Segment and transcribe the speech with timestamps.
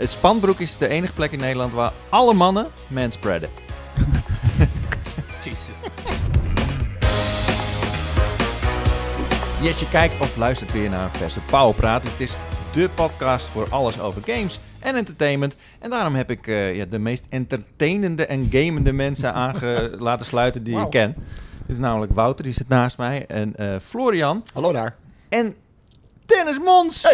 [0.00, 3.48] Het Spanbroek is de enige plek in Nederland waar alle mannen manspreaden.
[5.44, 5.76] Jesus.
[9.62, 12.02] Yes, je kijkt of luistert weer naar een verse Powerpraat.
[12.02, 12.36] Het is
[12.72, 15.56] de podcast voor alles over games en entertainment.
[15.78, 20.62] En daarom heb ik eh, ja, de meest entertainende en gamende mensen aange laten sluiten
[20.62, 20.84] die Wauw.
[20.84, 21.14] ik ken.
[21.66, 23.24] Dit is namelijk Wouter, die zit naast mij.
[23.26, 24.44] En eh, Florian.
[24.52, 24.96] Hallo daar.
[25.28, 25.54] En
[26.26, 27.06] Dennis Mons.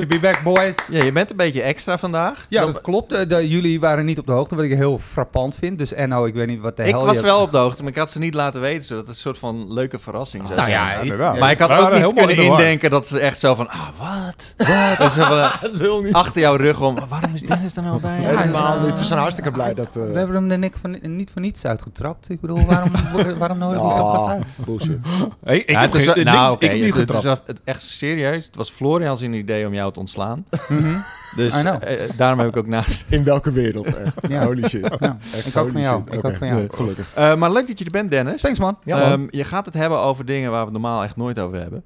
[0.00, 0.74] To be back, boys.
[0.90, 2.46] Ja, je bent een beetje extra vandaag.
[2.48, 3.12] Ja, dat klopt.
[3.12, 5.78] Eh, de- jullie waren niet op de hoogte, wat ik heel frappant vind.
[5.78, 7.82] Dus Enno, ik weet niet wat de ik hel was je- wel op de hoogte,
[7.82, 8.82] maar ik had ze niet laten weten.
[8.84, 10.82] Zodat het een soort van leuke verrassing zou Nou zijn.
[10.82, 11.34] ja, ik- wel.
[11.36, 13.68] Maar ik had ook niet kunnen indenken dat ze echt zo van...
[13.68, 14.54] Ah, wat?
[14.98, 16.96] Dat ze van, achter jouw rug om...
[17.08, 18.18] Waarom is Dennis er nou bij?
[18.20, 18.98] Helemaal niet.
[18.98, 19.96] We zijn hartstikke blij dat...
[19.96, 22.28] eh, We hebben hem er niet, van, niet voor niets uitgetrapt.
[22.30, 22.90] Ik bedoel, waarom,
[23.38, 24.44] waarom nodig dat vast uit?
[24.56, 24.98] bullshit.
[25.44, 27.46] Hey, ik Ja, heb is nou, ik- ik niet is getrapt.
[27.46, 28.46] het echt serieus.
[28.46, 30.44] Het was Florian zijn idee om jou te ontslaan.
[30.68, 30.94] Mhm.
[31.36, 31.74] Dus eh,
[32.16, 33.04] daarom heb ik ook naast.
[33.08, 33.94] In welke wereld?
[33.94, 34.16] Echt.
[34.28, 34.44] Ja.
[34.44, 34.96] Holy shit.
[35.00, 36.02] Ja, Echt ik ook van jou.
[36.04, 36.14] shit.
[36.14, 36.58] Ik ook van jou.
[36.60, 37.10] nee, gelukkig.
[37.14, 38.40] Eh, maar leuk dat je er bent, Dennis.
[38.40, 38.78] Thanks, man.
[38.84, 39.10] Ja, man.
[39.10, 41.82] Ehm, je gaat het hebben over dingen waar we normaal echt nooit over hebben.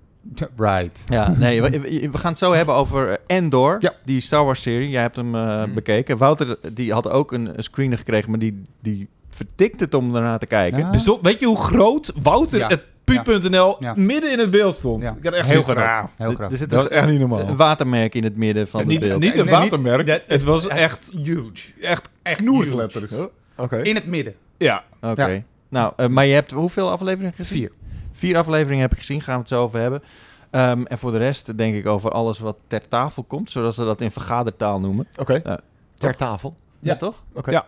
[0.57, 1.05] Right.
[1.07, 3.93] Ja, nee, we, gaan het zo hebben over eh, Endor, Ja.
[4.05, 4.89] die Star Wars serie.
[4.89, 5.75] Jij hebt hem eh, Mhm.
[5.75, 6.19] bekeken.
[6.19, 10.39] Wouter, die had ook een, een screener gekregen, maar die, die vertikt het om ernaar
[10.39, 10.79] te kijken.
[10.79, 10.91] Ja.
[10.91, 12.67] Dus weet je hoe groot Wouter Ja.
[12.67, 13.93] het puut.nl Ja.
[13.97, 15.03] midden in het beeld stond?
[15.03, 15.15] Ja.
[15.19, 15.77] Ik had echt Heel groot.
[15.77, 16.51] Heel Er- groot.
[16.53, 17.41] Er zit Dat echt niet normaal.
[17.41, 19.21] een watermerk in het midden van niet, het beeld.
[19.21, 21.73] niet een Nee, niet- watermerk, het was echt huge.
[21.81, 23.11] echt Echt knoerletters.
[23.11, 23.31] huge.
[23.57, 23.77] Oké.
[23.77, 24.35] In het midden.
[24.57, 24.85] Ja.
[25.01, 25.27] Oké.
[25.27, 25.43] Ja.
[25.69, 27.59] Nou, eh, maar je hebt hoeveel afleveringen gezien?
[27.59, 27.73] Vier.
[28.13, 30.03] Vier afleveringen heb ik gezien, gaan we het zo over hebben.
[30.51, 33.85] Ehm, en voor de rest denk ik over alles wat ter tafel komt, zoals ze
[33.85, 35.07] dat in vergadertaal noemen.
[35.19, 35.41] Oké.
[35.45, 35.61] Ja.
[35.95, 36.57] Ter tafel.
[36.79, 36.99] Ja, Ja.
[36.99, 37.23] toch?
[37.33, 37.51] Oké.
[37.51, 37.67] Ja.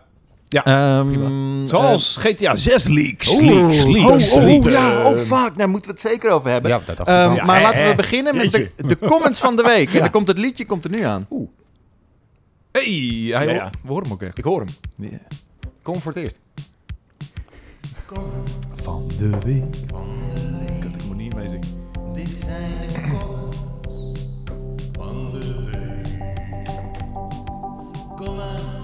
[0.63, 3.29] Ehm, Zoals GTA 6 leaks.
[3.29, 3.41] Oeh.
[3.41, 4.65] Leaks, Oh, leaks, eh, oh, leaks.
[4.65, 6.71] oh, ja, oh fuck, daar moeten we het zeker over hebben.
[6.71, 7.33] Ja, dat dacht ik Ehm.
[7.35, 7.95] Ja, maar hè, laten we hè.
[7.95, 9.87] beginnen met de, de comments van de week.
[9.89, 9.99] En Ja.
[9.99, 11.27] dan komt het liedje komt er nu aan.
[12.71, 13.69] Hey, hij Ja, ja.
[13.81, 14.37] we horen hem ook echt.
[14.37, 14.65] Ik hoor
[14.97, 15.19] hem.
[15.81, 16.37] Kom voor het eerst.
[18.75, 19.75] Van de week.
[20.95, 21.67] Ik moet niet mee zingen.
[22.13, 24.21] Dit zijn de comments
[24.91, 26.13] van de week.
[28.15, 28.74] Comments van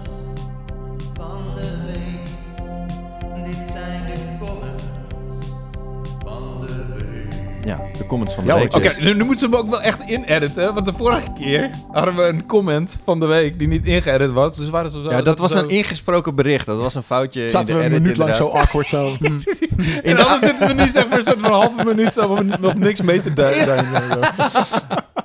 [7.66, 8.74] Ja, de comments van de Ja, week.
[8.74, 8.82] hoor.
[8.82, 9.04] Oké, dus.
[9.06, 10.74] nu, nu moeten ze hem ook wel echt inediten.
[10.74, 14.58] Want de vorige keer hadden we een comment van de week die niet ingeëdit was.
[14.58, 16.66] Dus waren ze zo, Ja, dat was zo- een ingesproken bericht.
[16.66, 19.16] Dat was een foutje in Zaten de we een edit minuut lang zo awkward zo.
[20.04, 22.74] En dan zitten we nu zeg maar zitten we een halve minuut zo om nog
[22.76, 23.86] niks mee te duiden.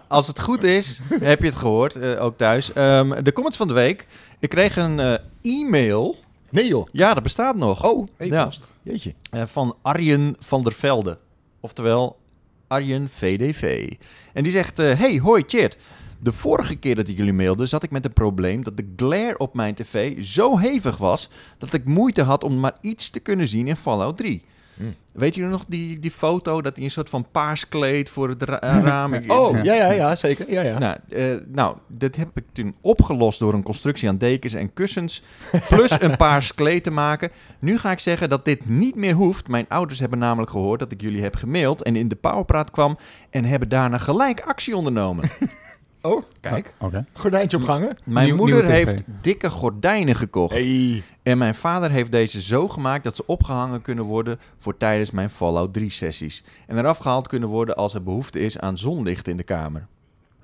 [0.08, 2.72] Als het goed is, heb je het gehoord, eh, ook thuis.
[2.72, 4.06] Ehm, de comments van de week.
[4.40, 6.16] Ik kreeg een eh, e-mail.
[6.50, 6.86] Nee joh.
[6.92, 7.84] Ja, dat bestaat nog.
[7.84, 8.48] Oh, ja,
[8.82, 9.14] jeetje.
[9.30, 11.18] eh, van Arjen van der Velde.
[11.60, 12.16] Oftewel
[12.66, 13.92] Arjen VDV.
[14.32, 15.76] En die zegt, eh, hey, hoi, chat.
[16.18, 19.38] De vorige keer dat ik jullie mailde, zat ik met een probleem dat de glare
[19.38, 23.48] op mijn tv zo hevig was dat ik moeite had om maar iets te kunnen
[23.48, 24.42] zien in Fallout 3.
[24.76, 24.94] Hmm.
[25.12, 28.42] Weet je nog die, die foto dat hij een soort van paars kleed voor het
[28.42, 29.14] ra- raam?
[29.26, 30.50] Oh, ja, ja, ja, zeker.
[30.50, 30.78] Ja, ja.
[30.78, 35.22] Nou, eh, nou, dit heb ik toen opgelost door een constructie aan dekens en kussens.
[35.68, 37.30] Plus een paar skeleet te maken.
[37.58, 39.48] Nu ga ik zeggen dat dit niet meer hoeft.
[39.48, 42.98] Mijn ouders hebben namelijk gehoord dat ik jullie heb gemaild en in de powerpraat kwam.
[43.30, 45.30] En hebben daarna gelijk actie ondernomen.
[46.06, 47.06] Oh, Kijk, Oké.
[47.12, 47.96] gordijntje opgangen.
[48.04, 50.52] mijn Nieuw- moeder heeft dikke gordijnen gekocht.
[50.54, 51.02] Hey.
[51.22, 55.30] En mijn vader heeft deze zo gemaakt dat ze opgehangen kunnen worden voor tijdens mijn
[55.30, 56.44] Fallout 3 sessies.
[56.66, 59.86] En eraf gehaald kunnen worden als er behoefte is aan zonlicht in de kamer.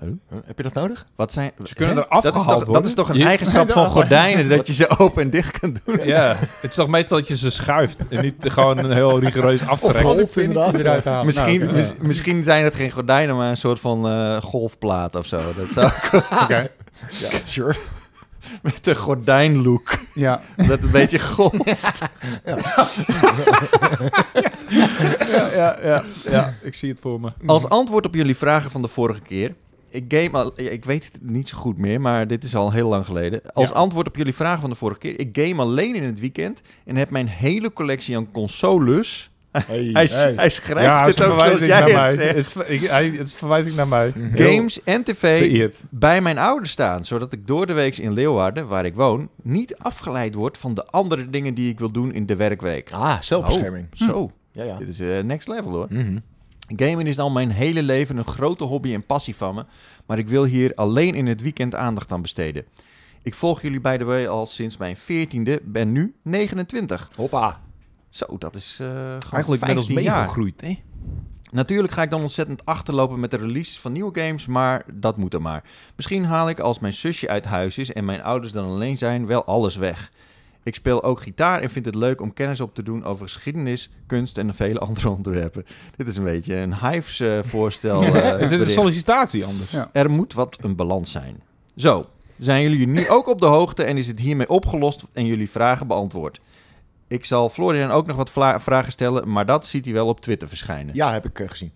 [0.02, 0.12] Huh?
[0.44, 1.06] Heb je dat nodig?
[1.16, 2.00] Wat zijn, Ze kunnen Hè?
[2.00, 2.72] er afgehaald dat is toch, worden?
[2.74, 5.76] Dat is toch een Je- eigenschap van gordijnen, dat je ze open en dicht kan
[5.84, 6.00] doen?
[6.04, 9.66] Ja, het is toch meestal dat je ze schuift en niet gewoon een heel rigoureus
[9.66, 10.00] aftrekt.
[10.00, 10.74] Rolt inderdaad.
[10.74, 11.26] Eruit halen.
[11.26, 11.76] Misschien, Nou, oké.
[11.76, 15.36] mis- misschien zijn het geen gordijnen, maar een soort van eh, golfplaat of zo.
[15.36, 15.90] Dat zou
[16.42, 16.68] Oké.
[17.10, 17.74] Ja, sure.
[18.62, 19.98] met een gordijnlook.
[20.14, 20.40] Ja.
[20.56, 22.00] Dat het een beetje golft.
[22.44, 22.56] Ja,
[25.54, 27.32] ja, ja, ja, ik zie het voor me.
[27.46, 29.54] Als antwoord op jullie vragen van de vorige keer.
[29.92, 32.88] Ik game al, ik weet het niet zo goed meer, maar dit is al heel
[32.88, 33.40] lang geleden.
[33.52, 33.74] Als Ja.
[33.74, 35.20] antwoord op jullie vragen van de vorige keer.
[35.20, 39.30] Ik game alleen in het weekend en heb mijn hele collectie aan consoles.
[39.52, 39.90] Hey.
[39.92, 40.32] Hij, Hey.
[40.36, 42.08] hij schrijft Ja, het een ook zoals jij naar het mij.
[42.08, 42.26] zegt.
[42.28, 44.12] Het is, ver- ik, hij, het is verwijzing naar mij.
[44.16, 44.36] Mhm.
[44.42, 45.80] Games en tv Vereerd.
[45.90, 49.76] bij mijn ouders staan, zodat ik door de week in Leeuwarden, waar ik woon, niet
[49.78, 52.92] afgeleid word van de andere dingen die ik wil doen in de werkweek.
[52.92, 53.86] Ah, zelfbescherming.
[53.92, 54.76] Zo, Ja, ja.
[54.78, 55.86] dit is eh, next level hoor.
[55.90, 56.16] Mhm.
[56.76, 59.64] Gamen is al mijn hele leven een grote hobby en passie van me,
[60.06, 62.64] maar ik wil hier alleen in het weekend aandacht aan besteden.
[63.22, 67.10] Ik volg jullie bij de way al sinds mijn 14e, ben nu 29.
[67.16, 67.60] Hoppa.
[68.10, 70.18] Zo, dat is gewoon Eigenlijk net als 15 jaar.
[70.18, 70.78] meegegroeid, hè?
[71.50, 75.34] Natuurlijk ga ik dan ontzettend achterlopen met de releases van nieuwe games, maar dat moet
[75.34, 75.64] er maar.
[75.96, 79.26] Misschien haal ik als mijn zusje uit huis is en mijn ouders dan alleen zijn,
[79.26, 80.10] wel alles weg.
[80.64, 83.90] Ik speel ook gitaar en vind het leuk om kennis op te doen over geschiedenis,
[84.06, 85.64] kunst en vele andere onderwerpen.
[85.96, 88.02] Dit is een beetje een Hives eh, voorstel.
[88.14, 89.70] eh, Is dit een sollicitatie anders?
[89.70, 89.90] Ja.
[89.92, 91.42] Er moet wat een balans zijn.
[91.76, 92.06] Zo,
[92.38, 95.86] zijn jullie nu ook op de hoogte en is het hiermee opgelost en jullie vragen
[95.86, 96.40] beantwoord?
[97.08, 100.20] Ik zal Florian ook nog wat vla- vragen stellen, maar dat ziet hij wel op
[100.20, 100.94] Twitter verschijnen.
[100.94, 101.72] Ja, heb ik eh, gezien.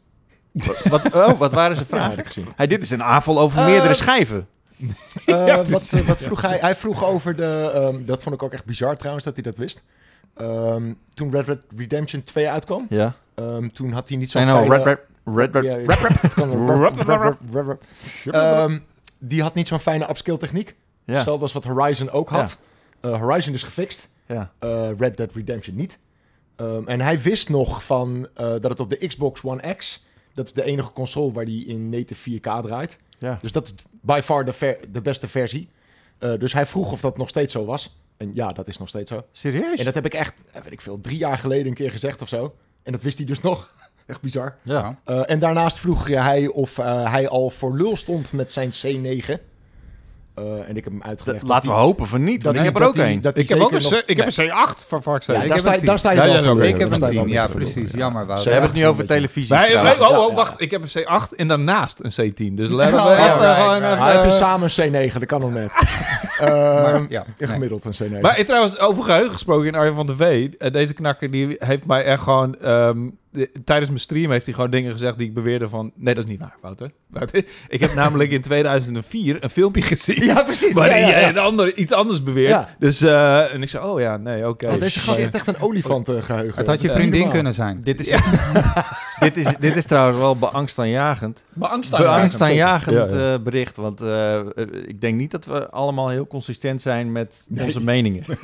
[0.88, 2.19] Wat, oh, wat waren zijn Ja, heb vragen?
[2.19, 2.47] ik gezien.
[2.56, 4.47] Hey, dit is een aanval over meerdere schijven.
[5.26, 6.58] Eh, wat, wat vroeg hij?
[6.58, 7.70] Hij vroeg over de...
[7.75, 9.82] ehm, dat vond ik ook echt bizar trouwens, dat hij dat wist.
[10.37, 13.14] Ehm, toen Red Red Redemption 2 uitkwam, Ja.
[13.34, 14.76] ehm, toen had hij niet zo'n fijne...
[14.76, 14.84] Red
[15.25, 15.55] Red
[17.52, 18.81] Red Red.
[19.19, 20.75] Die had niet zo'n fijne upskill techniek.
[21.05, 21.14] Ja.
[21.14, 22.58] Hetzelfde als wat Horizon ook had.
[23.00, 24.08] Eh, Horizon is gefixt.
[24.26, 24.52] Ja.
[24.58, 25.99] eh, Red Dead Redemption niet.
[26.56, 30.46] Ehm, en hij wist nog van eh, dat het op de Xbox One X, dat
[30.46, 32.99] is de enige console waar die in native 4K draait.
[33.18, 33.38] Ja.
[33.40, 35.68] Dus dat is by far de, ver- de beste versie.
[36.18, 38.00] Eh, dus hij vroeg of dat nog steeds zo was.
[38.16, 39.24] En ja, dat is nog steeds zo.
[39.32, 39.78] Serieus?
[39.78, 42.22] En dat heb ik echt, eh, weet ik veel, drie jaar geleden een keer gezegd
[42.22, 42.54] of zo.
[42.82, 43.74] En dat wist hij dus nog.
[44.06, 44.56] Echt bizar.
[44.62, 44.98] Ja.
[45.04, 49.32] Eh, en daarnaast vroeg hij of hij al voor lul stond met zijn C9.
[50.37, 51.41] Eh, en ik heb hem uitgelegd.
[51.41, 53.03] Dat- laten we hij- hopen van niet, dat want ik hij- heb er ook dat
[53.03, 53.21] hij- één.
[53.23, 55.27] dat hij Ik heb ook een, ik heb een C8 van Fox.
[55.27, 56.65] Ja, ik daar heb sta, daar sta je Ja, wel voor.
[56.65, 57.91] Ik heb een je wel 10, een ja precies.
[57.91, 58.53] Jammer Wouter.
[58.53, 59.56] hebben het nu over televisie.
[60.00, 60.61] Oh, oh, wacht.
[60.61, 62.55] Ik heb een C8 en daarnaast een C10.
[62.55, 63.09] Dus laten we Oh,
[64.12, 65.73] heb je eh, samen een C9, dat kan nog net.
[66.41, 67.49] Ehm, Maar, ja, nee.
[67.49, 68.21] Gemiddeld een C9.
[68.21, 70.55] Maar eh, trouwens, over geheugen gesproken in Arjen van der Vee.
[70.59, 72.56] eh, deze knakker die heeft mij echt gewoon...
[72.61, 72.99] ehm,
[73.31, 75.93] de- tijdens mijn stream heeft hij gewoon dingen gezegd die ik beweerde van...
[75.97, 76.91] Nee, dat is niet waar, Wouter.
[77.69, 80.23] Ik heb namelijk in 2004 een filmpje gezien...
[80.25, 80.75] ja, precies.
[80.75, 81.29] waarin ja, ja, jij ja.
[81.29, 82.49] een ander, iets anders beweert.
[82.49, 82.69] Ja.
[82.79, 84.67] Dus, eh, en ik zei, oh ja, nee, oké.
[84.67, 86.59] Oh, deze gast heeft echt een olifantengeheugen.
[86.59, 87.81] Het had je vriendin kunnen zijn.
[87.83, 88.11] Dit is,
[89.20, 91.42] dit, is, dit is trouwens wel beangstaanjagend.
[91.54, 93.32] Beangstaanjagend Ja, ja.
[93.34, 93.76] eh, bericht.
[93.76, 94.46] Want eh, eh,
[94.86, 97.64] ik denk niet dat we allemaal heel consistent zijn met Nee.
[97.64, 98.24] onze meningen.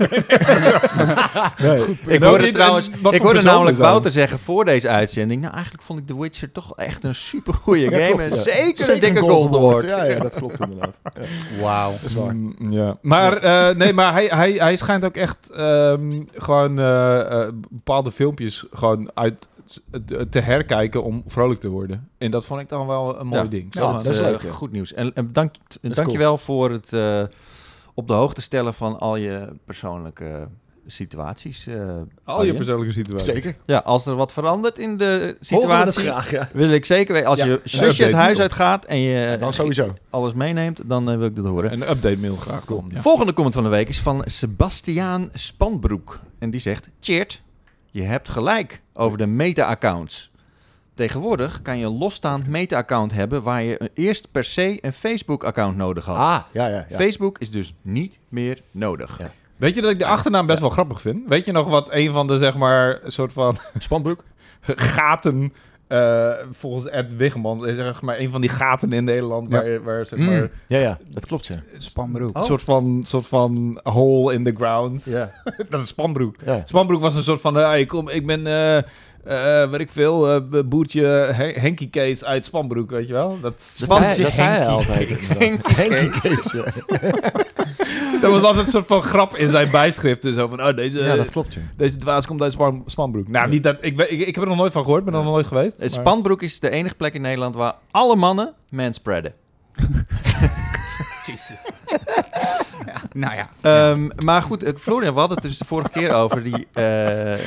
[1.58, 1.82] Nee.
[2.06, 3.88] Ik hoorde niet- trouwens, ik hoorde namelijk zijn.
[3.88, 5.40] Wouter zeggen voor deze uitzending.
[5.40, 8.06] Nou, eigenlijk vond ik The Witcher toch echt een super goede Ja, game.
[8.06, 8.42] klopt, en ja.
[8.42, 9.88] zeker, Zeker een dikke Golden Golden Award.
[9.88, 10.98] Ja, ja, dat klopt inderdaad.
[11.56, 11.92] Ja, Wauw.
[12.32, 12.96] Mm, ja.
[13.02, 18.12] Maar, eh, nee, maar hij, hij, hij schijnt ook echt ehm, gewoon eh, eh, bepaalde
[18.12, 19.48] filmpjes gewoon uit
[20.30, 22.08] te- herkijken om vrolijk te worden.
[22.18, 23.48] En dat vond ik dan wel een mooi Ja.
[23.48, 23.66] ding.
[23.74, 24.50] Ja, dat is eh, leuk, ja.
[24.50, 24.92] Goed nieuws.
[24.92, 27.22] En, en dank, dankjewel voor het eh,
[27.94, 30.48] op de hoogte stellen van al je persoonlijke
[30.86, 31.66] situaties.
[31.66, 33.32] eh, Al je persoonlijke situaties.
[33.32, 33.54] Zeker.
[33.66, 36.48] Ja, als er wat verandert in de situatie, graag, ja.
[36.52, 37.28] wil ik zeker weten.
[37.28, 39.94] Als Ja, je zusje het huis uitgaat en je Dan sowieso.
[40.10, 41.72] alles meeneemt, dan eh, wil ik dat horen.
[41.72, 42.64] Een update mail graag.
[42.64, 43.00] Kom, ja.
[43.00, 46.20] Volgende comment van de week is van Sebastiaan Spanbroek.
[46.38, 47.42] En die zegt, Cheert,
[47.92, 50.30] je hebt gelijk over de meta-accounts.
[50.94, 56.04] Tegenwoordig kan je een losstaand meta-account hebben waar je eerst per se een Facebook-account nodig
[56.04, 56.16] had.
[56.16, 56.86] Ah, ja, ja.
[56.88, 56.96] ja.
[56.96, 59.18] Facebook is dus niet meer nodig.
[59.18, 59.30] Ja.
[59.56, 61.28] Weet je dat ik de achternaam best wel grappig vind?
[61.28, 64.24] Weet je nog wat een van de, zeg maar, soort van Spanbroek.
[64.96, 65.52] gaten...
[65.92, 69.62] eh, volgens Ed Wiggeman, is zeg maar een van die gaten in Nederland Ja.
[69.62, 71.62] waar, waar zeg Mm, maar, Ja, ja, dat klopt, ja.
[71.78, 72.36] Spanbroek.
[72.36, 75.04] een soort van, soort van hole in the ground.
[75.04, 75.30] Ja,
[75.70, 76.36] Dat is Spanbroek.
[76.44, 76.62] ja.
[76.64, 78.76] Spanbroek was een soort van, eh, hey, kom, ik ben, eh
[79.24, 83.28] eh weet ik veel, eh, boertje Hen- Henkie Kees uit Spanbroek, weet je wel?
[83.40, 83.60] Dat, Dat
[83.90, 85.08] zei, hij- dat zei hij altijd.
[85.08, 86.54] Henkie Kees.
[88.22, 90.34] dat was altijd een soort van grap in zijn bijschriften.
[90.34, 91.60] Zo van, oh, deze, Ja, dat klopt, ja.
[91.76, 93.28] deze dwaas komt uit Span, Spanbroek.
[93.28, 95.32] Nou, niet dat, ik, ik, ik heb er nog nooit van gehoord, ben er nog
[95.32, 95.70] nooit geweest.
[95.72, 99.32] Het maar- Spanbroek is de enige plek in Nederland waar alle mannen manspreaden.
[101.26, 101.70] Jezus.
[102.86, 102.94] Ja,
[103.26, 103.48] nou ja.
[103.60, 107.38] Ehm, maar goed, eh, Florian, we hadden het dus de vorige keer over die, eh,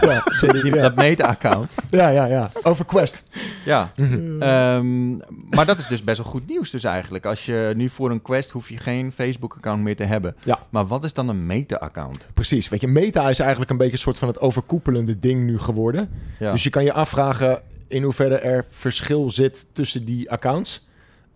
[0.00, 0.82] Ja, sorry, die- ja.
[0.82, 1.74] dat meta-account.
[1.90, 2.50] ja, ja, ja.
[2.62, 3.22] Over Quest.
[3.64, 3.92] Ja.
[3.96, 4.42] Mhm.
[4.42, 5.10] Ehm,
[5.48, 7.26] maar dat is dus best wel goed nieuws dus eigenlijk.
[7.26, 10.36] Als je nu voor een quest hoef je geen Facebook-account meer te hebben.
[10.44, 10.58] Ja.
[10.70, 12.26] Maar wat is dan een meta-account?
[12.34, 12.68] Precies.
[12.68, 16.10] Weet je, meta is eigenlijk een beetje een soort van het overkoepelende ding nu geworden.
[16.38, 16.52] Ja.
[16.52, 20.86] Dus je kan je afvragen in hoeverre er verschil zit tussen die accounts.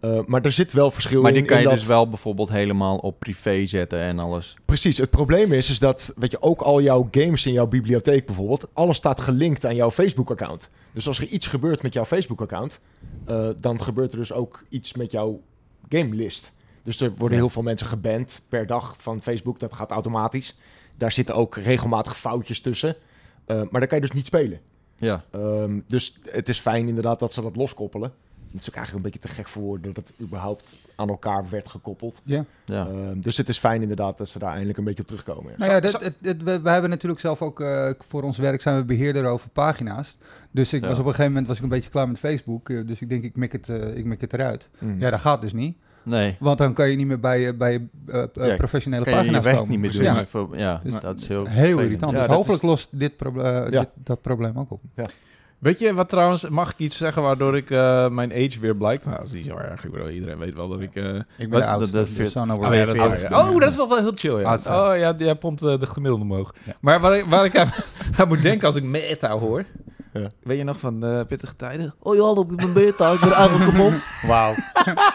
[0.04, 1.36] Eh, maar er zit wel verschil maar in.
[1.36, 4.56] die kan je dat- dus wel bijvoorbeeld helemaal op privé zetten en alles.
[4.64, 4.98] Precies.
[4.98, 8.68] Het probleem is, is dat weet je, ook al jouw games in jouw bibliotheek bijvoorbeeld,
[8.72, 10.70] alles staat gelinkt aan jouw Facebook-account.
[10.92, 12.80] Dus als er iets gebeurt met jouw Facebook-account,
[13.26, 15.40] eh, dan gebeurt er dus ook iets met jouw
[15.88, 16.52] gamelist.
[16.82, 17.42] Dus er worden Ja.
[17.44, 19.58] heel veel mensen geband per dag van Facebook.
[19.60, 20.58] Dat gaat automatisch.
[20.98, 22.96] Daar zitten ook regelmatig foutjes tussen.
[23.46, 24.60] Eh, maar daar kan je dus niet spelen.
[24.98, 25.24] Ja.
[25.30, 28.12] Ehm, dus het is fijn inderdaad dat ze dat loskoppelen.
[28.54, 31.44] Het is ook eigenlijk een beetje te gek voor woorden dat het überhaupt aan elkaar
[31.50, 32.20] werd gekoppeld.
[32.24, 32.44] Ja.
[32.64, 32.86] Ja.
[32.86, 35.50] Ehm, dus het is fijn inderdaad dat ze daar eindelijk een beetje op terugkomen.
[35.52, 35.58] ja.
[35.58, 38.62] Nou ja, dat, het, het- we, we hebben natuurlijk zelf ook eh, voor ons werk
[38.62, 40.16] zijn we beheerder over pagina's.
[40.50, 40.88] Dus ik Ja.
[40.88, 42.68] was op een gegeven moment was ik een beetje klaar met Facebook.
[42.70, 44.68] eh, dus ik denk ik mik het, eh, ik mik het eruit.
[44.78, 45.00] Mm.
[45.00, 45.76] Ja, dat gaat dus niet.
[46.02, 49.44] Nee, Want dan kan je niet meer bij, bij Ja, professionele kan je je pagina's
[49.44, 49.70] werk komen.
[49.70, 50.02] niet meer doen.
[50.02, 50.24] Ja,
[50.58, 52.12] Ja, ja Dus- dat is heel heel irritant.
[52.12, 53.80] Ja, dus dat hopelijk is- lost dit, proble- Ja.
[53.80, 54.80] dit dat probleem ook op.
[55.64, 59.04] Weet je wat trouwens, mag ik iets zeggen waardoor ik eh, mijn age weer blijkt?
[59.04, 59.84] Nou, dat is niet zo erg.
[59.84, 60.94] Ik bedoel, iedereen weet wel dat ik...
[60.96, 61.60] eh, Ik ben Wat?
[61.60, 62.08] de oudste, Dat-
[63.30, 64.48] Oh, dat- oh, is wel, wel heel chill, ja.
[64.48, 64.68] Oudste.
[64.68, 66.54] Oh ja, jij pompt eh, de gemiddelde omhoog.
[66.80, 67.70] Maar waar ik, waar ik aan,
[68.16, 69.64] aan moet denken als ik meta hoor...
[70.12, 70.28] Ja.
[70.42, 71.94] Weet je nog van eh, pittige tijden?
[71.98, 73.92] Oh ja, hallo, ik ben beta, ik ben eigenlijk kapot.
[74.26, 74.54] Wauw.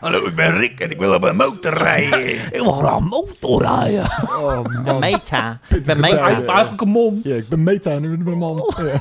[0.00, 2.28] Hallo, ik ben Rick en ik wil op een motor rijden.
[2.28, 4.04] ik wil graag motor rijden.
[4.28, 4.98] Oh man.
[4.98, 5.60] Meta.
[5.68, 6.24] Pittige Meta.
[6.24, 6.46] tijden.
[6.46, 7.20] Eigenlijk een mom.
[7.22, 8.74] Ja, ik ben meta en nu ben ik een man.
[8.76, 9.00] Ja,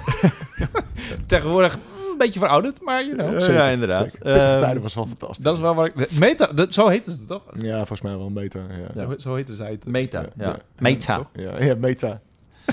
[1.27, 3.33] Tegenwoordig een beetje verouderd, maar you know.
[3.33, 4.03] Ja, zeker, inderdaad.
[4.05, 5.43] Pittige Ehm, tijden was wel fantastisch.
[5.43, 6.11] Dat is wel waar ik...
[6.19, 7.41] Meta, dat, zo heette ze toch?
[7.53, 8.59] Ja, volgens mij wel meta.
[8.95, 9.85] Ja, Zo, zo heette zij het.
[9.85, 10.57] Meta, Ja.
[10.79, 11.27] Meta.
[11.33, 12.21] Ja, ja meta.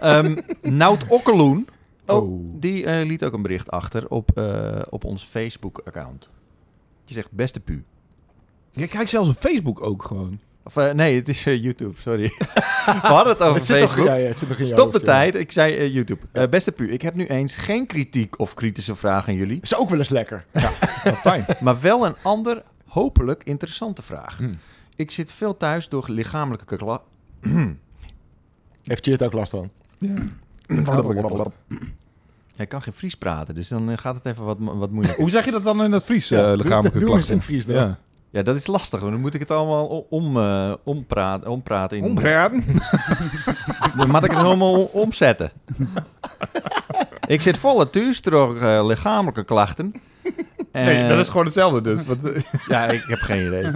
[0.00, 1.68] Ehm Nout Okkeloen,
[2.06, 2.50] Oh.
[2.54, 6.28] die eh, liet ook een bericht achter op, eh, op ons Facebook-account.
[7.12, 7.84] Zegt, beste pu.
[8.72, 10.40] Je kijkt zelfs op Facebook ook gewoon.
[10.64, 12.22] Of eh, nee, het is eh, YouTube, sorry.
[12.86, 14.06] We hadden het over Het zit, nog, Facebook.
[14.06, 15.04] ja, ja, het zit nog in je Stop de ja.
[15.04, 15.34] tijd.
[15.34, 16.20] Ik zei eh, YouTube.
[16.32, 19.58] Eh, beste pu, ik heb nu eens geen kritiek of kritische vragen aan jullie.
[19.62, 20.44] Is ook wel eens lekker.
[21.04, 21.44] Wat fijn.
[21.60, 24.36] Maar wel een ander, hopelijk interessante vraag.
[24.36, 24.58] Hmm.
[24.96, 27.02] Ik zit veel thuis door lichamelijke kla-
[28.82, 29.70] Heeft je het ook last van?
[32.56, 35.16] Hij kan geen Fries praten, dus dan eh, gaat het even wat, wat moeilijk.
[35.18, 37.42] Hoe zeg je dat dan in het Fries, Ja, eh, doe- lichamelijke doe eens in
[37.42, 37.74] Fries dan.
[37.76, 37.98] Ja.
[38.30, 41.96] Ja, dat is lastig, want dan moet ik het allemaal om, eh, ompraten, ompraten.
[41.98, 42.64] In, Ompraten?
[43.96, 45.50] Dan moet ik het helemaal omzetten.
[47.26, 49.94] ik zit volle thuis door eh, lichamelijke klachten.
[50.72, 52.04] Nee, dat is gewoon hetzelfde dus.
[52.04, 52.16] Wat,
[52.68, 53.70] Ja, ik heb geen idee.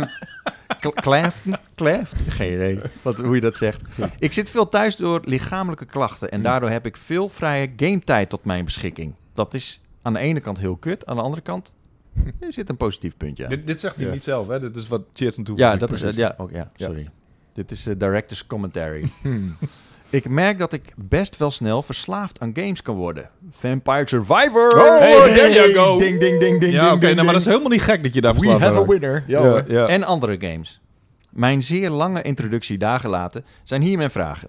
[0.93, 1.59] Kl- Kleften?
[1.75, 2.15] Kleft?
[2.29, 3.81] Geen idee wat, hoe je dat zegt.
[4.19, 6.31] Ik zit veel thuis door lichamelijke klachten.
[6.31, 9.15] En daardoor heb ik veel vrije gametijd tot mijn beschikking.
[9.33, 11.07] Dat is aan de ene kant heel kut.
[11.07, 11.73] Aan de andere kant
[12.41, 13.51] er zit een positief puntje aan.
[13.51, 14.13] dit, dit zegt hij Ja.
[14.13, 14.61] niet zelf, hè?
[14.61, 17.09] Dit is wat Cheers naartoe Ja, dat is, eh, ja, oh, ja, sorry.
[17.53, 19.09] Dit is eh, director's commentary.
[20.11, 23.31] Ik merk dat ik best wel snel verslaafd aan games kan worden.
[23.51, 24.79] Vampire Survivor!
[24.79, 25.99] Oh, Hey, there you go.
[25.99, 28.03] Ding, ding, ding, ding, Ja, ding, oké, ding, nou, maar dat is helemaal niet gek
[28.03, 29.01] dat je daar We verslaafd have a aan raakt.
[29.01, 29.25] winner.
[29.27, 29.87] Ja, Ja.
[29.87, 30.81] En andere games.
[31.31, 34.49] Mijn zeer lange introductie daar gelaten zijn hier mijn vragen.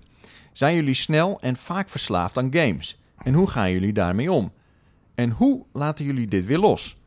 [0.54, 3.00] Zijn jullie snel en vaak verslaafd aan games?
[3.24, 4.52] En hoe gaan jullie daarmee om?
[5.16, 6.98] En hoe laten jullie dit weer los?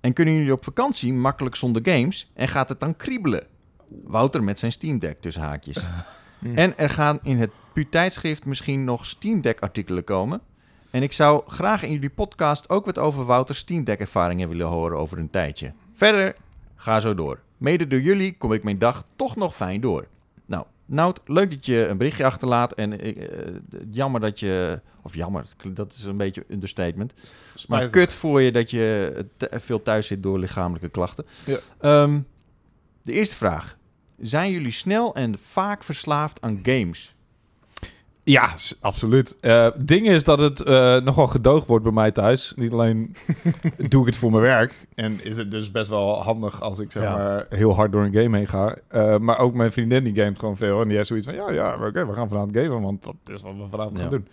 [0.00, 3.46] En kunnen jullie op vakantie makkelijk zonder games en gaat het dan kriebelen?
[4.04, 5.76] Wouter met zijn Steam Deck tussen haakjes.
[6.54, 10.40] En er gaan in het PU-tijdschrift misschien nog Steam Deck artikelen komen.
[10.90, 14.66] En ik zou graag in jullie podcast ook wat over Wouter's Steam Deck ervaringen willen
[14.66, 15.72] horen over een tijdje.
[15.94, 16.36] Verder,
[16.76, 17.40] ga zo door.
[17.56, 20.06] Mede door jullie kom ik mijn dag toch nog fijn door.
[20.46, 22.72] Nou, Nout, leuk dat je een berichtje achterlaat.
[22.72, 23.52] En ik, eh,
[23.90, 24.80] jammer dat je...
[25.02, 27.12] Of jammer, dat is een beetje een understatement.
[27.68, 31.26] Maar kut voor je dat je veel thuis zit door lichamelijke klachten.
[31.44, 31.58] Ja.
[31.80, 32.20] Ehm,
[33.02, 33.77] de eerste vraag.
[34.20, 37.14] Zijn jullie snel en vaak verslaafd aan games?
[38.22, 39.40] Ja, absoluut.
[39.40, 42.52] Eh ding is dat het eh, nogal gedoogd wordt bij mij thuis.
[42.56, 43.16] Niet alleen
[43.88, 44.86] doe ik het voor mijn werk.
[44.94, 47.16] En is het dus best wel handig als ik zeg Ja.
[47.16, 48.76] maar heel hard door een game heen ga.
[48.88, 50.80] Eh, maar ook mijn vriendin die gamet gewoon veel.
[50.80, 52.80] En die heeft zoiets van, ja, ja, oké, we gaan vanavond gamen.
[52.82, 54.00] Want dat is wat we vanavond Ja.
[54.02, 54.28] gaan doen.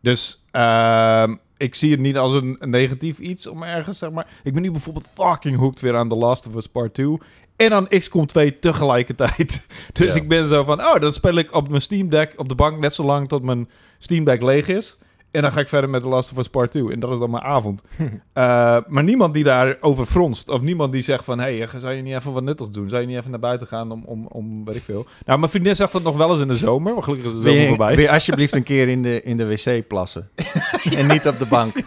[0.00, 4.26] Dus ehm, ik zie het niet als een, een negatief iets om ergens, zeg maar...
[4.42, 7.18] Ik ben nu bijvoorbeeld fucking hooked weer aan The Last of Us Part 2.
[7.62, 9.66] En aan XCOM 2 tegelijkertijd.
[9.92, 10.20] Dus Ja.
[10.20, 12.78] ik ben zo van, oh, dan speel ik op mijn Steam Deck op de bank
[12.78, 14.98] net zo lang tot mijn Steam Deck leeg is.
[15.32, 16.92] En dan ga ik verder met The Last of Us Part 2.
[16.92, 17.82] En dat is dan mijn avond.
[18.32, 20.48] Eh, maar niemand die daarover fronst.
[20.48, 21.38] Of niemand die zegt van...
[21.38, 22.88] Hé, hey, zou je niet even wat nuttigs doen?
[22.88, 25.06] Zou je niet even naar buiten gaan om, om, om weet ik veel?
[25.26, 26.94] Nou, mijn vriendin zegt dat nog wel eens in de zomer.
[26.94, 27.94] Maar gelukkig is de zomer je, voorbij.
[27.94, 30.28] wil je alsjeblieft een keer in de, in de wc plassen?
[30.98, 31.72] en niet op de bank.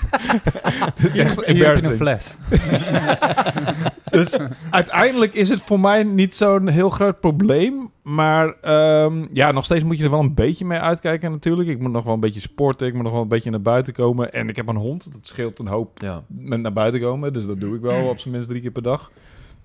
[1.01, 2.35] Dat is echt je een fles.
[4.11, 4.37] Dus
[4.69, 7.91] uiteindelijk is het voor mij niet zo'n heel groot probleem.
[8.05, 11.69] Maar ehm, ja, nog steeds moet je er wel een beetje mee uitkijken natuurlijk.
[11.69, 12.88] Ik moet nog wel een beetje sporten.
[12.88, 14.33] Ik moet nog wel een beetje naar buiten komen.
[14.33, 15.13] En ik heb een hond.
[15.13, 16.24] Dat scheelt een hoop Ja.
[16.27, 17.33] met naar buiten komen.
[17.33, 19.12] Dus dat doe ik wel op zijn minst drie keer per dag.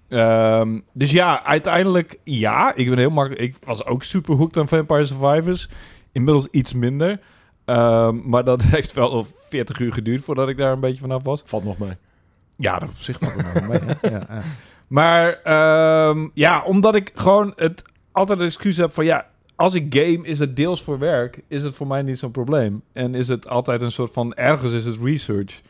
[0.09, 2.75] Ehm, dus ja, uiteindelijk ja.
[2.75, 3.43] Ik ben heel makkelijk.
[3.43, 5.69] Ik was ook super hooked aan Vampire Survivors.
[6.13, 7.21] Inmiddels iets minder.
[7.65, 11.43] Ehm, maar dat heeft wel 40 uur geduurd voordat ik daar een beetje vanaf was.
[11.47, 11.93] Valt nog mee.
[12.57, 13.79] Ja, dat op zich valt nog mee.
[13.81, 14.09] Hè?
[14.11, 14.43] Ja, ja.
[14.89, 17.83] Maar ehm, ja, omdat ik gewoon het
[18.13, 19.27] altijd een excuus heb van ja,
[19.57, 22.83] als ik game is het deels voor werk, is het voor mij niet zo'n probleem.
[22.93, 25.61] En is het altijd een soort van ergens is het research.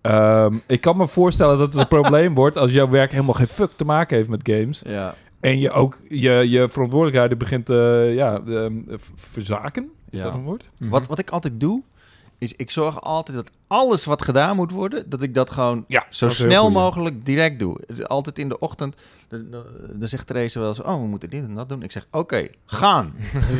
[0.00, 3.46] Ehm, ik kan me voorstellen dat het een probleem wordt als jouw werk helemaal geen
[3.46, 4.82] fuck te maken heeft met games.
[4.86, 5.14] Ja.
[5.40, 9.88] En je ook je, je verantwoordelijkheden begint eh ja, ehm, v- verzaken.
[10.10, 10.24] Is Ja.
[10.24, 10.68] dat een woord?
[10.78, 11.82] Wat, wat ik altijd doe,
[12.38, 16.06] is ik zorg altijd dat alles wat gedaan moet worden, dat ik dat gewoon Ja,
[16.10, 17.78] zo dat snel mogelijk direct doe.
[18.02, 18.96] Altijd in de ochtend,
[19.28, 21.82] dan, dan- dan zegt Therese wel eens, oh, we moeten dit en dat doen.
[21.82, 23.14] Ik zeg, oké, gaan.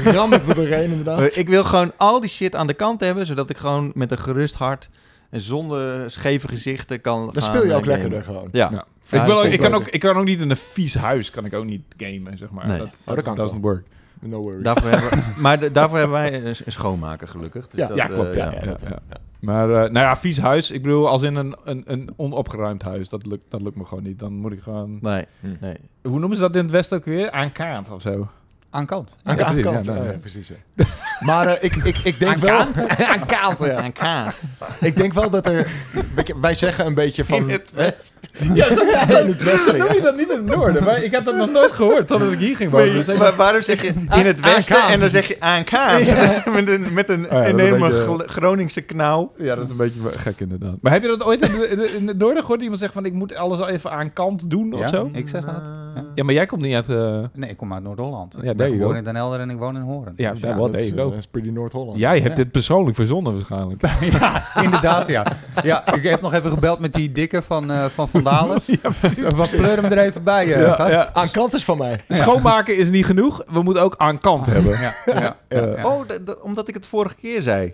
[0.04, 1.18] Ram het er doorheen inderdaad.
[1.20, 4.10] Eh, ik wil gewoon al die shit aan de kant hebben, zodat ik gewoon met
[4.10, 4.88] een gerust hart
[5.30, 7.88] en zonder scheve gezichten kan Dan gaan, speel je ook gamen.
[7.88, 8.48] lekkerder gewoon.
[8.52, 8.84] Ja.
[9.10, 11.52] Ik, wil, ik, kan ook, ik kan ook niet in een vies huis kan ik
[11.54, 12.66] ook niet gamen, zeg maar.
[12.66, 12.78] Nee.
[12.78, 13.86] Dat, Oh, dat dat, kan doesn't work.
[14.20, 14.62] No worries.
[14.62, 17.68] Daarvoor hebben, maar de- daarvoor hebben wij een, een schoonmaker gelukkig.
[17.68, 18.34] Dus Ja, dat, ja, eh, klopt.
[18.34, 18.98] Ja, ja, ja, dat- ja.
[19.40, 20.70] Maar, eh, nou ja, vies huis.
[20.70, 23.08] Ik bedoel, als in een, een, een onopgeruimd huis.
[23.08, 24.18] Dat lukt, dat lukt me gewoon niet.
[24.18, 24.98] Dan moet ik gewoon...
[25.02, 25.46] Nee, Hm.
[25.60, 25.76] nee.
[26.02, 27.30] Hoe noemen ze dat in het Westen ook weer?
[27.30, 28.28] Aan kaart of zo.
[28.76, 29.10] Aan kant.
[29.22, 30.18] Aan, Ja, aan precies, kant, ja, ja, nou, ja, ja.
[30.18, 30.48] precies.
[30.48, 30.84] ja.
[31.20, 32.58] Maar eh, ik, ik, ik denk wel...
[33.12, 33.74] aan kant, ja.
[33.82, 34.40] Aan kaas.
[34.80, 35.66] Ik denk wel dat er...
[36.14, 37.38] Weet je, wij zeggen een beetje van...
[37.38, 38.14] In het westen.
[38.54, 38.80] Ja, dat,
[39.22, 39.86] in het westen, dat ja.
[39.86, 40.84] doe je dat niet in het noorden.
[40.84, 43.04] Maar ik had dat nog nooit gehoord totdat ik hier ging wonen.
[43.04, 46.04] Dus Maar waarom zeg je in het westen en dan zeg je aan kaart?
[46.54, 49.32] met een, met een Oh enorme beetje- Groningse knauw.
[49.36, 50.74] ja, dat is een beetje gek inderdaad.
[50.80, 51.46] Maar heb je dat ooit
[51.96, 52.60] in, het noorden gehoord?
[52.62, 55.08] Iemand zegt van, ik moet alles al even aan kant doen of Ja, zo?
[55.12, 55.72] ik zeg dat.
[55.94, 56.04] Ja.
[56.14, 56.88] Ja, maar jij komt niet uit...
[56.88, 58.34] eh, Nee, ik kom uit Noord-Holland.
[58.42, 58.98] Ja, there ben you geboren go.
[58.98, 60.12] in Den Helder en ik woon in Hoorn.
[60.16, 60.54] Ja, Dus ja.
[60.54, 61.04] Dat there is, you go.
[61.04, 61.98] eh, dat is pretty Noord-Holland.
[61.98, 62.42] Jij hebt Ja.
[62.42, 63.82] dit persoonlijk verzonnen waarschijnlijk.
[64.64, 65.24] inderdaad, ja.
[65.62, 68.58] Ja, ik heb nog even gebeld met die dikke van, eh van Van Dalen.
[68.82, 69.22] ja, precies.
[69.36, 70.92] Wat pleur hem er even bij, eh, Ja, gast.
[70.92, 71.10] ja.
[71.12, 72.00] Aan kant is van mij.
[72.08, 73.42] Schoonmaken is niet genoeg.
[73.52, 74.72] We moeten ook aan kant hebben.
[74.72, 75.86] Ja, ja, ja, Eh, ja.
[75.86, 77.72] Oh, dat- dat- omdat ik het vorige keer zei.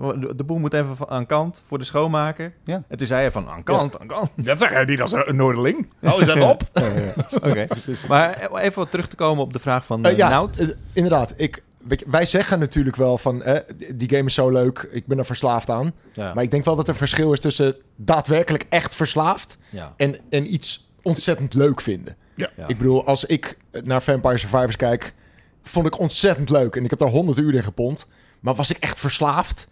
[0.00, 2.52] De, de boel moet even aan kant voor de schoonmaker.
[2.64, 2.82] Ja.
[2.88, 4.30] En toen zei hij van aan kant, aan kant.
[4.36, 5.88] Dat zeg jij niet als een Noorderling.
[6.00, 6.62] Hou eens even op.
[7.48, 7.66] Oké.
[8.08, 10.56] Maar even wat terug te komen op de vraag van Eh, uh, ja, Nout.
[10.56, 11.34] eh, inderdaad.
[11.36, 11.62] Ik,
[12.06, 13.42] wij zeggen natuurlijk wel van...
[13.42, 13.60] eh,
[13.94, 15.92] die game is zo leuk, ik ben er verslaafd aan.
[16.12, 16.34] Ja.
[16.34, 19.58] Maar ik denk wel dat er verschil is tussen daadwerkelijk echt verslaafd...
[19.70, 19.94] ja.
[19.96, 22.16] en, en iets ontzettend leuk vinden.
[22.34, 22.50] Ja.
[22.66, 25.14] Ik bedoel, als ik naar Vampire Survivors kijk...
[25.62, 26.76] vond ik ontzettend leuk.
[26.76, 28.06] En ik heb daar 100 uur in gepompt.
[28.40, 29.68] Maar was ik echt verslaafd?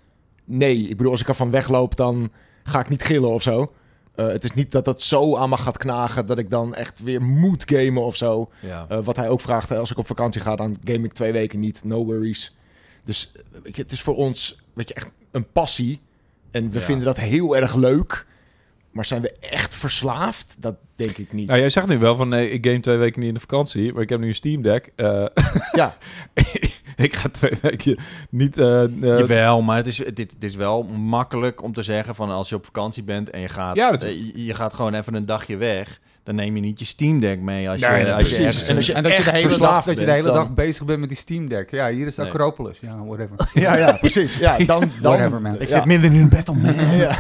[0.49, 0.77] Nee.
[0.89, 2.31] Ik bedoel, als ik ervan wegloop, dan
[2.63, 3.73] ga ik niet gillen of zo.
[4.15, 6.27] Eh, het is niet dat dat zo aan me gaat knagen...
[6.27, 8.51] dat ik dan echt weer moet gamen of zo.
[8.61, 8.87] Ja.
[8.89, 11.61] Eh, wat hij ook vraagt, als ik op vakantie ga, dan game ik twee weken
[11.61, 11.85] niet.
[11.85, 12.57] No worries.
[13.05, 16.01] Dus eh, weet je, het is voor ons weet je, echt een passie.
[16.51, 16.85] En we Ja.
[16.85, 18.27] vinden dat heel erg leuk.
[18.91, 20.57] Maar zijn we echt verslaafd?
[20.59, 21.47] Dat denk ik niet.
[21.47, 23.93] Nou, jij zegt nu wel van, nee, ik game twee weken niet in de vakantie.
[23.93, 24.93] Maar ik heb nu een Steam Deck.
[24.97, 25.25] Eh,
[25.73, 25.97] Ja.
[26.97, 27.99] ik ga twee weken
[28.31, 28.59] niet...
[28.59, 32.31] eh, eh, Jawel, maar het is, dit, dit is wel makkelijk om te zeggen van
[32.31, 35.15] als je op vakantie bent en je gaat, Ja, dat- je, je gaat gewoon even
[35.15, 38.37] een dagje weg, dan neem je niet je Steam Deck mee als je, Nee, als
[38.37, 40.11] je En als je En dat je, echt de hele dag, verslaafd dat je de
[40.11, 41.71] hele dan- dag bezig bent met die Steam Deck.
[41.71, 42.31] Ja, hier is de Nee.
[42.31, 42.79] Acropolis.
[42.81, 43.49] Ja, whatever.
[43.63, 44.37] Ja, ja, precies.
[44.37, 44.67] Ja, dan,
[45.01, 45.55] dan, Whatever, man.
[45.61, 45.77] Ik Ja.
[45.77, 46.75] zit midden in een battle, man.
[46.97, 47.17] ja,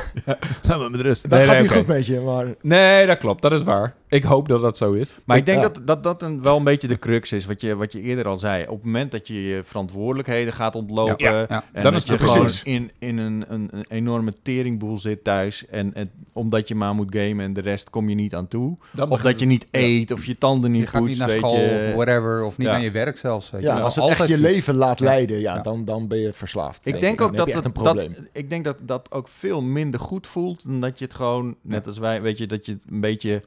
[0.62, 1.23] Laat me met rust.
[1.23, 2.47] dat Nee, gaat nee, niet goed met je, maar...
[2.62, 3.43] Nee, dat klopt.
[3.43, 3.94] Dat is waar.
[4.09, 5.18] Ik hoop dat dat zo is.
[5.24, 5.68] Maar ik denk Ja.
[5.68, 8.26] dat dat, dat een, wel een beetje de crux is, wat je, wat je eerder
[8.26, 8.62] al zei.
[8.62, 11.16] Op het moment dat je je verantwoordelijkheden gaat ontlopen...
[11.18, 11.64] Ja, ja.
[11.72, 12.62] En Dan dat is je het gewoon precies.
[12.62, 15.66] in, in een, een, een enorme teringboel zit thuis.
[15.66, 18.76] En, en omdat je maar moet gamen en de rest kom je niet aan toe.
[18.92, 21.28] Dan Of dat je niet eet, of je tanden niet Je gaat niet poetst, naar
[21.28, 21.87] weet school je.
[21.88, 22.42] of whatever.
[22.44, 22.72] Of niet Ja.
[22.72, 23.50] naar je werk zelfs.
[23.50, 23.66] Weet je.
[23.66, 23.85] Ja, wel.
[23.85, 25.04] als het Altijd echt je leven laat Ja.
[25.04, 25.62] leiden, ja, Ja.
[25.62, 26.87] Dan, dan ben je verslaafd.
[26.87, 28.28] Ik denk ook dat, je echt dat, een dat, probleem.
[28.33, 31.87] ik denk dat dat ook veel minder goed voelt dan dat je het gewoon, net
[31.87, 33.42] als wij, weet je, dat je het een beetje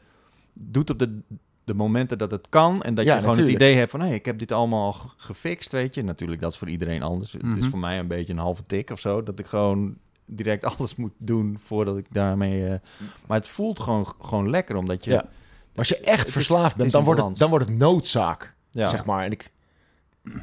[0.64, 1.20] doet op de,
[1.64, 2.82] de momenten dat het kan.
[2.84, 3.60] En dat Ja, je gewoon natuurlijk.
[3.64, 6.04] het idee hebt van, hé, ik heb dit allemaal al ge- gefixt, weet je.
[6.04, 7.32] Natuurlijk, dat is voor iedereen anders.
[7.32, 7.70] Het is Mhm.
[7.70, 11.14] voor mij een beetje een halve tik of zo, dat ik gewoon direct alles moet
[11.18, 12.68] doen voordat ik daarmee...
[12.68, 12.80] eh,
[13.28, 15.12] maar het voelt gewoon, gewoon lekker, omdat je...
[15.12, 15.22] Ja.
[15.22, 15.30] Maar
[15.76, 18.88] als je echt is- verslaafd bent, is dan wordt, het, dan wordt het noodzaak, ja.
[18.88, 19.24] zeg maar.
[19.26, 19.52] En ik,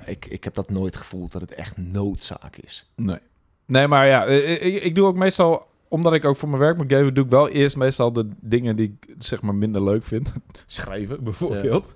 [0.06, 2.90] ik, ik heb dat nooit gevoeld dat het echt noodzaak is.
[2.96, 3.18] Nee.
[3.66, 6.76] Nee, maar ja, eh, ik, ik doe ook meestal, omdat ik ook voor mijn werk
[6.76, 10.04] moet geven, doe ik wel eerst meestal de dingen die ik zeg maar minder leuk
[10.04, 10.32] vind.
[10.66, 11.86] Schrijven bijvoorbeeld.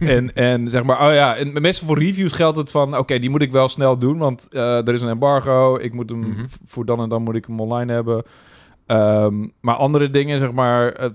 [0.00, 3.30] en, en zeg maar, oh ja, en meestal voor reviews geldt het van, oké, die
[3.30, 5.76] moet ik wel snel doen, want eh, er is een embargo.
[5.76, 6.44] Ik moet hem Mhm.
[6.64, 8.22] voor dan en dan moet ik hem online hebben.
[8.86, 11.08] Ehm, maar andere dingen, zeg maar, eh,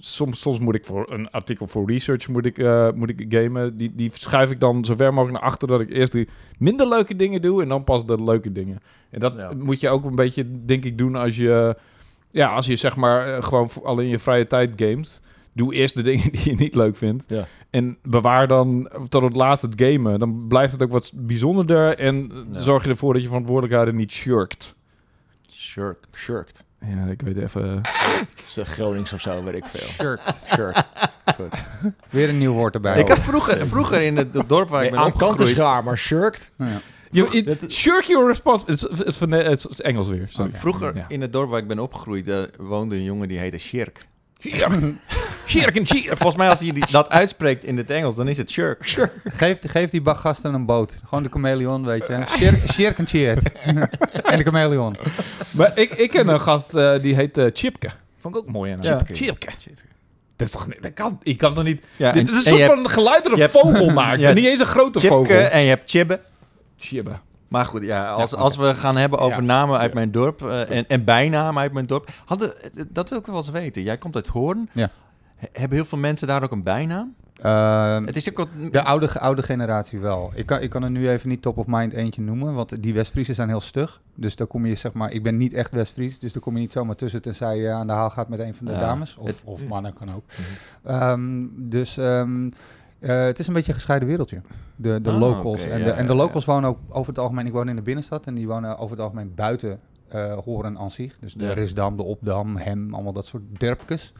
[0.00, 3.76] soms, soms moet ik voor een artikel voor research moet ik, eh, moet ik gamen.
[3.76, 6.88] Die, die schuif ik dan zo ver mogelijk naar achter dat ik eerst die minder
[6.88, 8.80] leuke dingen doe en dan pas de leuke dingen.
[9.10, 9.50] En dat Ja.
[9.56, 11.76] moet je ook een beetje, denk ik, doen als je,
[12.30, 15.22] ja, als je zeg maar eh, gewoon voor- al in je vrije tijd gamet.
[15.52, 17.24] Doe eerst de dingen die je niet leuk vindt.
[17.26, 17.46] Ja.
[17.70, 20.18] En bewaar dan tot het laatst het gamen.
[20.18, 21.98] Dan blijft het ook wat bijzonderder.
[21.98, 22.58] En Ja.
[22.58, 24.76] zorg je ervoor dat je verantwoordelijkheden niet shirkt.
[25.50, 26.06] Shirt.
[26.16, 26.64] Shirked.
[26.80, 27.80] Ja, ik weet even.
[27.82, 29.88] Het is eh, Gronings of zo, weet ik veel.
[29.88, 30.20] Shirt.
[30.54, 30.84] Shirt.
[31.36, 31.52] Goed.
[32.10, 32.98] Weer een nieuw woord erbij.
[33.00, 35.56] Ik had vroeger, vroeger in het dorp waar ik ben aan kant is opgegroeid...
[35.56, 36.50] raar, maar shirked?
[36.58, 36.80] Ja.
[37.10, 38.86] Je, it- shirk your responsibility.
[39.48, 40.26] Het is, Engels weer.
[40.28, 40.50] Sorry.
[40.54, 41.04] Vroeger Ja.
[41.08, 44.06] in het dorp waar ik ben opgegroeid, daar woonde een jongen die heette Shirk.
[45.46, 46.06] Shirk en cheer.
[46.16, 48.96] Volgens mij als hij die- dat uitspreekt in het Engels, dan is het Shirk.
[49.24, 50.96] Geef, geef die baggasten een boot.
[51.04, 52.22] Gewoon de chameleon, weet je.
[52.36, 53.52] Shirk shirk en cheert.
[53.62, 53.74] en
[54.38, 54.96] de chameleon.
[55.56, 57.88] Maar ik, ik ken een gast eh, die heet eh, Chipke.
[58.20, 58.70] Vond ik ook mooi.
[58.72, 58.88] Hè?
[58.88, 59.00] Ja.
[59.12, 59.46] Chipke.
[60.36, 60.82] Dat is toch niet...
[60.82, 61.84] Dat kan, ik kan toch niet...
[61.96, 63.52] Ja, dit en- is en een je soort hebt van geluid dat je een hebt-
[63.52, 64.20] vogel maakt.
[64.20, 65.36] Ja, en niet eens een grote Chipke vogel.
[65.38, 66.20] en je hebt Chibbe.
[66.76, 67.18] Chibbe.
[67.48, 70.84] Maar goed, ja, als, als we gaan hebben over namen uit mijn dorp eh, en,
[70.88, 72.08] en bijnamen uit mijn dorp.
[72.24, 73.82] Hadden, eh, dat wil ik wel eens weten.
[73.82, 74.68] Jij komt uit Hoorn.
[74.72, 74.90] Ja.
[75.36, 77.14] He- hebben heel veel mensen daar ook een bijnaam?
[77.42, 78.48] Ehm, Het is ook wat...
[78.70, 80.32] de oude, oude generatie wel.
[80.34, 82.94] Ik kan, ik kan er nu even niet top of mind eentje noemen, want die
[82.94, 84.00] Westfriesen zijn heel stug.
[84.14, 86.60] Dus daar kom je, zeg maar, ik ben niet echt Westfries, dus daar kom je
[86.60, 88.78] niet zomaar tussen tenzij je aan de haal gaat met een van de Ja.
[88.78, 89.16] dames.
[89.16, 90.24] Of, Het- of mannen kan ook.
[90.84, 92.50] Ehm, dus ehm,
[92.98, 94.40] eh, het is een beetje een gescheiden wereldje.
[94.76, 95.62] De, de Ah, locals.
[95.66, 97.76] en, ja, de, en de ja, locals wonen ook over het algemeen, ik woon in
[97.76, 101.18] de binnenstad en die wonen over het algemeen buiten eh Horen aan zich.
[101.20, 101.52] Dus de Ja.
[101.52, 104.12] Risdam, de Opdam, Hem, allemaal dat soort derpjes.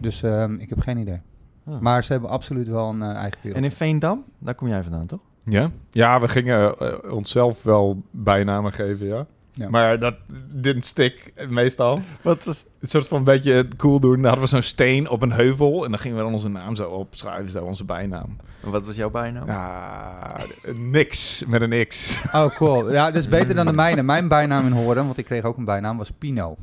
[0.00, 1.20] Dus ehm, ik heb geen idee.
[1.66, 1.80] Ah.
[1.80, 3.56] Maar ze hebben absoluut wel een eh, eigen wereld.
[3.62, 4.24] En in Veendam?
[4.38, 5.20] Daar kom jij vandaan, toch?
[5.44, 5.70] Ja?
[5.90, 6.74] Ja, we gingen
[7.12, 9.26] onszelf wel bijnamen geven, ja.
[9.58, 9.68] Ja.
[9.68, 10.14] Maar dat
[10.50, 12.00] didn't stick, meestal.
[12.22, 12.64] Wat was...
[12.80, 14.14] Een soort van een beetje cool doen.
[14.14, 15.84] Dan hadden we zo'n steen op een heuvel.
[15.84, 17.50] En dan gingen we dan onze naam zo opschrijven.
[17.50, 18.36] Zo onze bijnaam.
[18.60, 19.46] Wat was jouw bijnaam?
[19.46, 20.36] Ja,
[20.74, 22.20] niks met een X.
[22.32, 22.92] Oh, cool.
[22.92, 24.02] Ja, dat is beter dan de mijne.
[24.02, 26.56] Mijn bijnaam in Horen, want ik kreeg ook een bijnaam, was Pino.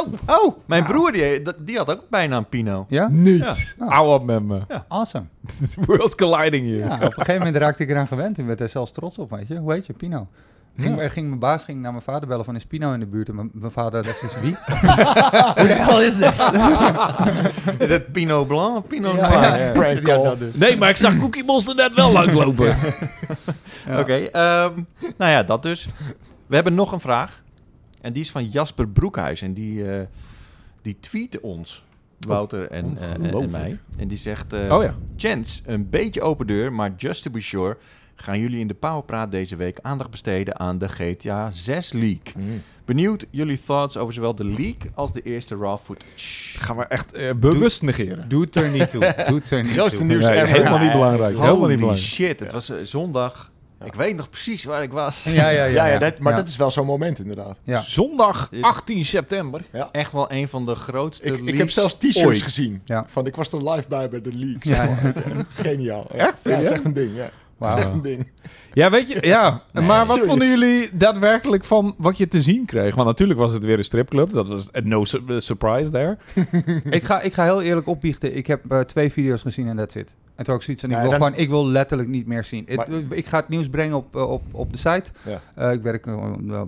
[0.00, 0.12] Oh,
[0.44, 2.84] oh, mijn broer die, die had ook bijnaam Pino.
[2.88, 3.08] Ja?
[3.10, 3.74] Niet.
[3.78, 3.86] Ja.
[3.86, 4.60] Hou op met me.
[4.88, 5.24] Awesome.
[5.86, 6.78] World's colliding hier.
[6.78, 9.30] Ja, op een gegeven moment raakte ik eraan gewend en werd er zelfs trots op,
[9.30, 9.56] weet je.
[9.58, 9.92] Hoe heet je?
[9.92, 10.26] Pino.
[10.80, 11.08] Ging, Ja.
[11.08, 13.34] ging mijn baas ging naar mijn vader bellen van is Pino in de buurt en
[13.34, 14.56] mijn, mijn vader echt zoiets wie?
[15.56, 16.50] Hoe de hel is dit?
[17.88, 19.42] Is het Pino Blanc of Pino Ja, Noir?
[19.42, 19.72] ja, ja.
[19.72, 20.36] Prank Ja, call.
[20.38, 20.54] dus.
[20.54, 22.66] Nee, maar ik zag Cookie Monster net wel langslopen.
[23.86, 23.98] Ja.
[24.00, 24.72] Oké, ehm,
[25.16, 25.88] nou ja, dat dus.
[26.46, 27.42] We hebben nog een vraag.
[28.08, 29.42] En die is van Jasper Broekhuis.
[29.42, 30.06] En die, eh
[30.82, 31.84] die tweet ons,
[32.26, 33.78] Wouter en, eh, en- mij.
[33.98, 34.52] En die zegt...
[34.52, 34.94] eh, Oh ja.
[35.16, 37.76] Chance, een beetje open deur, maar just to be sure...
[38.14, 42.32] gaan jullie in de Powerpraat deze week aandacht besteden aan de GTA 6 leak.
[42.84, 46.58] Benieuwd jullie thoughts over zowel de leak als de eerste raw footage.
[46.58, 48.28] Gaan we echt bewust negeren.
[48.28, 49.14] Doet er niet toe.
[49.28, 50.06] Doet er niet Grootste toe.
[50.06, 50.48] nieuws Nee, ever.
[50.48, 51.30] helemaal niet belangrijk.
[51.30, 52.06] Helemaal niet Holy belangrijk.
[52.08, 53.50] shit, het was zondag.
[53.84, 55.22] Ik weet nog precies waar ik was.
[55.24, 55.64] Ja, ja, ja.
[55.64, 55.98] Ja, ja, ja.
[55.98, 56.38] dat, maar Ja.
[56.38, 57.58] dat is wel zo'n moment inderdaad.
[57.64, 57.80] Ja.
[57.80, 59.64] Zondag 18 september.
[59.92, 62.42] Echt wel een van de grootste Ik, ik heb zelfs t-shirts ooit.
[62.42, 62.82] gezien.
[62.84, 63.04] Ja.
[63.08, 64.68] Van ik was er live bij bij de leaks.
[65.48, 66.06] Geniaal.
[66.10, 66.44] Echt?
[66.44, 67.16] Ja, het is echt een ding.
[67.16, 67.30] Ja.
[67.58, 67.76] Wauw.
[67.76, 68.26] is echt een ding.
[68.72, 69.62] Ja, weet je, ja.
[69.72, 70.28] Nee, maar wat serious.
[70.28, 72.94] vonden jullie daadwerkelijk van wat je te zien kreeg?
[72.94, 74.32] Want natuurlijk was het weer een stripclub.
[74.32, 76.16] Dat was eh, no eh, surprise there.
[76.98, 78.36] ik, ga, ik ga heel eerlijk opbiechten.
[78.36, 80.14] Ik heb eh, twee video's gezien en that's it.
[80.34, 82.44] En toen ook zoiets van, ik Ja, wil dan- gewoon, ik wil letterlijk niet meer
[82.44, 82.68] zien.
[82.74, 85.10] Maar- ik ga het nieuws brengen op, op, op de site.
[85.56, 85.70] Ja.
[85.70, 86.04] Ik werk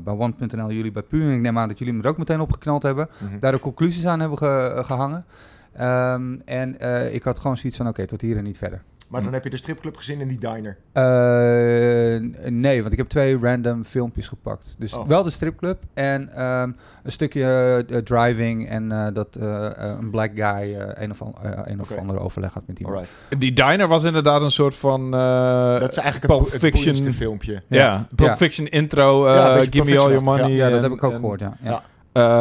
[0.05, 1.23] bij One.nl, jullie bij Puur.
[1.23, 3.09] En ik neem aan dat jullie me er ook meteen opgeknald hebben.
[3.19, 3.39] Mhm.
[3.39, 5.25] Daar de conclusies aan hebben ge- gehangen.
[5.73, 6.77] Ehm, en
[7.15, 8.83] ik had gewoon zoiets van, oké, tot hier en niet verder.
[9.11, 10.77] Maar dan heb je de stripclub gezien en die diner.
[10.93, 14.75] Eh, nee, want ik heb twee random filmpjes gepakt.
[14.79, 15.07] Dus Oh.
[15.09, 16.71] wel de stripclub en ehm,
[17.03, 17.45] een stukje
[17.89, 21.51] eh, driving en eh, dat eh, eh, een black guy eh, een of, an- eh,
[21.65, 22.97] een of andere overleg had met iemand.
[22.97, 23.41] Alright.
[23.41, 25.15] Die diner was inderdaad een soort van...
[25.15, 27.13] eh, dat is eigenlijk Pulp het, Fiction.
[27.13, 27.63] filmpje.
[27.69, 28.37] Ja, Pulp Ja.
[28.37, 29.27] Fiction intro.
[29.27, 30.51] eh Ja, give me all your money.
[30.51, 31.57] Ja, dat heb ik ook en, gehoord, ja.
[31.63, 31.71] ja.
[31.71, 31.83] Ja.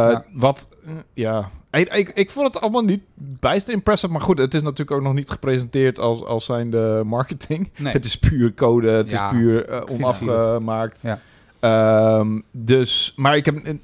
[0.06, 0.24] eh, Ja.
[0.34, 1.50] Wat, eh, ja...
[1.72, 4.12] Ik, ik, ik vond het allemaal niet bijster impressive.
[4.12, 7.70] Maar goed, het is natuurlijk ook nog niet gepresenteerd als, als zijnde marketing.
[7.78, 7.94] Nee.
[7.94, 10.04] Het is puur code, het Ja, is puur eh, het zielig.
[10.06, 11.02] onafgemaakt.
[11.02, 11.20] Ja.
[11.60, 13.78] Ehm, dus, maar ik heb, het-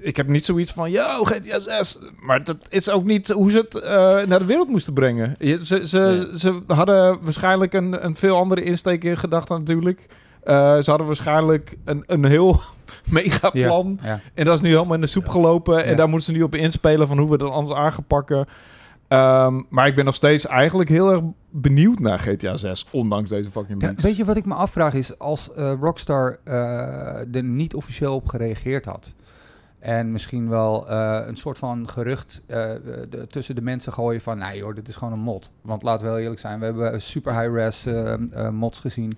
[0.00, 1.98] ik heb niet zoiets van, yo, GTA 6.
[2.20, 3.90] Maar dat is ook niet hoe ze het eh,
[4.26, 5.34] naar de wereld moesten brengen.
[5.62, 10.06] Ze, ze, ze hadden waarschijnlijk een, een veel andere insteek in gedachten natuurlijk.
[10.42, 12.60] Eh, ze hadden waarschijnlijk een, een heel
[13.10, 13.98] mega plan.
[14.02, 14.20] ja.
[14.34, 15.84] En dat is nu helemaal in de soep gelopen.
[15.84, 18.46] En daar moeten ze nu op inspelen van hoe we dat anders aan gaan pakken.
[19.08, 21.20] Ehm, maar ik ben nog steeds eigenlijk heel erg
[21.50, 22.86] benieuwd naar GTA 6.
[22.90, 27.34] Ondanks deze fucking Ja, weet je wat ik me afvraag is, als eh, Rockstar eh,
[27.34, 29.14] er niet officieel op gereageerd had...
[29.78, 34.38] en misschien wel een soort van gerucht de- tussen de mensen gooien van...
[34.38, 35.50] nee joh, dit is gewoon een mod.
[35.62, 37.86] Want laten we heel eerlijk zijn, we hebben super high-res
[38.50, 39.12] mods gezien...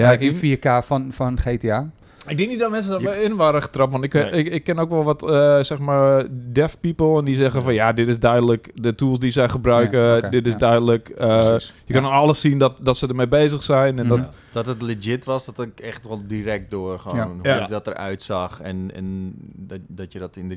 [0.00, 1.90] Ja, in 4K van, van GTA.
[2.26, 3.92] ik denk niet dat mensen Je- erin waren getrapt.
[3.92, 4.30] Want ik, Nee.
[4.30, 7.18] ik, ik ken ook wel wat, eh, zeg maar, dev people.
[7.18, 8.70] En die zeggen van, ja, dit is duidelijk.
[8.74, 10.58] De tools die zij gebruiken, Ja, dit is ja.
[10.58, 11.08] duidelijk.
[11.08, 13.98] eh, je kan aan alles zien dat, dat ze ermee bezig zijn.
[13.98, 17.54] En dat, Dat het legit was, dat ik echt wel direct door gewoon Ja.
[17.56, 17.66] hoe Ja.
[17.66, 18.60] dat eruit zag.
[18.60, 20.56] En, en dat, dat je dat in de...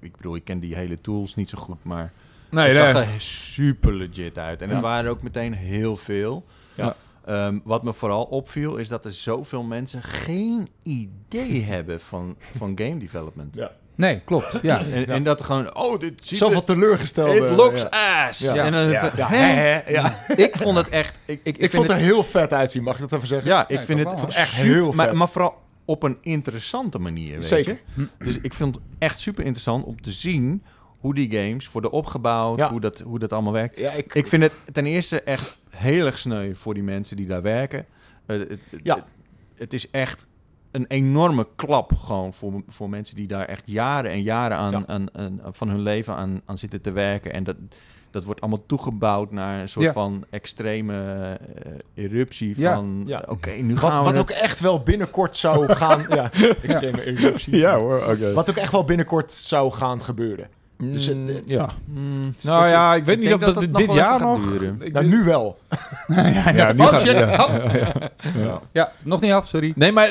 [0.00, 2.12] Ik bedoel, ik ken die hele tools niet zo goed, maar
[2.50, 2.92] nee, het nee.
[2.92, 4.62] zag er super legit uit.
[4.62, 4.82] En het Ja.
[4.84, 6.44] waren er ook meteen heel veel.
[6.74, 6.94] Ja.
[7.28, 12.72] Ehm, wat me vooral opviel is dat er zoveel mensen geen idee hebben van, van
[12.74, 13.54] game development.
[13.54, 13.70] Ja.
[13.94, 14.58] Nee, klopt.
[14.62, 14.80] Ja.
[14.84, 16.64] En, en dat gewoon, oh, dit ziet Zoveel er...
[16.64, 17.34] teleurgesteld.
[17.34, 18.40] It looks ass.
[18.40, 18.54] Ja.
[18.64, 19.78] En dan Ja, hè?
[20.44, 21.18] Ik vond het echt...
[21.24, 23.50] Ik, ik, Ik, vind vond het er heel vet uitzien, mag ik dat even zeggen?
[23.50, 24.24] Ja, ik Ja, ik vind het.
[24.36, 25.14] Echt super- heel Maar, vet.
[25.16, 27.78] maar vooral op een interessante manier, weet Zeker.
[27.94, 28.06] je?
[28.18, 30.62] Dus ik vind het echt super interessant om te zien
[30.98, 32.70] hoe die games worden opgebouwd, Ja.
[32.70, 33.78] hoe, dat, hoe dat allemaal werkt.
[33.78, 37.26] Ja, ik, Ik vind het ten eerste echt heel erg sneu voor die mensen die
[37.26, 37.86] daar werken.
[38.26, 38.94] Eh, het, Ja.
[38.94, 39.04] het,
[39.54, 40.26] het is echt
[40.70, 44.82] een enorme klap gewoon voor, voor mensen die daar echt jaren en jaren aan, Ja.
[44.86, 47.32] aan, aan- van hun leven aan, aan zitten te werken.
[47.32, 47.56] En dat,
[48.10, 49.92] dat wordt allemaal toegebouwd naar een soort Ja.
[49.92, 50.94] van extreme
[51.94, 52.74] eh, eruptie Ja.
[52.74, 53.02] van...
[53.06, 53.24] Ja.
[53.28, 54.04] Oké, nu gaan wat, we...
[54.04, 56.04] wat het- ook echt wel binnenkort zou gaan...
[56.08, 56.30] ja,
[56.62, 57.56] extreme eruptie.
[57.56, 58.32] Ja hoor, oké.
[58.32, 60.48] Wat ook echt wel binnenkort zou gaan gebeuren.
[60.82, 61.68] Dus het- Mm, het- ja.
[61.92, 64.40] Hmm, Nou ja, ik weet niet of dat, dit jaar nog...
[64.80, 65.58] Ik Nou, nu wel.
[66.54, 67.18] ja, nu Oh, gaat- shit.
[67.18, 67.44] ja.
[67.44, 67.72] Oh.
[68.44, 68.60] Ja.
[68.72, 69.72] ja, nog niet af, sorry.
[69.76, 70.10] Nee, maar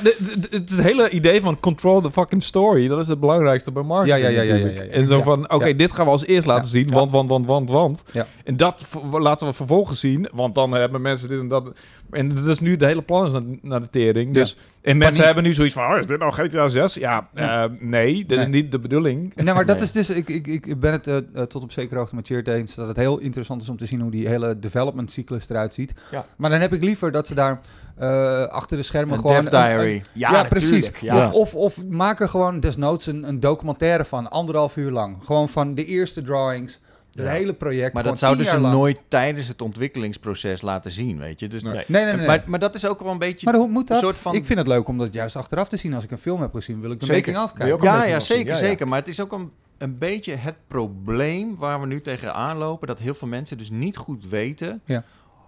[0.49, 4.29] het hele idee van control the fucking story, dat is het belangrijkste bij marketing Ja,
[4.29, 4.81] ja, ja, ja.
[4.81, 7.69] En zo van, oké, dit gaan we als eerst laten zien, want, want, want, want,
[7.69, 8.03] want.
[8.43, 11.71] En dat laten we vervolgens zien, want dan hebben mensen dit en dat.
[12.11, 14.33] En dat is nu, de hele plan is naar, naar de tering.
[14.33, 16.93] Dus, en mensen hebben nu zoiets van, oh, is dit nou GTA 6?
[16.93, 17.63] Ja, Ja.
[17.63, 19.35] eh, nee, dat is niet de bedoeling.
[19.35, 19.85] Nee, maar dat Nee.
[19.85, 22.47] is dus, ik, ik, ik ben het eh, eh, tot op zekere hoogte met Cheert
[22.47, 25.73] eens, dat het heel interessant is om te zien hoe die hele development cyclus eruit
[25.73, 25.93] ziet.
[26.11, 26.25] Ja.
[26.37, 27.61] Maar dan heb ik liever dat ze daar
[27.95, 29.41] eh, achter de schermen Een gewoon...
[29.43, 30.01] dev diary.
[30.13, 30.91] Ja, precies.
[31.11, 35.17] Of, of, of maak er gewoon desnoods een, een documentaire van, anderhalf uur lang.
[35.23, 36.79] Gewoon van de eerste drawings,
[37.17, 37.31] het Ja.
[37.31, 37.93] hele project.
[37.93, 38.73] Maar dat zouden ze lang.
[38.73, 41.47] nooit tijdens het ontwikkelingsproces laten zien, weet je.
[41.47, 41.73] Dus Nee.
[41.73, 41.83] Nee.
[41.87, 42.25] Nee, nee, nee.
[42.27, 43.45] Maar, maar dat is ook wel een beetje...
[43.51, 43.97] Maar hoe moet dat?
[43.97, 45.93] een soort van- Ik vind het leuk om dat juist achteraf te zien.
[45.93, 47.33] Als ik een film heb gezien, wil ik de Zeker.
[47.33, 47.89] making of Wil je kijken.
[47.89, 48.87] ook een ja, ja, zeker, ja, zeker.
[48.87, 52.87] Maar het is ook een, een beetje het probleem waar we nu tegenaan lopen.
[52.87, 55.03] Dat heel veel mensen dus niet goed weten Ja.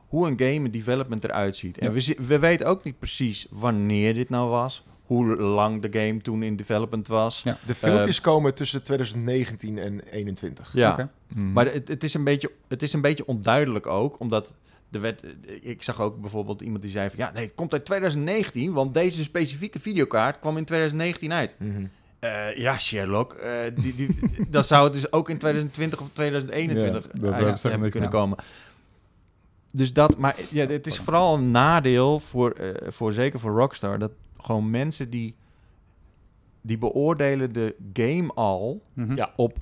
[0.08, 1.78] hoe een game development eruit ziet.
[1.78, 1.94] En Ja.
[1.94, 4.84] we, we weten ook niet precies wanneer dit nou was.
[5.10, 7.42] Hoe lang de game toen in development was.
[7.44, 7.58] Ja.
[7.66, 10.74] De filmpjes komen tussen 2019 en 21.
[10.74, 11.10] Ja, Oké.
[11.34, 11.52] Mm.
[11.52, 14.54] maar het, het, is een beetje, het is een beetje onduidelijk ook, omdat...
[14.90, 15.24] De wet,
[15.62, 17.20] ik zag ook bijvoorbeeld iemand die zei van...
[17.20, 21.56] Ja, nee, het komt uit 2019, want deze specifieke videokaart kwam in 2019 uit.
[22.20, 23.34] Eh, ja, Sherlock.
[23.34, 24.18] eh, die, die,
[24.50, 28.24] dan zou het dus ook in 2020 of 2021 Ja, dat uit hebben kunnen nou.
[28.24, 28.38] komen.
[29.72, 34.00] Dus dat, maar ja, het is vooral een nadeel voor, eh, voor zeker voor Rockstar
[34.00, 35.36] dat gewoon mensen die
[36.62, 39.16] die beoordelen de game al Mhm.
[39.16, 39.34] Ja.
[39.36, 39.58] op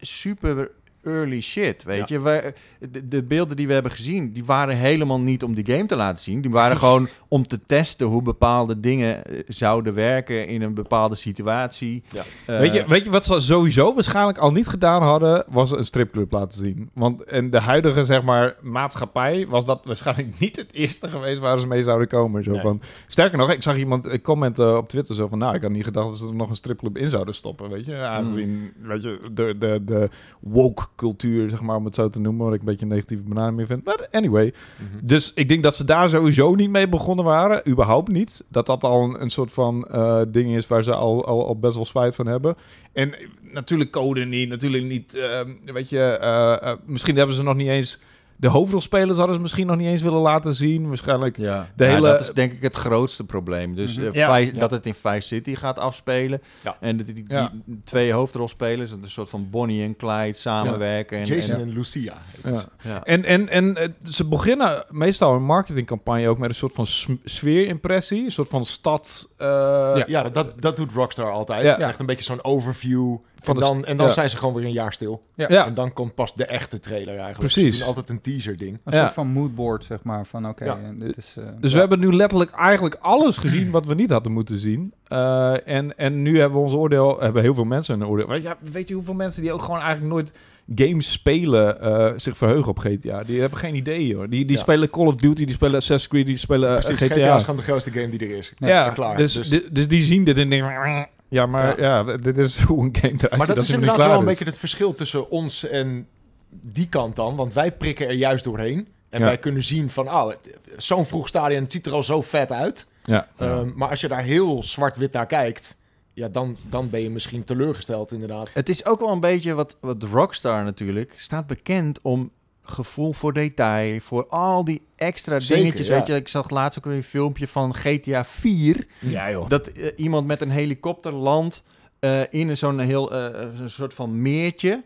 [0.00, 0.70] super
[1.08, 2.16] early shit, weet Ja.
[2.16, 2.20] je.
[2.20, 2.54] Wij,
[2.90, 5.96] de, de beelden die we hebben gezien, die waren helemaal niet om die game te
[5.96, 6.40] laten zien.
[6.40, 11.14] Die waren gewoon om te testen hoe bepaalde dingen eh, zouden werken in een bepaalde
[11.14, 12.02] situatie.
[12.12, 12.22] Ja.
[12.46, 15.44] Eh, weet, je, weet je wat ze sowieso waarschijnlijk al niet gedaan hadden?
[15.48, 16.90] Was een stripclub laten zien.
[16.94, 21.58] Want in de huidige zeg maar, maatschappij was dat waarschijnlijk niet het eerste geweest waar
[21.58, 22.44] ze mee zouden komen.
[22.44, 22.60] Zo Nee.
[22.60, 25.38] van, sterker nog, ik zag iemand commenten op Twitter zo van...
[25.38, 27.86] Nou, ik had niet gedacht dat ze er nog een stripclub in zouden stoppen, weet
[27.86, 27.96] je.
[27.96, 30.08] Aangezien, weet je, de, de, de
[30.40, 32.44] woke cultuur, zeg maar, om het zo te noemen.
[32.44, 33.84] Wat ik een beetje een negatieve benaming vind.
[33.84, 35.06] Maar anyway, Mhm.
[35.06, 37.68] dus ik denk dat ze daar sowieso niet mee begonnen waren.
[37.68, 38.44] Überhaupt niet.
[38.48, 41.58] Dat dat al een, een soort van eh, ding is waar ze al, al, al
[41.58, 42.56] best wel spijt van hebben.
[42.92, 44.48] En eh, natuurlijk code niet.
[44.48, 45.14] Natuurlijk niet.
[45.14, 48.00] eh, weet je, eh, misschien hebben ze nog niet eens.
[48.40, 50.88] De hoofdrolspelers hadden ze misschien nog niet eens willen laten zien.
[50.88, 51.36] Waarschijnlijk.
[51.36, 53.74] Ja, De Ja, hele- dat is denk ik het grootste probleem.
[53.74, 54.06] Dus Mhm.
[54.06, 54.34] eh, Ja.
[54.36, 54.58] Vice- Ja.
[54.58, 56.42] dat het in Vice City gaat afspelen.
[56.62, 56.76] Ja.
[56.80, 57.52] En dat die, die Ja.
[57.84, 61.18] twee hoofdrolspelers, een soort van Bonnie en Clyde, samenwerken.
[61.18, 62.14] En, Jason en, en Lucia.
[62.44, 62.62] Ja.
[62.82, 63.04] ja.
[63.04, 66.86] En, en, en eh, ze beginnen meestal een marketingcampagne ook met een soort van
[67.24, 68.24] sfeerimpressie.
[68.24, 69.30] Een soort van stad.
[69.36, 70.04] eh, Ja.
[70.06, 71.64] Ja, dat, dat doet Rockstar altijd.
[71.64, 71.78] Ja.
[71.78, 73.16] Echt een beetje zo'n overview.
[73.42, 74.12] Van en dan, en dan ja.
[74.12, 75.22] zijn ze gewoon weer een jaar stil.
[75.34, 75.46] Ja.
[75.48, 75.66] Ja.
[75.66, 77.38] En dan komt pas de echte trailer eigenlijk.
[77.52, 77.72] Precies.
[77.72, 78.78] Ze doen altijd een teaser ding.
[78.84, 79.00] Een Ja.
[79.02, 80.26] soort van moodboard, zeg maar.
[80.26, 80.78] Van oké, Ja.
[80.96, 81.34] dit is...
[81.38, 84.92] eh, Dus we hebben nu letterlijk eigenlijk alles gezien wat we niet hadden moeten zien.
[85.06, 88.28] Eh, en, en nu hebben we ons oordeel, hebben heel veel mensen een oordeel.
[88.28, 90.32] Weet je, weet je hoeveel mensen die ook gewoon eigenlijk nooit
[90.74, 93.22] games spelen, eh, zich verheugen op GTA?
[93.22, 94.28] Die hebben geen idee hoor.
[94.28, 94.60] Die, die Ja.
[94.62, 97.14] spelen Call of Duty, die spelen Assassin's Creed, die spelen Precies, GTA.
[97.14, 98.52] GTA is gewoon de grootste game die er is.
[98.58, 99.16] ja, klaar.
[99.16, 102.16] Dus, Dus- dus die zien dit en denken, "Mm, ja, maar ja.
[102.16, 104.94] dit is hoe een game eruit Maar dat is inderdaad wel een beetje het verschil
[104.94, 106.06] tussen ons en
[106.50, 107.36] die kant dan.
[107.36, 108.88] Want wij prikken er juist doorheen.
[109.08, 109.26] En Ja.
[109.26, 110.32] wij kunnen zien van, oh,
[110.76, 112.86] zo'n vroeg stadion, het ziet er al zo vet uit.
[113.02, 113.28] Ja.
[113.36, 115.76] Ehm, maar als je daar heel zwart-wit naar kijkt,
[116.12, 118.54] ja, dan, dan ben je misschien teleurgesteld inderdaad.
[118.54, 122.30] Het is ook wel een beetje wat, wat Rockstar natuurlijk staat bekend om
[122.70, 125.86] gevoel voor detail, voor al die extra Zeker, dingetjes.
[125.86, 125.94] ja.
[125.96, 128.86] Weet je, ik zag laatst ook weer een filmpje van GTA 4.
[128.98, 129.48] Ja, joh.
[129.48, 131.62] Dat eh, iemand met een helikopter landt
[132.00, 134.84] eh, in een zo'n heel eh, een soort van meertje.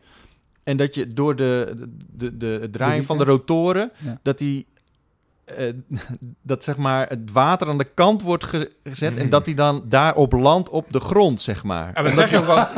[0.64, 1.74] En dat je door de,
[2.12, 4.18] de, de, wiep, van de rotoren, Ja.
[4.22, 4.66] dat die
[5.44, 5.72] eh,
[6.42, 9.83] dat zeg maar het water aan de kant wordt ge- gezet en dat hij dan
[9.88, 11.90] daarop landt op de grond, zeg maar.
[11.94, 12.70] Ja, maar zeg je ook wat.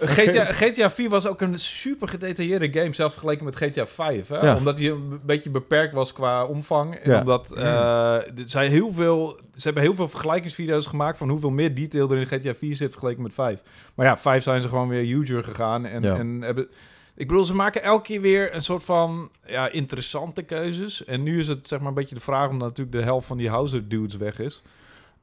[0.00, 4.28] GTA, GTA 4 was ook een super gedetailleerde game, zelfs vergeleken met GTA 5.
[4.28, 4.38] Hè?
[4.46, 4.56] Ja.
[4.56, 6.94] Omdat hij een beetje beperkt was qua omvang.
[6.94, 7.18] En Ja.
[7.20, 8.18] omdat eh,
[8.52, 12.54] heel veel, ze hebben heel veel vergelijkingsvideo's gemaakt van hoeveel meer detail er in GTA
[12.54, 13.62] 4 zit vergeleken met 5.
[13.94, 15.86] Maar ja, 5 zijn ze gewoon weer huger gegaan.
[15.86, 16.68] En, en hebben.
[17.14, 21.04] Ik bedoel, ze maken elke keer weer een soort van ja, interessante keuzes.
[21.04, 23.36] En nu is het zeg maar een beetje de vraag, omdat natuurlijk de helft van
[23.36, 24.62] die Houser dudes weg is.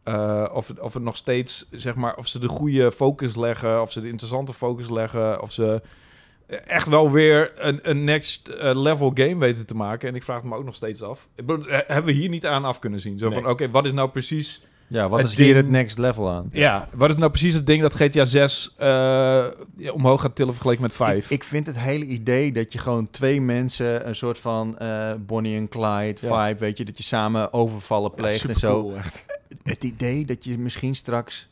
[0.04, 3.92] Eh, of, of het nog steeds, zeg maar, of ze de goede focus leggen, of
[3.92, 5.82] ze de interessante focus leggen, of ze
[6.48, 10.10] echt wel weer een, een next eh, level game weten te maken.
[10.10, 11.28] En ik vraag het me ook nog steeds af.
[11.36, 13.18] Hebben we hier niet aan af kunnen zien?
[13.18, 13.52] Zo van, Nee.
[13.52, 14.62] oké, wat is nou precies...
[14.90, 16.48] Ja, wat Het is hier het next level aan?
[16.52, 19.46] Ja, wat is nou precies het ding dat GTA 6 eh,
[19.94, 21.26] omhoog gaat tillen vergeleken met 5?
[21.26, 25.14] Ik, ik vind het hele idee dat je gewoon twee mensen een soort van eh,
[25.26, 26.48] Bonnie en Clyde Ja.
[26.48, 28.92] vibe, weet je, dat je samen overvallen pleegt en zo.
[28.92, 29.26] echt.
[29.64, 31.50] Het idee dat je misschien straks,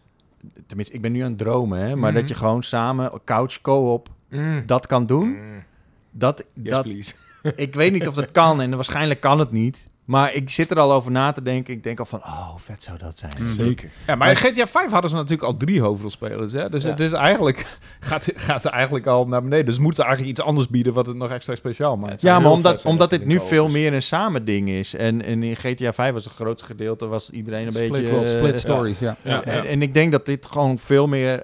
[0.68, 2.20] tenminste, ik ben nu aan het dromen, hè, maar Mhm.
[2.20, 4.10] dat je gewoon samen couch co-op
[4.66, 5.28] dat kan doen.
[5.28, 5.64] Mm.
[6.12, 7.14] Dat, Yes, dat, please.
[7.56, 9.88] ik weet niet of dat kan en waarschijnlijk kan het niet.
[10.06, 11.74] Maar ik zit er al over na te denken.
[11.74, 13.32] Ik denk al van, oh, vet zou dat zijn.
[13.38, 13.46] Mhm.
[13.46, 13.90] Zeker.
[14.08, 16.52] Ja, maar in GTA 5 hadden ze natuurlijk al drie hoofdrolspelers.
[16.52, 16.70] Hè?
[16.70, 16.90] Dus Ja.
[16.90, 19.66] het is eigenlijk, gaat, gaat ze eigenlijk al naar beneden.
[19.66, 22.22] Dus moeten ze eigenlijk iets anders bieden wat het nog extra speciaal maakt.
[22.22, 24.94] Ja, maar omdat, zijn omdat dit nu veel meer een samen ding is.
[24.96, 28.20] En, en in GTA 5 was het grootste gedeelte, was iedereen een Split, beetje...
[28.20, 28.60] eh, split ja.
[28.60, 29.16] stories, ja.
[29.22, 31.44] Ja, En, en ik denk dat dit gewoon veel meer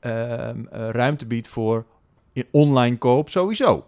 [0.00, 1.84] ehm, eh, ruimte biedt voor
[2.32, 3.84] in online koop sowieso.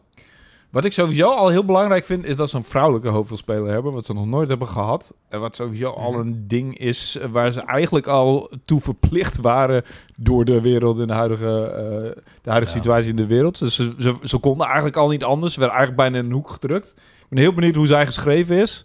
[0.70, 3.92] Wat ik sowieso al heel belangrijk vind, is dat ze een vrouwelijke hoofdrolspeler hebben.
[3.92, 5.14] Wat ze nog nooit hebben gehad.
[5.28, 9.82] En wat sowieso al een ding is eh, waar ze eigenlijk al toe verplicht waren
[10.16, 12.78] door de wereld in de huidige, eh, de huidige Ja.
[12.78, 13.58] situatie in de wereld.
[13.58, 15.52] Dus ze, ze, ze konden eigenlijk al niet anders.
[15.52, 16.90] Ze werden eigenlijk bijna in een hoek gedrukt.
[16.96, 18.84] Ik ben heel benieuwd hoe zij geschreven is.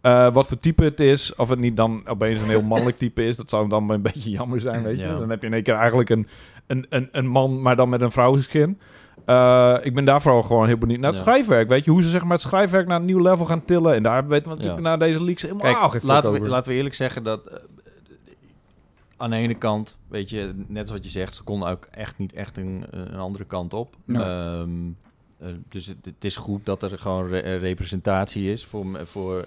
[0.00, 1.34] Eh, wat voor type het is.
[1.34, 3.36] Of het niet dan opeens een heel mannelijk type is.
[3.36, 5.06] Dat zou dan een beetje jammer zijn, weet je.
[5.06, 5.18] Ja.
[5.18, 6.26] Dan heb je in één keer eigenlijk een,
[6.66, 8.78] een, een, een man, maar dan met een vrouwenschin.
[9.24, 11.24] Eh, ik ben daar vooral gewoon heel benieuwd naar het Ja.
[11.24, 11.68] schrijfwerk.
[11.68, 13.94] Weet je, hoe ze zeg maar, het schrijfwerk naar een nieuw level gaan tillen.
[13.94, 14.88] En daar weten we natuurlijk Ja.
[14.90, 17.46] na deze leaks helemaal Kijk, geen fuck laten we, laten we eerlijk zeggen dat...
[17.46, 17.56] eh,
[19.16, 21.34] aan de ene kant, weet je, net als wat je zegt...
[21.34, 23.94] ze konden ook echt niet echt een, een andere kant op.
[24.04, 24.20] Ja.
[24.60, 24.70] Ehm,
[25.38, 29.44] eh, dus het, het is goed dat er gewoon re- representatie is voor, voor,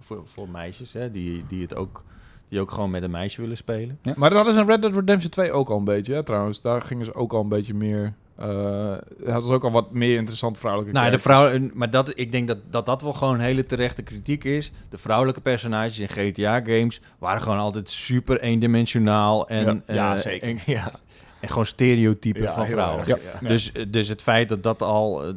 [0.00, 0.92] voor, voor meisjes...
[0.92, 2.02] Hè, die, die het ook,
[2.48, 3.98] die ook gewoon met een meisje willen spelen.
[4.16, 6.60] Maar dat is in Red Dead Redemption 2 ook al een beetje, hè, trouwens.
[6.60, 8.14] Daar gingen ze ook al een beetje meer...
[8.38, 8.92] eh
[9.24, 12.48] het was ook al wat meer interessant vrouwelijke Nou, de vrouw, maar dat, ik denk
[12.48, 14.72] dat, dat dat wel gewoon hele terechte kritiek is.
[14.90, 20.48] De vrouwelijke personages in GTA-games waren gewoon altijd super eendimensionaal en, ja, ja, eh, zeker.
[20.48, 20.92] en, ja.
[21.40, 23.06] en gewoon stereotypen Ja, van vrouwen.
[23.06, 23.48] erg, ja.
[23.48, 25.32] Dus, dus het feit dat dat al, eh,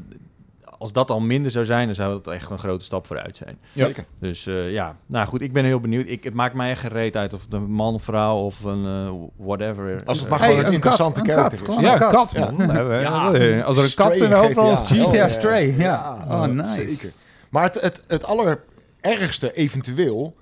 [0.82, 3.58] als dat al minder zou zijn, dan zou dat echt een grote stap vooruit zijn.
[3.76, 4.06] Zeker.
[4.20, 6.08] Dus eh, ja, nou goed, ik ben heel benieuwd.
[6.08, 9.12] Ik, het maakt mij echt gereed uit of het een man, vrouw of een eh,
[9.46, 10.02] whatever.
[10.06, 11.76] Als het eh, maar Hey, gewoon een, een interessante kat, een character kat, is.
[11.76, 11.84] gewoon.
[11.84, 12.38] Ja, een kat.
[12.68, 12.76] man.
[13.02, 13.36] Ja.
[13.40, 14.96] Ja, Als er een kat in de hoofdrol GTA.
[14.96, 15.02] is...
[15.08, 15.84] GTA Oh, Stray, ja.
[15.84, 16.26] ja.
[16.30, 16.72] Oh, nice.
[16.74, 17.12] Zeker.
[17.50, 20.36] Maar het, het, het allerergste eventueel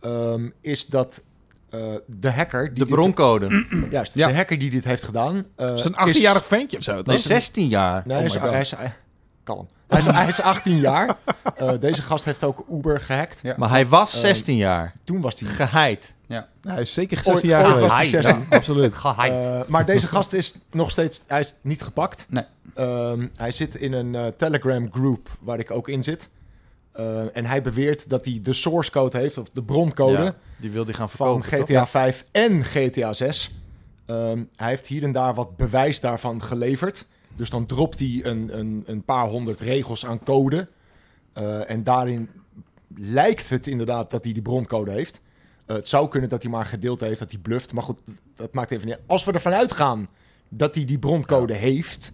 [0.00, 1.22] ehm, is dat
[1.70, 2.64] eh, de hacker...
[2.64, 3.66] Die de dit- broncode.
[3.90, 4.26] juist, Ja.
[4.28, 5.44] de hacker die dit heeft gedaan...
[5.56, 7.18] eh, Het is een 18-jarig ventje of zo, Nee, toch?
[7.18, 8.02] 16 jaar.
[8.06, 8.26] Nee, Oh hij,
[8.60, 8.90] is, hij, is,
[9.46, 9.68] kalm.
[9.88, 11.16] Hij is, hij is 18 jaar.
[11.56, 13.40] Eh, deze gast heeft ook Uber gehackt.
[13.42, 13.54] Ja.
[13.58, 14.92] Maar hij was Eh, 16 jaar.
[15.04, 15.48] Toen was hij...
[15.48, 16.14] Geheid.
[16.62, 17.90] Hij is zeker Ooit- 16 jaar ooit geweest.
[17.90, 18.46] was hij Geheid, 16.
[18.50, 18.96] Ja, absoluut.
[18.96, 19.44] Gehyped.
[19.46, 21.22] Eh, maar deze gast is nog steeds...
[21.26, 22.26] Hij is niet gepakt.
[22.28, 22.44] Nee.
[22.74, 26.28] Ehm, hij zit in een eh, Telegram group waar ik ook in zit.
[26.92, 30.22] Eh, en hij beweert dat hij de source code heeft, of de broncode...
[30.22, 31.66] Ja, die wilde hij gaan van verkopen.
[31.74, 31.90] GTA toch?
[31.90, 33.50] 5 en GTA 6.
[34.06, 37.06] Ehm, hij heeft hier en daar wat bewijs daarvan geleverd.
[37.36, 40.68] Dus dan dropt hij een, een, een paar honderd regels aan code.
[41.32, 42.28] Eh, en daarin
[42.94, 45.20] lijkt het inderdaad dat hij die broncode heeft.
[45.66, 47.72] Eh, het zou kunnen dat hij maar een gedeelte heeft, dat hij bluft.
[47.72, 47.98] Maar goed,
[48.34, 49.00] dat maakt even niet.
[49.06, 50.08] Als we ervan uitgaan
[50.48, 52.12] dat hij die broncode heeft,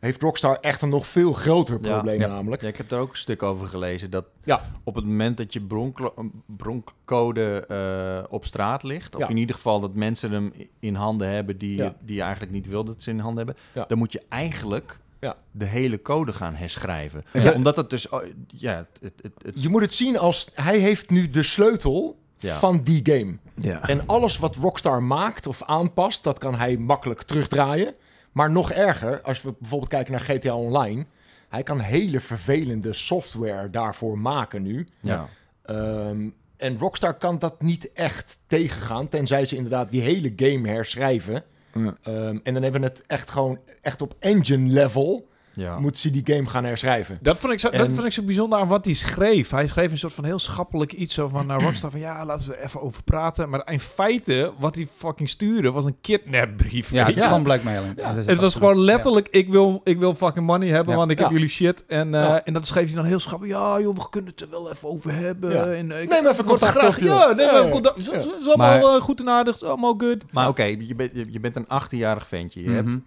[0.00, 2.26] heeft Rockstar echt een nog veel groter probleem Ja.
[2.26, 2.62] namelijk.
[2.62, 4.10] Ja, ik heb daar ook een stuk over gelezen.
[4.10, 4.70] Dat Ja.
[4.84, 6.14] op het moment dat je bronklo-
[6.46, 9.28] broncode eh, op straat ligt, of Ja.
[9.28, 11.94] in ieder geval dat mensen hem in handen hebben die, Ja.
[12.00, 13.84] die je eigenlijk niet wil dat ze in handen hebben, Ja.
[13.88, 15.36] dan moet je eigenlijk Ja.
[15.50, 17.24] de hele code gaan herschrijven.
[17.32, 17.52] Ja.
[17.52, 20.78] Omdat het dus, oh, ja, het, het, het, het- Je moet het zien als hij
[20.78, 22.58] heeft nu de sleutel Ja.
[22.58, 23.36] van die game.
[23.54, 23.88] Ja.
[23.88, 27.94] En alles wat Rockstar maakt of aanpast, dat kan hij makkelijk terugdraaien.
[28.32, 31.06] Maar nog erger, als we bijvoorbeeld kijken naar GTA Online,
[31.48, 34.88] hij kan hele vervelende software daarvoor maken nu.
[35.00, 35.28] ja.
[35.62, 41.44] Ehm, en Rockstar kan dat niet echt tegengaan, tenzij ze inderdaad die hele game herschrijven.
[41.72, 41.96] Ja.
[42.02, 45.28] Ehm, en dan hebben we het echt gewoon echt op engine level.
[45.58, 45.78] Ja.
[45.78, 47.18] moet ze die game gaan herschrijven.
[47.22, 49.50] Dat vond, ik zo, dat vond ik zo bijzonder aan wat hij schreef.
[49.50, 52.48] Hij schreef een soort van heel schappelijk iets zo van naar Rockstar van ja, laten
[52.48, 53.48] we er even over praten.
[53.48, 56.90] Maar in feite, wat hij fucking stuurde, was een kidnapbrief.
[56.90, 57.92] Ja, het weet is gewoon blackmailing.
[57.96, 58.08] Ja.
[58.08, 60.98] Dat is Het was gewoon letterlijk, ik, wil, ik wil fucking money hebben, Ja.
[60.98, 61.84] want ik heb jullie shit.
[61.86, 63.58] En, eh, en dat schreef hij dan heel schappelijk.
[63.58, 65.50] Ja, joh, we kunnen het er wel even over hebben.
[65.52, 65.64] Ja.
[65.64, 67.00] En, ik- Neem even contact graag-.
[67.00, 67.70] Ja, neem Ja, even ja.
[67.70, 68.04] contact.
[68.04, 70.32] Zo- allemaal Maar- eh, goed en aardig, is allemaal good.
[70.32, 72.62] Maar oké, je, bent, je, je bent een 18-jarig ventje.
[72.62, 72.74] Je Ja.
[72.74, 72.98] hebt Mhm.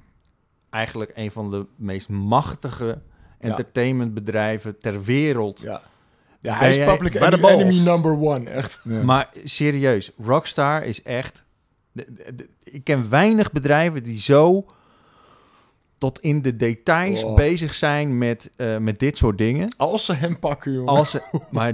[0.71, 3.01] Eigenlijk een van de meest machtige
[3.39, 5.61] entertainmentbedrijven ter wereld.
[5.61, 5.81] Ja,
[6.39, 7.83] ja hij is public de enemy, balls.
[7.83, 8.85] number one, echt.
[8.85, 11.43] Maar serieus, Rockstar is echt...
[11.91, 14.65] de- de- de- ik ken weinig bedrijven die zo
[15.97, 17.35] tot in de details Oh.
[17.35, 19.73] bezig zijn met, eh, met dit soort dingen.
[19.77, 20.93] Als ze hem pakken, jongen.
[20.93, 21.73] Als ze, maar,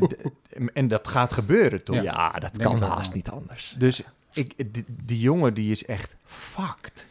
[0.74, 1.96] en dat gaat gebeuren, toch?
[1.96, 2.02] Ja.
[2.04, 3.76] Ja, dat Denk kan haast niet anders.
[3.80, 4.02] Dus
[4.34, 7.08] ik, die, die jongen die is echt fucked.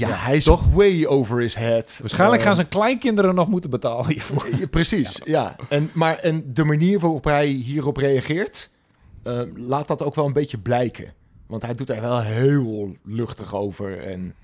[0.00, 0.66] Ja, Ja, hij is toch?
[0.72, 1.96] way over his head.
[2.00, 4.48] Waarschijnlijk Eh, gaan zijn kleinkinderen nog moeten betalen hiervoor.
[4.70, 5.56] Precies, ja.
[5.68, 8.70] En, maar en de manier waarop hij hierop reageert,
[9.22, 11.12] eh, laat dat ook wel een beetje blijken.
[11.46, 13.98] Want hij doet er wel heel luchtig over.
[14.06, 14.34] En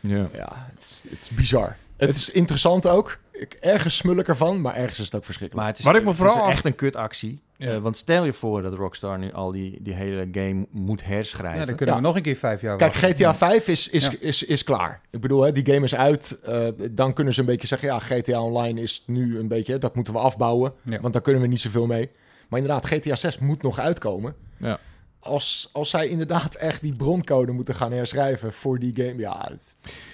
[0.00, 0.28] Ja.
[0.34, 1.76] ja, het is, het is bizar.
[2.06, 3.18] Het, is interessant ook.
[3.32, 5.66] Ik, ergens smul ik ervan, maar ergens is het ook verschrikkelijk.
[5.66, 7.42] Maar het is, Wat ik me het vooral is af- echt een kutactie.
[7.56, 7.72] Ja.
[7.74, 11.06] Eh, want stel je voor dat Rockstar nu al die, die hele game moet Ja,
[11.06, 11.66] herschrijven.
[11.66, 12.00] dan kunnen Ja.
[12.00, 13.10] we nog een keer vijf jaar Kijk, wachten.
[13.10, 14.12] GTA 5 is, is, Ja.
[14.20, 15.00] is, is klaar.
[15.10, 16.38] Ik bedoel, hè, die game is uit.
[16.44, 17.88] eh, dan kunnen ze een beetje zeggen...
[17.88, 19.78] ja, GTA Online is nu een beetje...
[19.78, 20.72] dat moeten we afbouwen.
[20.82, 21.00] Ja.
[21.00, 22.08] Want daar kunnen we niet zoveel mee.
[22.48, 24.34] Maar inderdaad, GTA 6 moet nog uitkomen.
[24.56, 24.78] Ja.
[25.20, 29.16] Als, als zij inderdaad echt die broncode moeten gaan herschrijven voor die game...
[29.16, 29.50] ja,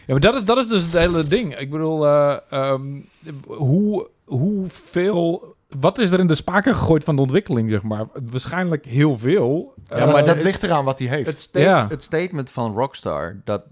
[0.07, 1.57] Ja, maar dat is, dat is dus het hele ding.
[1.57, 3.01] Ik bedoel, eh, ehm,
[3.47, 5.55] hoe, hoeveel...
[5.81, 8.07] Wat is er in de spaken gegooid van de ontwikkeling, zeg maar?
[8.31, 9.75] Waarschijnlijk heel veel.
[9.89, 11.27] ja, Eh, maar dat het- ligt eraan wat hij heeft.
[11.27, 11.87] Het, sta- Ja.
[11.89, 13.63] het statement van Rockstar, dat,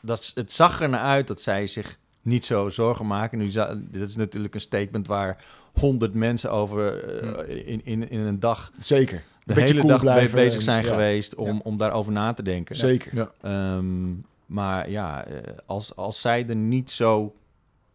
[0.00, 3.38] dat, het zag er naar uit dat zij zich niet zo zorgen maken.
[3.38, 3.50] Nu,
[3.90, 5.44] dit is natuurlijk een statement waar
[5.80, 7.04] honderd mensen over
[7.48, 9.22] eh, in, in, in een dag, Zeker.
[9.54, 11.60] De hele cool dag mee blijven bezig zijn ja, geweest om, Ja.
[11.62, 12.76] om daarover na te denken.
[12.76, 13.14] Zeker.
[13.14, 13.30] Ja.
[13.40, 14.14] Ehm,
[14.46, 15.36] maar ja, eh,
[15.66, 17.34] als, als zij er niet zo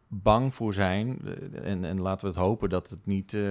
[0.07, 3.41] bang voor zijn, eh, en, en laten we het hopen dat het niet eh,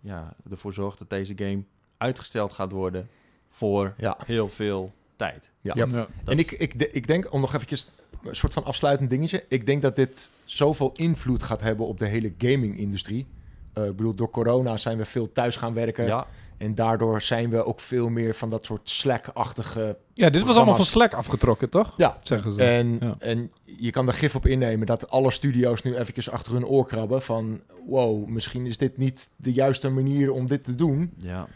[0.00, 1.62] ja, ervoor zorgt dat deze game
[1.96, 3.08] uitgesteld gaat worden
[3.50, 4.16] voor Ja.
[4.26, 5.50] heel veel tijd.
[5.60, 5.72] Ja.
[5.76, 6.06] Ja.
[6.24, 7.88] En ik, ik, ik denk, om nog eventjes
[8.24, 9.44] een soort van afsluitend dingetje.
[9.48, 13.26] Ik denk dat dit zoveel invloed gaat hebben op de hele gaming-industrie.
[13.72, 16.04] Eh, ik bedoel, door corona zijn we veel thuis gaan werken.
[16.06, 16.26] Ja,
[16.62, 19.96] En daardoor zijn we ook veel meer van dat soort Slack-achtige...
[20.14, 20.84] ja, dit was allemaal van.
[20.84, 21.94] Slack afgetrokken, toch?
[21.96, 22.62] Ja, Zeggen ze.
[22.64, 23.14] en, Ja.
[23.18, 26.86] en je kan er gif op innemen dat alle studio's nu eventjes achter hun oor
[26.86, 27.60] krabben van...
[27.86, 31.12] Wow, misschien is dit niet de juiste manier om dit te doen.
[31.18, 31.46] ja.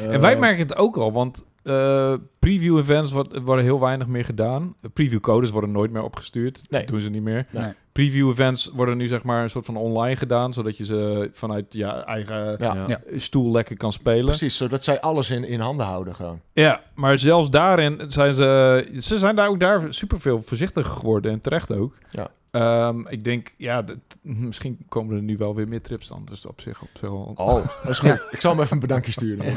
[0.00, 4.74] En wij merken het ook al, want eh, preview events worden heel weinig meer gedaan.
[4.92, 6.60] Preview codes worden nooit meer opgestuurd.
[6.70, 6.80] Nee.
[6.80, 7.46] Dat doen ze niet meer.
[7.50, 7.72] Nee.
[7.94, 8.06] Nee.
[8.06, 11.64] Preview events worden nu zeg maar een soort van online gedaan, zodat je ze vanuit
[11.68, 12.74] je eigen Ja.
[12.74, 12.84] Ja.
[12.88, 13.00] Ja.
[13.16, 14.24] stoel lekker kan spelen.
[14.24, 16.40] Precies, zodat zij alles in, in handen houden gewoon.
[16.52, 18.88] Ja, maar zelfs daarin zijn ze...
[18.98, 21.94] Ze zijn daar ook daar superveel voorzichtiger geworden en terecht ook.
[22.10, 22.30] Ja.
[22.50, 26.26] Ehm, ik denk, ja, dat- misschien komen er nu wel weer meer trips dan.
[26.30, 27.32] Dus op zich, op zich wel...
[27.34, 28.26] Oh, dat is goed.
[28.30, 29.44] Ik zal hem even een bedankje sturen.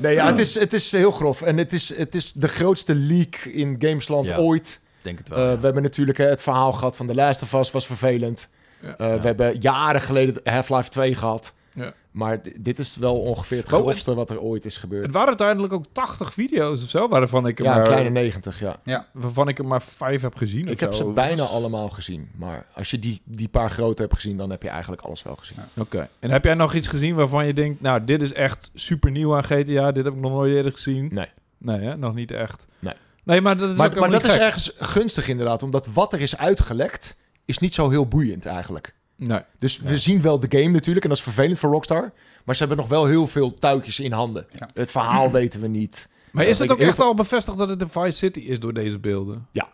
[0.00, 1.42] nee, ja, het, is, het is heel grof.
[1.42, 4.36] En het is, het is de grootste leak in Gamesland Ja.
[4.36, 4.80] ooit.
[5.02, 5.38] Denk het wel.
[5.38, 5.58] Eh, ja.
[5.58, 8.48] we hebben natuurlijk hè, het verhaal gehad van The Last of Us, was vervelend.
[8.82, 8.96] Ja.
[8.96, 9.20] Eh, Ja.
[9.20, 11.54] We hebben jaren geleden Half-Life 2 gehad.
[11.74, 11.92] Ja.
[12.10, 15.04] Maar dit is wel ongeveer het grofste wat er ooit is gebeurd.
[15.04, 18.10] Het waren uiteindelijk ook 80 video's of zo, waarvan ik er, ja, een maar, kleine
[18.10, 19.06] 90, ja.
[19.12, 20.66] waarvan ik er maar vijf heb gezien.
[20.66, 21.06] Ik heb zo.
[21.06, 22.30] ze bijna allemaal gezien.
[22.36, 25.36] Maar als je die, die paar grote hebt gezien, dan heb je eigenlijk alles wel
[25.36, 25.56] gezien.
[25.76, 26.08] Oké.
[26.18, 29.36] En heb jij nog iets gezien waarvan je denkt, nou, dit is echt super nieuw
[29.36, 29.92] aan GTA.
[29.92, 31.08] Dit heb ik nog nooit eerder gezien.
[31.12, 31.28] Nee.
[31.58, 31.96] Nee, hè?
[31.96, 32.66] nog niet echt.
[32.78, 32.94] Nee.
[33.28, 34.46] Nee, maar dat is ook Maar, maar helemaal dat niet is gek.
[34.46, 38.94] ergens gunstig inderdaad, omdat wat er is uitgelekt, is niet zo heel boeiend eigenlijk.
[39.16, 39.40] Nee.
[39.58, 42.12] Dus we zien wel de game natuurlijk, en dat is vervelend voor Rockstar.
[42.44, 44.46] Maar ze hebben nog wel heel veel touwtjes in handen.
[44.58, 44.68] Ja.
[44.74, 46.08] Het verhaal weten we niet.
[46.30, 48.98] Maar is het ook echt al bevestigd dat het de Vice City is door deze
[48.98, 49.46] beelden?
[49.52, 49.68] Ja.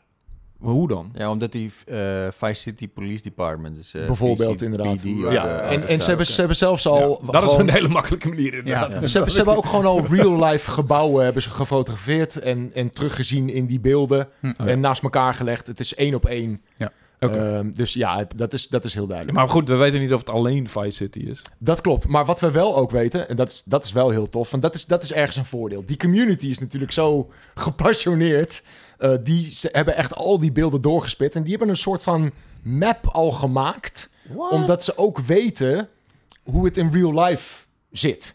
[0.65, 1.11] Maar hoe dan?
[1.15, 1.99] Ja, omdat die eh
[2.31, 5.03] Vice City Police Department, dus Bijvoorbeeld VCPD, inderdaad.
[5.31, 5.61] ja.
[5.61, 7.21] eh, en en ze, hebben, ze hebben zelfs al...
[7.27, 8.93] Ja, dat is een hele makkelijke manier inderdaad.
[8.93, 9.07] Ja.
[9.07, 13.49] Ze, hebben, ze hebben ook gewoon al real-life gebouwen hebben ze gefotografeerd en, en teruggezien
[13.49, 14.29] in die beelden.
[14.41, 14.47] Hm.
[14.47, 14.67] Oh, ja.
[14.67, 15.67] En naast elkaar gelegd.
[15.67, 16.63] Het is één op één.
[17.21, 17.39] Oké.
[17.39, 19.39] Ehm, dus ja, dat is, dat is heel duidelijk.
[19.39, 21.43] Maar goed, we weten niet of het alleen Vice City is.
[21.59, 22.09] Dat klopt.
[22.09, 24.61] Maar wat we wel ook weten, en dat is, dat is wel heel tof, en
[24.61, 25.83] dat is, dat is ergens een voordeel.
[25.87, 28.63] Die community is natuurlijk zo gepassioneerd.
[28.99, 31.35] Eh, die ze hebben echt al die beelden doorgespit.
[31.35, 32.33] En die hebben een soort van
[32.63, 34.11] map al gemaakt.
[34.51, 35.89] Omdat ze ook weten
[36.43, 38.35] hoe het in real life zit.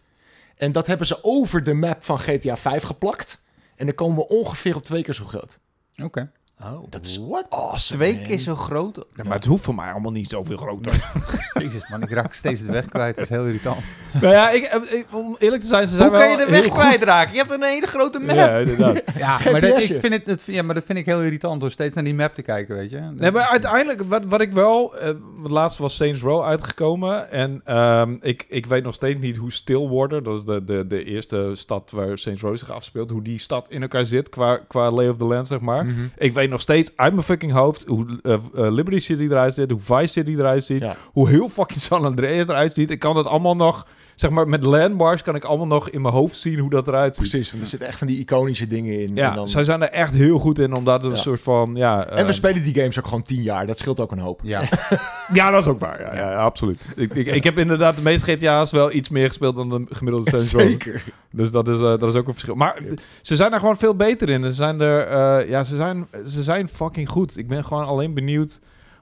[0.58, 3.42] En dat hebben ze over de map van GTA 5 geplakt.
[3.76, 5.60] En dan komen we ongeveer op twee keer zo groot.
[6.04, 6.32] Oké.
[6.64, 7.46] Oh, dat is what?
[7.88, 8.96] Twee keer zo groot.
[9.16, 11.12] Ja, maar het hoeft voor mij allemaal niet zoveel groter.
[11.60, 13.16] Jezus man, ik raak steeds de weg kwijt.
[13.16, 13.80] Dat is heel irritant.
[14.22, 16.46] nou ja, ik, eh, ik- om eerlijk te zijn, ze zijn Hoe kan je de
[16.52, 17.32] weg kwijtraken?
[17.34, 18.36] Je hebt een hele grote map.
[18.36, 19.02] Ja, inderdaad.
[19.18, 21.72] Ja, maar dat, ik vind het, het- ja, maar dat vind ik heel irritant door
[21.72, 23.00] steeds naar die map te kijken, weet je.
[23.00, 24.98] Nee, maar uiteindelijk, wat, wat ik wel...
[24.98, 25.10] eh
[25.44, 27.32] laatst was Saints Row uitgekomen.
[27.32, 30.24] En ehm, ik, ik weet nog steeds niet hoe Stillwater...
[30.24, 33.10] dat is de, de, de eerste stad waar Saints Row zich afspeelt...
[33.10, 35.86] hoe die stad in elkaar zit qua, qua lay of the land, zeg maar.
[35.86, 36.00] Mhm.
[36.18, 37.84] Ik weet nog steeds uit mijn fucking hoofd...
[37.88, 40.84] hoe eh, eh, Liberty City eruit ziet, hoe Vice City eruit ziet...
[40.84, 40.96] Ja.
[41.12, 42.90] hoe heel fucking San Andreas eruit ziet.
[42.90, 43.88] Ik kan dat allemaal nog...
[44.20, 47.16] Zeg maar, met landmarks kan ik allemaal nog in mijn hoofd zien hoe dat eruit
[47.16, 47.30] ziet.
[47.30, 49.16] Precies, want er zitten echt van die iconische dingen in.
[49.16, 49.50] Ja, en, dan...
[49.50, 51.72] zij zijn er echt heel goed in, omdat het een soort van...
[51.76, 53.68] Ja, en we eh, spelen die games ook gewoon tien jaar.
[53.68, 54.40] Dat scheelt ook een hoop.
[54.44, 54.62] Ja,
[55.34, 56.16] Ja, dat is ook waar.
[56.16, 56.82] Ja, absoluut.
[56.96, 60.32] Ik, ik, ik heb inderdaad de meeste GTA's wel iets meer gespeeld dan de gemiddelde
[60.32, 60.42] Row.
[60.42, 61.04] Zeker.
[61.32, 62.56] Dus dat is, eh, dat is ook een verschil.
[62.56, 62.82] Maar
[63.22, 64.44] ze zijn er gewoon veel beter in.
[64.44, 67.38] Ze zijn er, eh, ja, ze zijn, ze zijn fucking goed.
[67.38, 68.60] Ik ben gewoon alleen benieuwd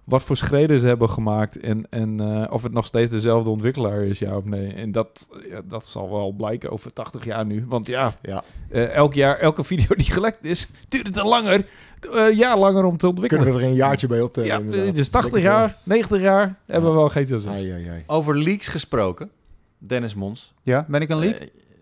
[0.08, 4.02] wat voor schreden ze hebben gemaakt en, en eh, of het nog steeds dezelfde ontwikkelaar
[4.04, 4.74] is, ja of nee.
[4.74, 7.66] En dat, ja, dat zal wel blijken over 80 jaar nu.
[7.68, 8.44] Want ja, Ja.
[8.70, 11.66] eh, elk jaar, elke video die gelekt is, duurt het langer,
[12.14, 13.44] eh jaar langer om te ontwikkelen.
[13.44, 14.72] Kunnen we er een jaartje bij optellen.
[14.86, 15.42] ja, dus 80 Denk ik wel.
[15.60, 17.46] jaar, 90 jaar hebben we wel GTA 6.
[17.46, 18.04] Ai, ai, ai.
[18.08, 19.30] Over leaks gesproken.
[19.78, 20.54] Dennis Mons.
[20.62, 21.38] ja ben ik een leak?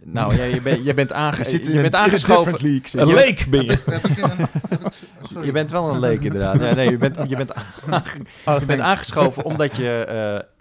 [0.07, 1.43] Nou, ja, je, bent je bent, aange
[1.73, 2.51] Je bent aangeschoven.
[2.61, 3.77] league, Een leek ben je.
[5.45, 6.59] Je bent wel een leek inderdaad.
[6.59, 7.51] Ja, nee, je bent, je bent,
[7.89, 8.03] aange-
[8.45, 10.05] Oh, je bent aangeschoven omdat je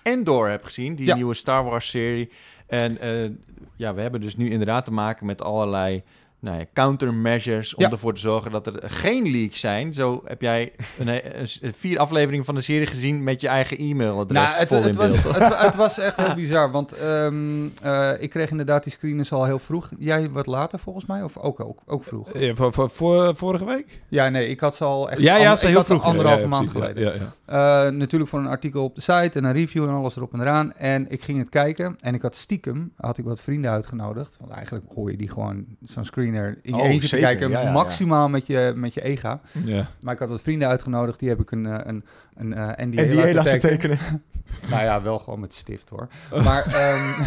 [0.03, 1.15] eh, Endor hebt gezien, die Ja.
[1.15, 2.31] nieuwe Star Wars serie.
[2.67, 3.31] En eh,
[3.77, 6.03] ja, we hebben dus nu inderdaad te maken met allerlei
[6.45, 7.91] nou ja, countermeasures om Ja.
[7.91, 9.93] ervoor te zorgen dat er geen leaks zijn.
[9.93, 11.21] Zo heb jij een, een,
[11.61, 14.87] een- vier afleveringen van de serie gezien met je eigen e-mailadres Nou, het, vol het,
[14.87, 15.35] in was, beeld.
[15.39, 19.45] het, het was echt heel bizar, want ehm, eh, ik kreeg inderdaad die screeners al
[19.45, 19.91] heel vroeg.
[19.99, 22.39] Jij wat later volgens mij, of ook, ook, ook vroeg?
[22.39, 24.03] Ja, voor, voor, voor- vorige week?
[24.09, 26.03] Ja, nee, ik had ze al echt Ja, ja, ze ik heel had ze vroeg.
[26.05, 27.03] ja, anderhalve ja, maand geleden.
[27.05, 27.17] Ja, ja,
[27.47, 27.85] ja.
[27.87, 30.41] Eh, natuurlijk voor een artikel op de site en een review en alles erop en
[30.41, 30.73] eraan.
[30.73, 34.37] En ik ging het kijken en ik had stiekem, had ik wat vrienden uitgenodigd.
[34.41, 36.05] Want eigenlijk hoor je die gewoon zo'n
[36.35, 37.51] in je Oh, eentje te kijken.
[37.51, 39.41] Ja, maximaal met je, met je ega.
[39.65, 39.91] Ja.
[40.01, 42.05] Maar ik had wat vrienden uitgenodigd, die heb ik een, eh, een,
[42.37, 43.99] een eh, NDA, En die laten laten tekenen.
[44.71, 46.09] Nou ja, wel gewoon met stift hoor.
[46.43, 47.23] Maar ehm,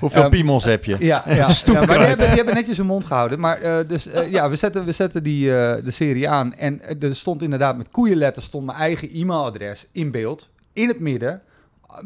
[0.00, 0.96] Hoeveel ehm, piemels heb je?
[0.98, 3.40] ja, ja, ja, maar die hebben, die hebben netjes hun mond gehouden.
[3.40, 6.54] Maar eh, dus eh, ja, we zetten, we zetten die, de serie aan.
[6.54, 10.50] En er stond inderdaad met koeienletters stond mijn eigen e-mailadres in beeld.
[10.72, 11.42] In het midden.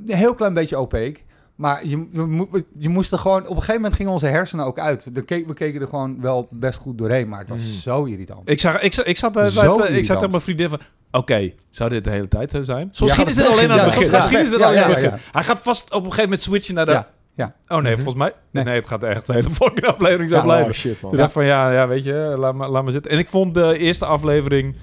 [0.07, 1.21] Een heel klein beetje opaque.
[1.57, 3.43] Maar je, je, je moest er gewoon...
[3.43, 5.15] Op een gegeven moment gingen onze hersenen ook uit.
[5.15, 7.29] De we keken er gewoon wel best goed doorheen.
[7.29, 7.71] Maar het was Mhm.
[7.71, 8.51] zo irritant.
[8.51, 10.69] Ik, zag, ik, ik zat, eh, Zo bij het, eh, ik zat tegen mijn vriendin
[10.69, 10.81] van...
[11.11, 12.89] Oké, zou dit de hele tijd zo zijn?
[12.93, 14.11] Soms Ja, schieten ze dat het alleen aan ja, het begin.
[14.13, 15.25] Misschien is het ja, alleen aan het ja, begin.
[15.33, 16.93] Hij gaat vast op een gegeven moment switchen naar de...
[16.93, 17.55] Ja, ja.
[17.69, 18.03] Oh nee, Mhm.
[18.03, 18.33] volgens mij...
[18.51, 18.65] Nee.
[18.65, 18.75] Nee.
[18.75, 20.67] het gaat echt de hele volgende aflevering zo Ja, blijven.
[20.69, 21.11] Oh shit, man.
[21.11, 23.11] Toen dacht van ja, ja, weet je, laat maar, laat maar zitten.
[23.11, 24.81] En ik vond de eerste aflevering, eh,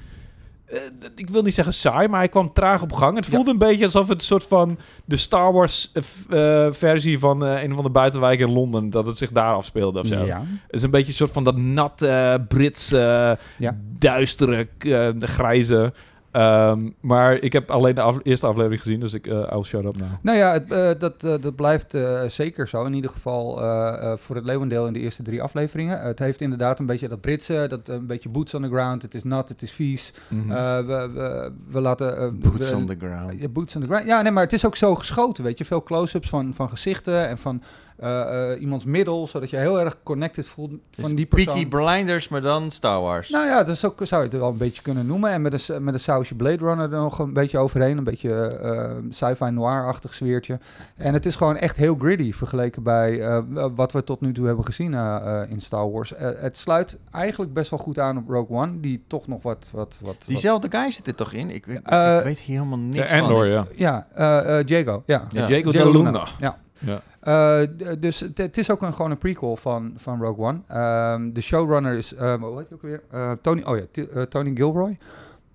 [1.15, 3.15] ik wil niet zeggen saai, maar hij kwam traag op gang.
[3.15, 3.31] Het Ja.
[3.31, 5.91] voelde een beetje alsof het een soort van de Star Wars
[6.29, 9.53] eh, eh, versie van eh, een van de buitenwijken in Londen, dat het zich daar
[9.53, 10.25] afspeelde of zo.
[10.25, 10.37] Ja.
[10.39, 13.77] Het is een beetje een soort van dat natte, Britse, Ja.
[13.97, 15.93] duistere, eh, grijze.
[16.33, 19.85] Ehm, maar ik heb alleen de af- eerste aflevering gezien, dus ik, eh I'll shut
[19.85, 20.09] up now.
[20.21, 22.83] Nou ja, het, eh, dat, eh, dat blijft eh, zeker zo.
[22.85, 26.01] In ieder geval eh, eh, voor het leeuwendeel in de eerste drie afleveringen.
[26.01, 29.01] het heeft inderdaad een beetje dat Britse, dat een beetje boots on the ground.
[29.01, 30.13] Het is nat, het is vies.
[30.27, 30.51] Mhm.
[30.51, 32.17] Eh, we, we, we laten...
[32.17, 33.41] eh, Boots we- on the ground.
[33.41, 34.05] Ja, boots on the ground.
[34.05, 35.65] Ja, nee, maar het is ook zo geschoten, weet je.
[35.65, 37.61] Veel close-ups van, van gezichten en van
[37.97, 41.53] eh, eh, iemands middel, zodat je heel erg connected voelt van die persoon.
[41.53, 43.29] Peaky Blinders, maar dan Star Wars.
[43.29, 45.31] Nou ja, dat is ook, zou je het wel een beetje kunnen noemen.
[45.31, 47.97] En met een, met een sausje Blade Runner er nog een beetje overheen.
[47.97, 50.59] Een beetje eh, sci-fi noir-achtig sfeertje.
[50.95, 53.41] En het is gewoon echt heel gritty vergeleken bij eh,
[53.75, 54.93] wat we tot nu toe hebben gezien
[55.49, 56.13] in Star Wars.
[56.17, 59.69] Het sluit eigenlijk best wel goed aan op Rogue One, die toch nog wat...
[59.71, 61.49] wat, wat, wat Diezelfde guy zit er toch in?
[61.49, 63.47] Ik, weet- ik weet hier helemaal niks Endor, van.
[63.47, 63.65] ja.
[63.75, 65.03] ja, eh eh Jago.
[65.05, 65.23] Ja.
[65.31, 65.47] Ja.
[65.47, 66.27] Jago de Luna.
[66.39, 66.57] Ja.
[66.79, 67.01] Ja.
[67.19, 67.67] Eh,
[67.99, 70.59] dus het, is ook een, gewoon een prequel van, van Rogue One.
[70.67, 73.01] Ehm, de showrunner is, eh, hoe heet hij ook weer?
[73.11, 74.97] Eh, Tony, oh ja, eh, Tony Gilroy.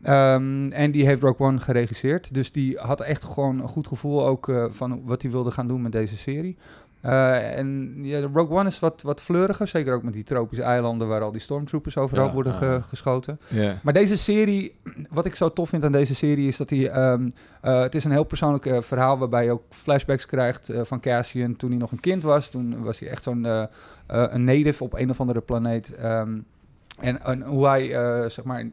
[0.03, 2.35] Ehm, en die heeft Rogue One geregisseerd.
[2.35, 5.83] Dus die had echt gewoon een goed gevoel ook van wat hij wilde gaan doen
[5.83, 6.57] met deze serie.
[7.01, 9.69] Eh, en ja, de Rogue One is wat, wat fleuriger.
[9.69, 13.41] Zeker ook met die tropische eilanden waar al die stormtroopers overal Ja, worden ge- geschoten.
[13.83, 14.75] Maar deze serie,
[15.11, 16.91] wat ik zo tof vind aan deze serie, is dat hij.
[16.91, 17.31] ehm,
[17.61, 21.57] eh, het is een heel persoonlijk eh, verhaal waarbij je ook flashbacks krijgt van Cassian
[21.57, 22.49] toen hij nog een kind was.
[22.49, 23.45] Toen was hij echt zo'n
[24.07, 25.95] een native op een of andere planeet.
[25.95, 26.39] ehm,
[27.01, 27.87] en, en hoe hij,
[28.31, 28.65] zeg maar,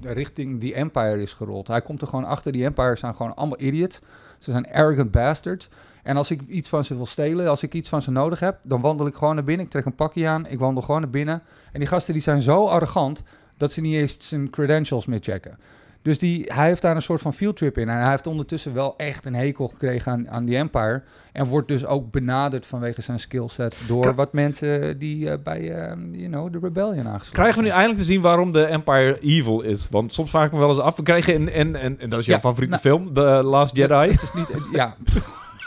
[0.00, 1.68] richting die Empire is gerold.
[1.68, 4.00] Hij komt er gewoon achter, die Empire zijn gewoon allemaal idiots.
[4.38, 5.68] Ze zijn arrogant bastards.
[6.08, 8.58] En als ik iets van ze wil stelen, als ik iets van ze nodig heb,
[8.62, 9.64] dan wandel ik gewoon naar binnen.
[9.64, 11.42] Ik trek een pakje aan, ik wandel gewoon naar binnen.
[11.72, 13.22] En die gasten die zijn zo arrogant
[13.56, 15.58] dat ze niet eens zijn credentials meer checken.
[16.02, 17.88] Dus die, hij heeft daar een soort van fieldtrip in.
[17.88, 21.02] En hij heeft ondertussen wel echt een hekel gekregen aan, aan die Empire.
[21.32, 25.96] En wordt dus ook benaderd vanwege zijn skillset door wat mensen die eh, bij, eh,
[26.12, 29.60] you know, de Rebellion aangesloten Krijgen we nu eindelijk te zien waarom de Empire evil
[29.60, 29.88] is?
[29.90, 30.96] Want soms vraag ik me wel eens af.
[30.96, 33.76] We krijgen in, en, en, en dat is jouw Ja, favoriete nou- film, The Last
[33.76, 34.10] Jedi.
[34.10, 34.48] Het is niet...
[34.72, 34.96] ja,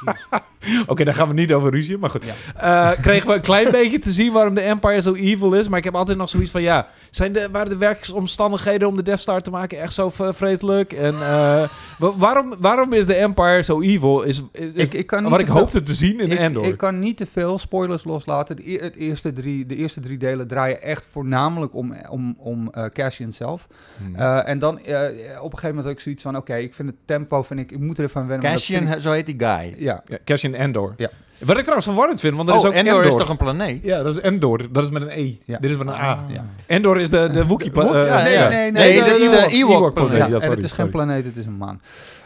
[0.06, 0.28] Jeez.
[0.88, 2.24] Oké, daar gaan we niet over ruzie, maar goed.
[2.26, 2.92] Ja.
[2.94, 5.68] Eh, kregen we een klein beetje te zien waarom de Empire zo evil is.
[5.68, 6.88] Maar ik heb altijd nog zoiets van, ja...
[7.10, 10.94] Zijn de, waren de werkingsomstandigheden om de Death Star te maken echt zo vreselijk?
[10.94, 11.68] En eh,
[12.00, 14.22] wa- waarom, waarom is de Empire zo evil?
[14.22, 16.38] Is, is, is ik, ik kan niet wat ik veel- hoopte te zien in ik,
[16.38, 16.66] Endor.
[16.66, 18.56] ik kan niet te veel spoilers loslaten.
[18.56, 22.70] De, e- het eerste drie, de eerste drie delen draaien echt voornamelijk om, om, om
[22.72, 23.68] eh, Cassian zelf.
[23.98, 24.16] Hmm.
[24.16, 24.96] Eh, en dan eh,
[25.44, 26.36] op een gegeven moment had ik zoiets van...
[26.38, 28.52] Oké, ik vind het tempo, vind ik, ik moet er even aan wennen.
[28.52, 29.74] Cassian, ik- zo heet die guy.
[29.78, 30.94] ja, ja, Cassian Endor.
[30.98, 31.10] Ja.
[31.38, 33.08] Wat ik trouwens verwarrend vind, want er is Oh, ook Endor, Endor.
[33.12, 33.84] is toch een planeet?
[33.84, 34.68] Ja, dat is Endor.
[34.72, 35.34] Dat is met een E.
[35.46, 35.58] Ja.
[35.60, 36.20] Dit is met een A.
[36.28, 36.46] ja.
[36.68, 37.72] Endor is de, de Wookiee...
[37.72, 39.94] Wook- eh, ja, nee, nee, nee, Nee, nee, dat is de de Ewok- Ewok Ewok
[39.94, 40.18] planeet.
[40.18, 40.84] Ja, Ja, en het is sorry.
[40.84, 41.82] geen planeet, het is een maan.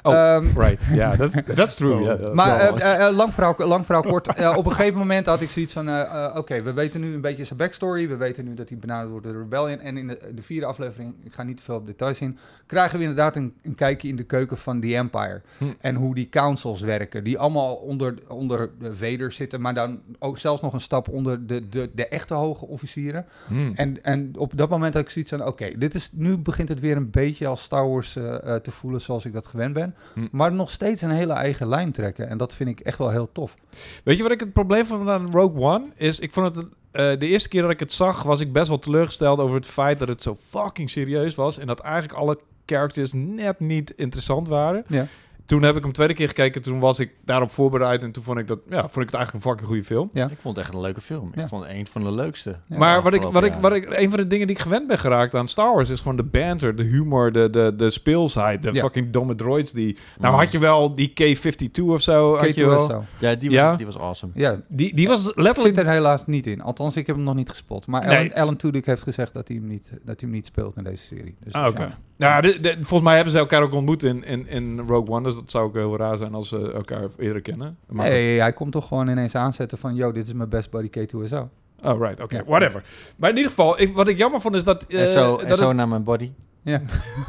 [0.06, 2.04] Oh, Ehm, Right, ja, true.
[2.06, 4.56] Dat is Maar eh, eh, eh, lang, verhaal, lang verhaal kort.
[4.56, 5.90] Op een gegeven moment had ik zoiets van...
[6.38, 8.08] Oké, we weten nu een beetje zijn backstory.
[8.08, 9.80] We weten nu dat hij benaderd wordt door de Rebellion.
[9.80, 12.38] En in de, de vierde aflevering, ik ga niet te veel op details in...
[12.66, 15.42] krijgen we inderdaad een, een kijkje in de keuken van The Empire.
[15.58, 15.66] Hm.
[15.80, 17.24] En hoe die councils werken.
[17.24, 19.62] Die allemaal onder, onder de Vader zitten.
[19.62, 23.26] Maar dan ook zelfs nog een stap onder de, de, de echte hoge officieren.
[23.48, 23.72] Hmm.
[23.76, 25.46] En, en op dat moment had ik zoiets van...
[25.46, 29.26] Oké, dit is nu begint het weer een beetje als Star Wars te voelen zoals
[29.26, 29.95] ik dat gewend ben.
[30.14, 30.28] Hm.
[30.32, 32.30] Maar nog steeds een hele eigen lijn trekken.
[32.30, 33.56] En dat vind ik echt wel heel tof.
[34.04, 35.86] Weet je wat ik het probleem vond aan Rogue One?
[35.96, 36.66] Is, ik vond het...
[36.92, 39.66] eh, de eerste keer dat ik het zag, was ik best wel teleurgesteld over het
[39.66, 41.58] feit dat het zo fucking serieus was.
[41.58, 44.84] En dat eigenlijk alle characters net niet interessant waren.
[44.88, 45.08] Ja.
[45.46, 48.02] Toen heb ik hem tweede keer gekeken, toen was ik daarop voorbereid.
[48.04, 50.10] En toen vond ik, dat, ja, vond ik het eigenlijk een fucking goede film.
[50.14, 50.26] Ja.
[50.30, 51.32] Ik vond het echt een leuke film.
[51.36, 51.42] Ja.
[51.44, 52.56] Ik vond het een van de leukste.
[52.68, 52.78] Ja.
[52.78, 55.00] maar wat ik, wat, ik, wat ik, een van de dingen die ik gewend ben
[55.00, 58.74] geraakt aan Star Wars is gewoon de banter, de humor, de, de, de speelsheid, de
[58.74, 58.82] Ja.
[58.82, 59.98] fucking domme droids die...
[60.20, 60.40] Nou Mm.
[60.40, 62.90] had je wel die K-52 of zo, had je wel.
[62.92, 63.20] K2SO.
[63.20, 63.76] Ja, die was, Ja?
[63.76, 64.32] Die was awesome.
[64.36, 65.78] Ja, Die, die was zit letterlijk...
[65.78, 66.62] er helaas niet in.
[66.62, 67.88] Althans, ik heb hem nog niet gespot.
[67.88, 68.18] Maar Nee.
[68.18, 70.84] Alan, Alan Tudyk heeft gezegd dat hij hem niet, dat hij hem niet speelt in
[70.84, 71.36] deze serie.
[71.44, 71.96] Dus Ah, oké.
[72.18, 72.46] Jammer.
[72.46, 75.24] Ja, de- de- volgens mij hebben ze elkaar ook ontmoet in, in, in Rogue One.
[75.24, 77.78] Dus dat zou ook heel raar zijn als ze elkaar eerder kennen.
[77.88, 78.10] Maar.
[78.10, 79.96] Nee, hij komt toch gewoon ineens aanzetten van...
[79.96, 81.48] Yo, dit is mijn best buddy K2SO.
[81.84, 82.20] Oh, right.
[82.22, 82.44] Oké, Ja.
[82.46, 82.84] whatever.
[83.18, 84.86] Maar in ieder geval, ik, wat ik jammer vond is dat...
[84.86, 86.32] eh, en zo, dat en zo het- naar mijn body.
[86.66, 86.82] Ja.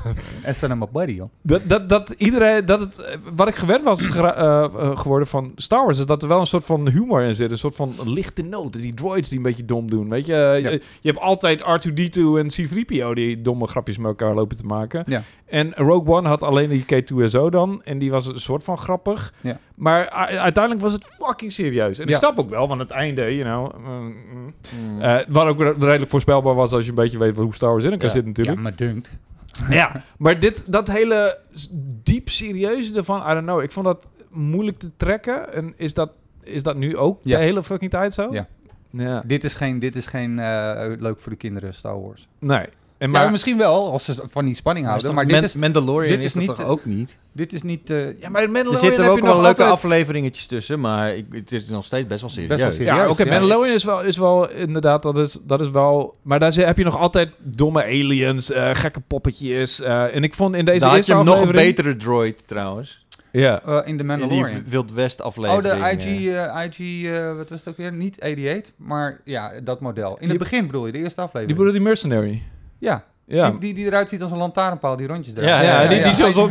[0.42, 1.28] en zijn mijn buddy, joh.
[1.42, 5.84] Dat, dat, dat iedereen, dat het, wat ik gewend was eh, eh, geworden van Star
[5.84, 7.50] Wars, is dat er wel een soort van humor in zit.
[7.50, 8.80] Een soort van lichte noten.
[8.80, 10.08] Die droids die een beetje dom doen.
[10.08, 10.52] Weet je, Ja.
[10.54, 10.70] je,
[11.00, 15.04] je hebt altijd R2D2 en C3PO die domme grapjes met elkaar lopen te maken.
[15.06, 15.22] Ja.
[15.46, 17.80] En Rogue One had alleen die K2SO dan.
[17.84, 19.32] En die was een soort van grappig.
[19.40, 19.58] Ja.
[19.74, 20.08] Maar
[20.38, 21.98] uiteindelijk was het fucking serieus.
[21.98, 23.78] En ik snap ook wel van het einde, you know.
[23.86, 24.54] mm, mm.
[24.94, 25.00] Mm.
[25.00, 27.90] Eh, wat ook redelijk voorspelbaar was als je een beetje weet hoe Star Wars in
[27.90, 28.12] elkaar Ja.
[28.14, 28.56] zit natuurlijk.
[28.56, 29.18] Ja, maar dunkt.
[29.70, 31.38] Ja, maar dit, dat hele
[32.02, 33.62] diep serieuze ervan, I don't know.
[33.62, 35.52] Ik vond dat moeilijk te trekken.
[35.52, 36.10] En is dat,
[36.42, 37.38] is dat nu ook Ja.
[37.38, 38.32] de hele fucking tijd zo?
[38.32, 38.46] Ja.
[38.90, 39.22] Ja.
[39.26, 42.28] Dit is geen, dit is geen eh, leuk voor de kinderen Star Wars.
[42.38, 42.66] Nee.
[43.06, 45.14] En Maar misschien wel, als ze van die spanning houden.
[45.14, 47.18] Maar dit is, Mandalorian dit is, niet, toch eh, ook niet?
[47.32, 47.90] dit is niet...
[47.90, 51.16] eh, ja, maar Er Mandalorian zitten heb ook je wel nog leuke afleveringetjes tussen, maar
[51.16, 52.48] ik, het is nog steeds best wel serieus.
[52.48, 52.96] Best wel serieus.
[52.96, 53.30] Ja, oké, Ja.
[53.30, 56.16] Mandalorian is wel, is wel inderdaad, dat is, dat is wel...
[56.22, 59.80] Maar daar heb je nog altijd domme aliens, eh, gekke poppetjes.
[59.80, 61.74] eh, en ik vond in deze Daar had je een nog aflevering...
[61.74, 63.04] betere droid trouwens.
[63.32, 63.62] Ja.
[63.64, 64.64] in de In die Mandalorian.
[64.68, 65.62] Wild West Oh, aflevering.
[65.98, 67.92] de IG, IG wat was het ook weer?
[67.92, 70.10] Niet 88, maar ja, dat model.
[70.12, 71.58] In Die- het begin bedoel je, de eerste Die aflevering.
[71.58, 72.42] bedoelde die mercenary.
[72.78, 73.50] Ja, Ja.
[73.50, 75.64] Die, die, die eruit ziet als een lantaarnpaal, die rondjes Ja, eruit.
[75.64, 76.48] ja, Ja, die, die zo zo...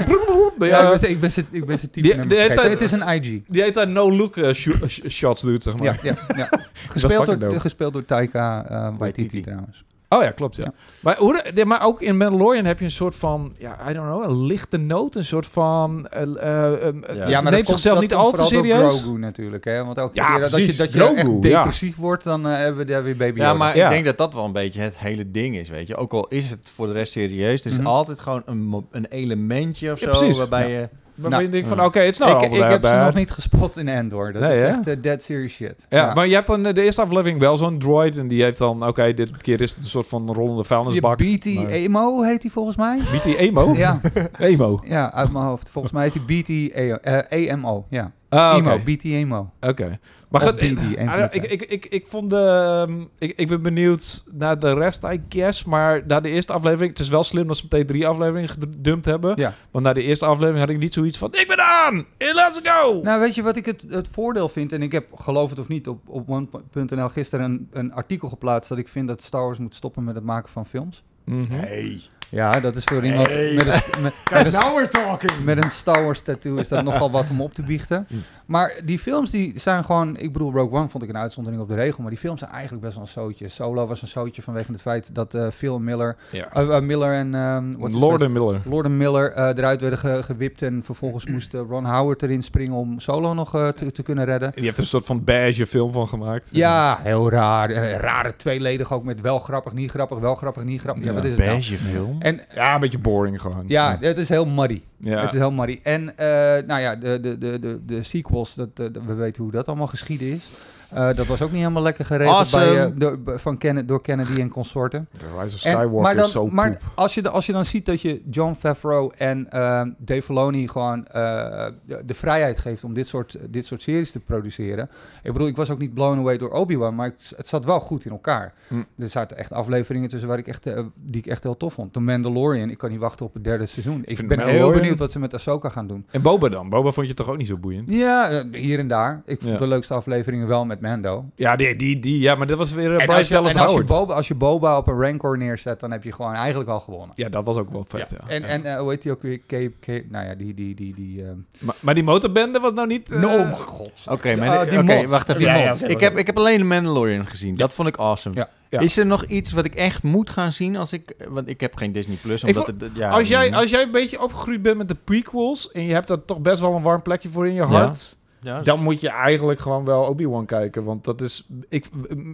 [0.59, 3.41] Ja, Ja, ik ben ik ben ze ik ben type Die- Het is een IG.
[3.47, 5.84] Die heet daar no-look eh, sh- shots doet, zeg maar.
[5.86, 6.49] Ja, ja, ja.
[6.89, 9.41] Gespeeld, door, gespeeld door Taika uh, Waititi Waititi.
[9.41, 9.84] trouwens.
[10.18, 10.63] Oh ja, klopt, ja.
[10.63, 10.74] Ja.
[10.99, 13.93] Maar, hoe de- de- maar ook in Mandalorian heb je een soort van, ja, I
[13.93, 17.28] don't know, een lichte noot, een soort van, eh, eh, eh, Ja.
[17.28, 18.99] Ja, maar neemt zichzelf niet al te serieus.
[19.01, 19.86] Grogu natuurlijk, hè?
[19.86, 21.39] Want elke Ja, keer dat je, dat je Grogu, echt ja.
[21.39, 23.57] depressief wordt, dan hebben we daar weer Baby Ja, Yoda.
[23.57, 23.86] maar Ja.
[23.86, 25.95] ik denk dat dat wel een beetje het hele ding is, weet je.
[25.95, 27.88] Ook al is het voor de rest serieus, er is Mhm.
[27.88, 30.80] altijd gewoon een, een elementje of zo, waarbij Ja.
[30.80, 30.89] je...
[31.16, 33.13] Waarvan Nou, je denkt van, oké, het is nou ik, allemaal ik heb ze nog
[33.13, 34.32] niet gespot in Endor.
[34.34, 35.86] Dat Nee, is echt eh, dead serious shit.
[35.89, 38.57] Ja, maar je hebt dan eh, de eerste aflevering wel zo'n droid en die heeft
[38.57, 41.18] dan, oké, dit keer is het een soort van rollende Je vuilnisbak.
[41.18, 42.97] BT maar- Emo heet hij volgens mij.
[42.97, 43.74] BT Emo?
[43.76, 43.99] ja,
[44.39, 44.80] Emo.
[44.84, 45.70] ja, uit mijn hoofd.
[45.70, 47.86] Volgens mij heet hij BT EO, eh, EMO.
[47.89, 48.69] Ja, Ah, oké.
[48.71, 49.51] Emo, BT Emo.
[49.61, 49.99] Oké.
[50.30, 52.84] Maar van I de don't- ik, ik, ik, ik vond de...
[52.88, 55.63] ehm, ik, ik ben benieuwd naar de rest, I guess.
[55.63, 56.89] Maar na de eerste aflevering...
[56.89, 59.34] Het is wel slim dat ze meteen drie afleveringen gedumpt hebben.
[59.36, 59.53] Ja.
[59.71, 61.28] Want na de eerste aflevering had ik niet zoiets van...
[61.32, 62.05] Ik ben aan!
[62.17, 62.99] Let's go!
[63.03, 64.71] Nou, weet je wat ik het, het voordeel vind?
[64.71, 68.69] En ik heb, geloof het of niet, op, op one.nl gisteren een, een artikel geplaatst...
[68.69, 71.03] dat ik vind dat Star Wars moet stoppen met het maken van films.
[71.26, 71.41] Mhm.
[71.49, 72.01] Nee.
[72.30, 73.53] Ja, dat is voor iemand Hey.
[73.55, 75.32] met, een, met, met, een, now we're talking.
[75.43, 78.07] met een Star Wars tattoo is dat nogal wat om op te biechten.
[78.45, 80.17] Maar die films die zijn gewoon...
[80.17, 82.01] Ik bedoel, Rogue One vond ik een uitzondering op de regel.
[82.01, 83.47] Maar die films zijn eigenlijk best wel een zootje.
[83.47, 86.15] Solo was een zootje vanwege het feit dat eh Phil Miller...
[86.32, 86.47] Ja.
[86.53, 87.36] eh, eh, Miller en...
[87.36, 88.61] ehm wat is Lord Miller.
[88.65, 90.61] Lord Miller eh, eruit werden ge- gewipt.
[90.61, 94.47] En vervolgens moest Ron Howard erin springen om Solo nog eh, te, te kunnen redden.
[94.47, 96.47] En die heeft er een soort van beige film van gemaakt.
[96.51, 97.71] Ja, heel raar.
[97.97, 101.03] Rare tweeledig ook met wel grappig, niet grappig, wel grappig, niet grappig.
[101.03, 101.51] Ja, Ja, wat is het nou?
[101.51, 101.78] Beige
[102.22, 102.38] film.
[102.38, 103.63] En Ja, een beetje boring gewoon.
[103.68, 104.82] ja, het is heel muddy.
[104.97, 105.22] Ja.
[105.22, 105.80] Het is heel muddy.
[105.84, 106.28] En eh,
[106.68, 110.28] nou ja, de, de, de, de, de sequels, dat, we weten hoe dat allemaal geschieden
[110.28, 110.49] is.
[110.95, 112.65] Eh, dat was ook niet helemaal lekker geregeld Awesome.
[112.65, 115.07] bij, eh, door, van Ken, door Kennedy en consorten.
[115.11, 116.81] Rise of En- Skywalker maar dan, is zo maar poep.
[116.95, 120.67] als, je, de- als je dan ziet dat je John Favreau en ehm, Dave Filoni
[120.67, 124.89] gewoon eh, de, de vrijheid geeft om dit soort, dit soort series te produceren.
[125.23, 127.79] Ik bedoel, ik was ook niet blown away door Obi-Wan, maar het, het zat wel
[127.79, 128.53] goed in elkaar.
[128.67, 128.75] Hm.
[128.97, 130.63] Er zaten echt afleveringen tussen waar ik echt,
[130.95, 131.93] die ik echt heel tof vond.
[131.93, 134.01] The Mandalorian, ik kan niet wachten op het derde seizoen.
[134.05, 136.05] Ik vind ben heel benieuwd wat ze met Ahsoka gaan doen.
[136.11, 136.69] En Boba dan?
[136.69, 137.89] Boba vond je toch ook niet zo boeiend?
[137.91, 139.21] Ja, hier en daar.
[139.25, 139.57] Ik vond Ja.
[139.57, 141.25] de leukste afleveringen wel met Mando.
[141.36, 143.53] Ja, die, die, die, ja maar dat was weer uh, En Bryce als, je, Dallas
[143.53, 143.88] en als, je Howard.
[143.99, 147.11] Boba, als je Boba op een Rancor neerzet, dan heb je gewoon eigenlijk al gewonnen.
[147.15, 148.27] Ja, dat was ook wel vet, ja.
[148.27, 148.47] En, Ja.
[148.47, 149.39] en eh, hoe heet die ook weer?
[149.47, 151.23] Cape, Cape, nou ja, die, die, die, die...
[151.23, 153.11] ehm, maar, maar die motorbende was nou niet...
[153.11, 154.03] eh, no, mijn god.
[154.09, 155.11] Oké, maar Ah, die mods.
[155.11, 155.41] wacht even.
[155.41, 157.55] Ja, ik, heb, ik heb alleen de Mandalorian gezien.
[157.55, 158.36] Dat vond ik awesome.
[158.36, 158.49] Ja.
[158.69, 158.79] Ja.
[158.79, 161.13] Is er nog iets wat ik echt moet gaan zien als ik...
[161.29, 162.75] Want ik heb geen Disney Plus, omdat het...
[162.93, 165.71] Ja, als, jij, als jij een beetje opgegroeid bent met de prequels...
[165.71, 168.17] en je hebt daar toch best wel een warm plekje voor in je hart...
[168.45, 170.83] ja, dan moet je eigenlijk gewoon wel Obi-Wan kijken.
[170.83, 171.47] Want dat is...
[171.69, 171.85] Ik,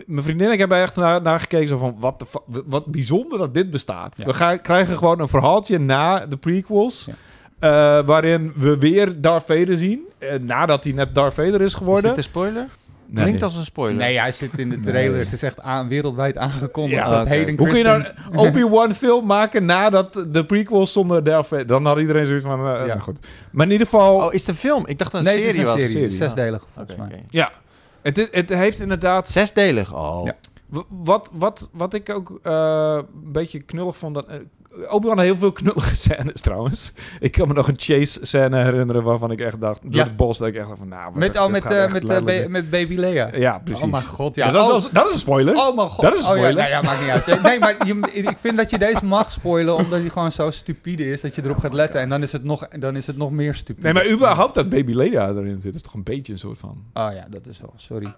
[0.05, 1.67] mijn vriendin en ik hebben echt naar, naar gekeken...
[1.67, 4.17] Zo van, wat, de wat bijzonder dat dit bestaat.
[4.17, 4.25] Ja.
[4.25, 7.07] We gaan, krijgen gewoon een verhaaltje na de prequels...
[7.07, 7.13] Ja.
[7.99, 10.01] eh, waarin we weer Darth Vader zien.
[10.17, 12.03] eh, nadat hij net Darth Vader is Is geworden.
[12.03, 12.67] dit een spoiler?
[13.13, 13.23] Nee.
[13.23, 13.97] Klinkt als een spoiler.
[13.97, 15.11] Nee, hij zit in de trailer.
[15.11, 15.23] Nee.
[15.23, 17.27] Het is echt aan, wereldwijd aangekondigd Ja, dat.
[17.27, 21.67] Hayden Hoe kun je nou een Obi-Wan film maken nadat de prequels zonder Darth Vader...
[21.67, 22.59] Dan had iedereen zoiets van...
[22.59, 22.85] eh, Ja.
[22.85, 23.19] nou goed.
[23.51, 24.15] Maar in ieder geval...
[24.15, 24.87] Oh, is het een film?
[24.87, 25.81] Ik dacht dat Nee, een het is serie een was.
[25.91, 26.09] serie.
[26.09, 27.05] serie, Zesdelig, volgens mij.
[27.07, 27.17] oké.
[27.29, 27.51] Ja,
[28.01, 29.29] het, is, het heeft inderdaad...
[29.29, 29.93] Zesdelig?
[29.93, 30.21] Oh.
[30.25, 30.33] Ja.
[30.89, 34.13] Wat, wat, wat ik ook eh, een beetje knullig vond...
[34.15, 34.35] Dat, eh,
[34.89, 36.93] Obi-Wan had heel veel knullige scènes trouwens.
[37.19, 39.81] Ik kan me nog een chase scène herinneren waarvan ik echt dacht...
[39.81, 40.03] Door Ja.
[40.03, 40.87] het bos dat ik echt dacht van...
[40.87, 43.29] Nou, Met, oh, met, eh, met, eh, met baby Lea.
[43.35, 43.83] Ja, precies.
[43.83, 44.45] Oh mijn god, ja.
[44.45, 45.55] Ja, dat, oh, was, dat is een spoiler.
[45.55, 46.01] oh mijn god.
[46.01, 46.55] Dat is een Oh, ja, spoiler.
[46.61, 47.41] nou ja, maakt niet uit.
[47.43, 51.05] Nee, maar je, ik vind dat je deze mag spoilen omdat hij gewoon zo stupide
[51.11, 52.01] is dat je erop gaat letten.
[52.01, 53.83] En dan is het nog, dan is het nog meer stupide.
[53.85, 55.75] Nee, maar überhaupt dat Baby Leda erin zit...
[55.75, 56.83] is toch een beetje een soort van...
[56.93, 58.13] Oh ja, dat is wel, sorry.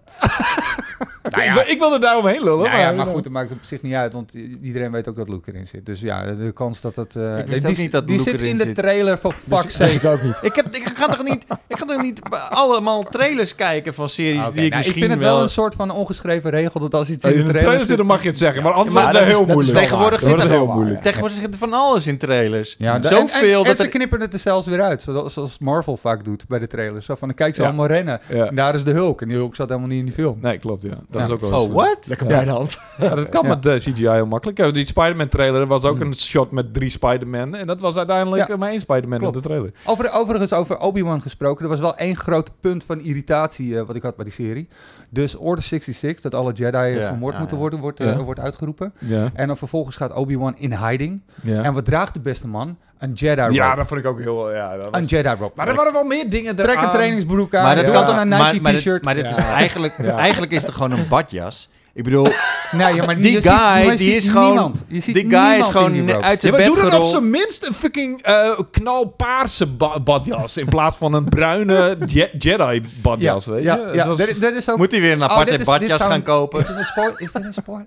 [1.23, 1.63] Nou ja.
[1.65, 2.69] ik, wilde daar omheen lullen.
[2.69, 5.29] Nou ja, maar goed, het maakt op zich niet uit, want iedereen weet ook dat
[5.29, 5.85] Luke erin zit.
[5.85, 7.15] Dus ja, de kans dat dat...
[7.15, 9.91] eh, Ik wist die, ook niet dat die zit in de trailer, for fuck's Dus
[9.93, 10.07] sake.
[10.07, 10.39] ik ook niet.
[10.41, 12.19] Ik, heb, ik, ga toch niet, ik ga toch niet
[12.49, 15.75] allemaal trailers kijken van series Ah, die ik Nou, ik vind het wel een soort
[15.75, 18.21] van ongeschreven regel dat als iets in de in de trailer trailer zit, dan mag
[18.23, 18.63] je het zeggen.
[18.63, 19.85] Maar anders maar wordt het dat heel is- dat is moeilijk.
[19.85, 21.01] tegenwoordig zit er- heel moeilijk.
[21.01, 22.75] Tegenwoordig zit er van alles in trailers.
[22.77, 23.89] Ja, en, Zoveel en dat ze er...
[23.89, 27.05] knippen het er zelfs weer uit, zoals, Marvel vaak doet bij de trailers.
[27.05, 28.19] Zo van, dan kijk ze allemaal rennen.
[28.29, 29.21] En daar is de Hulk.
[29.21, 30.37] En die Hulk zat helemaal niet in die film.
[30.41, 30.89] Nee, klopt, ja.
[31.09, 31.97] Dat is ook wel Oh, eh, what?
[32.07, 32.77] Lekker bij de hand.
[32.99, 34.73] Dat kan met de CGI heel makkelijk.
[34.73, 37.55] Die Spider-Man trailer was ook een shot met drie Spider-Man.
[37.55, 38.53] En dat was uiteindelijk Ja.
[38.53, 39.71] eh, maar één Spider-Man in de trailer.
[39.85, 41.63] Over, overigens, over Obi-Wan gesproken.
[41.63, 44.67] Er was wel één groot punt van irritatie eh, wat ik had bij die serie.
[45.09, 47.61] Dus Order 66, dat alle Jedi Ja, vermoord ja, moeten ja.
[47.61, 48.93] worden, wordt, eh, wordt uitgeroepen.
[48.97, 49.29] Ja.
[49.33, 51.21] En dan vervolgens gaat Obi-Wan in hiding.
[51.41, 52.77] Ja, En wat draagt de beste man?
[52.97, 53.53] Een Jedi robe.
[53.53, 54.53] ja dat vond ik ook heel...
[54.53, 55.09] Ja, dat Een was...
[55.09, 55.51] Jedi robe.
[55.55, 57.63] Maar er waren wel meer dingen Trek een trainingsbroek aan.
[57.63, 59.03] Maar dat kan toch een Nike maar, dit- t-shirt.
[59.03, 60.17] maar dit is eigenlijk, Ja.
[60.17, 61.69] eigenlijk is het gewoon een badjas.
[61.95, 62.27] Ik bedoel,
[62.71, 64.85] Nee, ja, maar die ziet- guy, die is gewoon- niemand.
[64.87, 67.09] Je ziet die guy is gewoon die uit Ja, zijn maar bed doe dan op
[67.09, 70.57] zijn minst een fucking eh knalpaarse ba- badjas.
[70.57, 73.63] In plaats van een bruine Je- Jedi badjas, weet je?
[73.63, 74.07] Ja, ja.
[74.07, 74.77] was- Er, er is ook...
[74.77, 76.59] Moet hij weer een Oh, aparte badjas zou gaan een- kopen?
[76.59, 77.21] Is dit een spoiler?
[77.21, 77.85] Is dit een spoiler?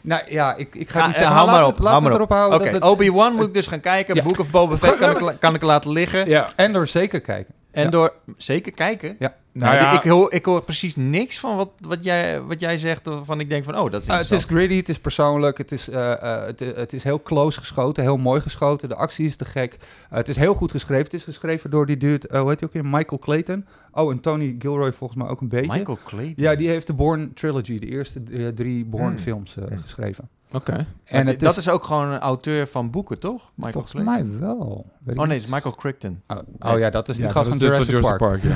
[0.00, 1.36] Nou ja, ik, ik ga Ga- niet eh, zeggen.
[1.36, 2.54] hou maar op, laten we erop houden.
[2.60, 4.14] Oké, dat het- Obi-Wan moet ik dus gaan kijken.
[4.14, 4.22] Ja.
[4.22, 6.28] Book of Boba Fett kan ik, kan ik laten liggen.
[6.28, 6.48] ja.
[6.56, 7.54] En door zeker kijken.
[7.72, 7.90] En Ja.
[7.90, 9.16] door zeker kijken.
[9.18, 9.34] Ja.
[9.58, 10.02] Nou Nou, ja.
[10.02, 13.06] ik, hoor, ik hoor precies niks van wat, wat, jij, wat jij zegt.
[13.06, 15.72] Waarvan ik denk van, oh, dat is Eh, het is gritty, het is persoonlijk, het
[15.72, 18.88] is, eh, eh, het, het is heel close geschoten, heel mooi geschoten.
[18.88, 19.72] De actie is te gek.
[20.10, 21.04] Eh, het is heel goed geschreven.
[21.04, 22.84] Het is geschreven door die dude, eh, hoe heet hij ook weer?
[22.84, 23.64] Michael Clayton.
[23.92, 25.72] Oh, en Tony Gilroy volgens mij ook een beetje.
[25.72, 26.34] Michael Clayton.
[26.44, 29.18] Ja, die heeft de Bourne Trilogy, de eerste eh, drie Bourne Hmm.
[29.18, 30.28] films eh, geschreven.
[30.52, 30.86] Oké.
[31.04, 33.50] En het dat is, is ook gewoon een auteur van boeken, toch?
[33.54, 34.30] Michael volgens Clayton.
[34.30, 34.86] mij wel.
[35.04, 36.22] Weet Oh nee, het is Michael Crichton.
[36.26, 36.38] Oh,
[36.72, 38.42] oh ja, dat is die Ja, gast van Jurassic, Park.
[38.42, 38.54] ja.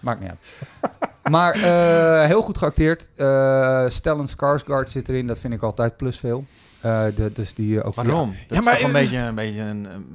[0.00, 0.58] Maakt niet uit.
[1.30, 3.08] maar eh, heel goed geacteerd.
[3.14, 5.26] Eh Stellan Skarsgård zit erin.
[5.26, 6.44] Dat vind ik altijd plus veel.
[6.80, 8.28] Eh, de, dus die ook Waarom?
[8.30, 9.34] Dat Ja, is maar- toch een beetje een...
[9.34, 10.06] Beetje een, een-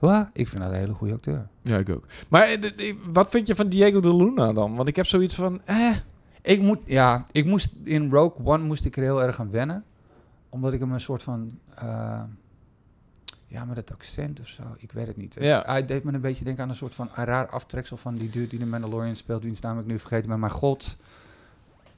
[0.00, 1.46] Ja, ik vind dat een hele goede acteur.
[1.62, 2.04] ja, ik ook.
[2.28, 4.74] Maar de- de- wat vind je van Diego de Luna dan?
[4.76, 5.60] Want ik heb zoiets van...
[5.64, 5.76] Eh,
[6.44, 9.84] Ik moet, ja, ik moest in Rogue One moest ik er heel erg aan wennen.
[10.48, 11.58] omdat ik hem een soort van...
[11.74, 12.22] eh,
[13.46, 14.62] ja, met het accent of zo.
[14.78, 15.36] Ik weet het niet.
[15.40, 15.62] Ja.
[15.66, 18.46] Hij deed me een beetje denken aan een soort van raar aftreksel van die dude
[18.46, 19.42] die de Mandalorian speelt.
[19.42, 20.38] Wiens naam ik nu vergeten ben.
[20.38, 20.96] Maar god...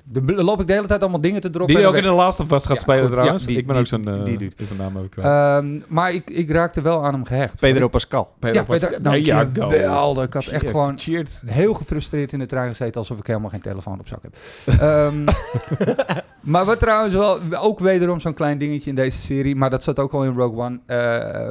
[0.08, 1.76] De, dan loop ik de hele tijd allemaal dingen te droppen.
[1.76, 3.12] Die ook in de Last of Us gaat Ja, spelen goed.
[3.12, 3.42] trouwens.
[3.42, 4.14] Ja, die- ik ben die- ook zo'n...
[4.18, 4.54] eh, die dude.
[4.56, 5.24] Is de naam ook wel.
[5.24, 7.60] Ehm, maar ik, ik raakte wel aan hem gehecht.
[7.60, 8.32] Pedro Pascal.
[8.40, 10.22] Ja, Peter, Nee, ja, dankjewel.
[10.22, 10.98] Ik had echt gewoon
[11.46, 14.36] heel gefrustreerd in de trein gezeten, alsof ik helemaal geen telefoon op zak heb.
[14.80, 15.24] Ehm,
[16.52, 19.98] maar wat trouwens wel, ook wederom zo'n klein dingetje in deze serie, maar dat zat
[19.98, 20.78] ook al in Rogue One.
[20.86, 21.50] Eh,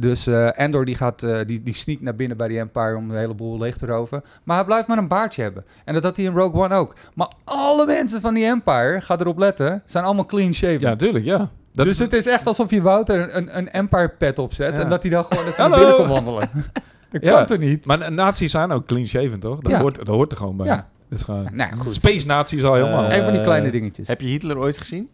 [0.00, 3.10] dus eh Andor die gaat, eh, die, die sneakt naar binnen bij die Empire om
[3.10, 4.24] een heleboel leeg te roven.
[4.44, 5.64] Maar hij blijft maar een baardje hebben.
[5.84, 6.94] En dat had hij in Rogue One ook.
[7.14, 10.80] Maar alle mensen van die Empire, ga erop letten, zijn allemaal clean shaven.
[10.80, 11.48] Ja, tuurlijk, ja.
[11.72, 14.74] Dat dus is, het is echt alsof je Wouter een, een, een Empire pet opzet
[14.74, 14.80] Ja.
[14.82, 16.48] en dat hij dan gewoon even naar binnen kan wandelen.
[17.20, 17.36] dat Ja.
[17.36, 17.86] kan toch niet?
[17.86, 19.60] maar nazi's zijn ook clean shaven, toch?
[19.60, 19.80] Dat, Ja.
[19.80, 20.66] hoort, dat hoort er gewoon bij.
[20.66, 20.88] Ja.
[21.08, 21.42] Dat is gewoon...
[21.52, 21.94] Nou ja, goed.
[21.94, 23.12] Space nazi's al helemaal.
[23.12, 24.08] Een van die kleine dingetjes.
[24.08, 25.08] Heb je Hitler ooit gezien?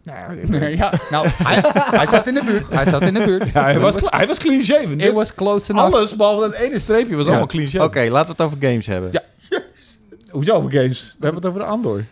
[0.47, 2.73] Nee, ja, nou, hij, hij zat in de buurt.
[2.73, 3.51] Hij zat in de buurt.
[3.51, 4.99] ja, hij, was, hij was clean shaven.
[4.99, 5.93] it was close enough.
[5.95, 7.29] Alles, behalve dat ene streepje, was Ja.
[7.29, 7.87] allemaal clean shaven.
[7.87, 9.09] Oké, laten we het over games hebben.
[9.11, 9.21] Ja.
[10.29, 11.15] Hoezo over games?
[11.19, 12.03] We hebben het over de Andor.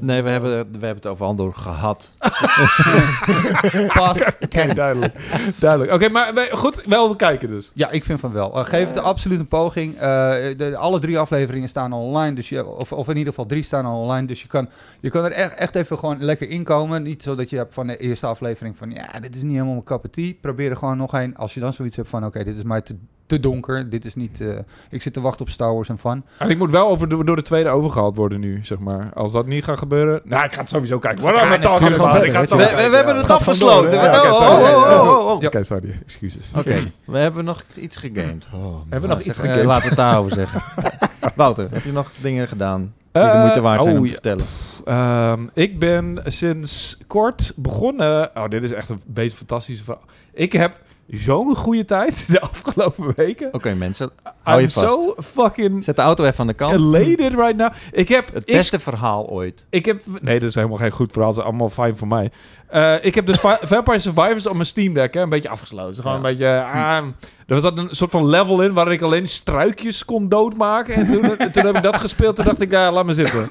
[0.00, 2.10] Nee, we hebben, we hebben het over Andor gehad.
[3.98, 4.74] Past tense.
[4.74, 5.14] duidelijk.
[5.58, 5.92] duidelijk.
[5.92, 7.70] Oké, maar goed, wel kijken dus.
[7.74, 8.58] Ja, ik vind van wel.
[8.58, 9.94] Uh, geef het absoluut een poging.
[9.94, 12.34] Uh, de, alle drie afleveringen staan al online.
[12.34, 14.26] Dus je, of, of in ieder geval drie staan al online.
[14.26, 14.68] Dus je kan,
[15.00, 17.02] je kan er echt, echt even gewoon lekker inkomen.
[17.02, 18.90] Niet zo dat je hebt van de eerste aflevering van...
[18.90, 20.32] Ja, dit is niet helemaal mijn cup of tea.
[20.40, 21.36] Probeer er gewoon nog een.
[21.36, 22.24] Als je dan zoiets hebt van...
[22.24, 22.96] Oké, dit is mij te,
[23.30, 23.90] te donker.
[23.90, 24.40] Dit is niet...
[24.40, 24.58] uh,
[24.90, 26.24] ik zit te wachten op Star Wars en fun.
[26.38, 29.10] En ik moet wel over de, door de tweede overgehaald worden nu, zeg maar.
[29.14, 30.20] Als dat niet gaat gebeuren...
[30.24, 31.22] Nou, ik ga het sowieso kijken.
[31.60, 33.98] Talking We, hebben het afgesloten.
[33.98, 34.72] oh, oké, oh, sorry.
[34.72, 36.02] oh, oh, oh, oh.
[36.04, 36.50] Excuses.
[36.56, 38.46] Oké, we hebben nog iets gegamed.
[38.54, 39.66] Oh, Hebben we nog iets Zeg, eh, gegamed?
[39.66, 40.62] laten we het daarover zeggen.
[41.36, 42.80] Wouter, heb je nog dingen gedaan
[43.12, 44.18] die de Eh, moeite waard zijn oh, om te ja.
[44.22, 44.44] vertellen?
[44.84, 48.30] Ehm, ik ben sinds kort begonnen...
[48.34, 50.04] Oh, dit is echt een beetje fantastische verhaal.
[50.32, 50.72] Ik heb
[51.10, 53.54] zo'n goede tijd de afgelopen weken.
[53.54, 54.10] Oké, mensen,
[54.42, 55.02] hou je I'm vast.
[55.02, 56.74] so fucking Zet de auto even aan de kant.
[56.80, 57.72] elated right now.
[57.92, 58.32] Ik heb...
[58.32, 59.66] Het beste verhaal ooit.
[59.70, 60.02] Ik heb...
[60.20, 61.30] Nee, dat is helemaal geen goed verhaal.
[61.30, 62.30] Dat is allemaal fijn voor mij.
[62.70, 66.02] Eh, ik heb dus Va- Vampire Survivors op mijn Steam Deck hè, een beetje afgesloten.
[66.02, 66.16] Gewoon Ja.
[66.28, 66.62] een beetje...
[66.62, 67.04] ah,
[67.46, 70.94] er zat een soort van level in waar ik alleen struikjes kon doodmaken.
[70.94, 71.20] En toen,
[71.52, 72.36] toen heb ik dat gespeeld.
[72.36, 73.48] Toen dacht ik, ja, laat me zitten.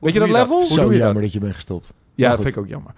[0.00, 0.62] Weet je dat level?
[0.62, 0.98] Zo doe je dat?
[1.06, 1.92] jammer dat je bent gestopt.
[2.14, 2.92] Ja, dat vind ik ook jammer.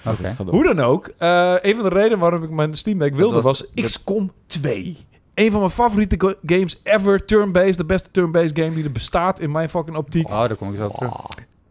[0.47, 3.65] Hoe dan ook, eh, een van de redenen waarom ik mijn Steam Deck wilde was
[3.75, 4.97] XCOM 2.
[5.35, 7.77] Een van mijn favoriete games ever, turn-based.
[7.77, 10.27] De beste turn-based game die er bestaat in mijn fucking optiek.
[10.29, 11.13] Oh, daar kom ik zo op terug.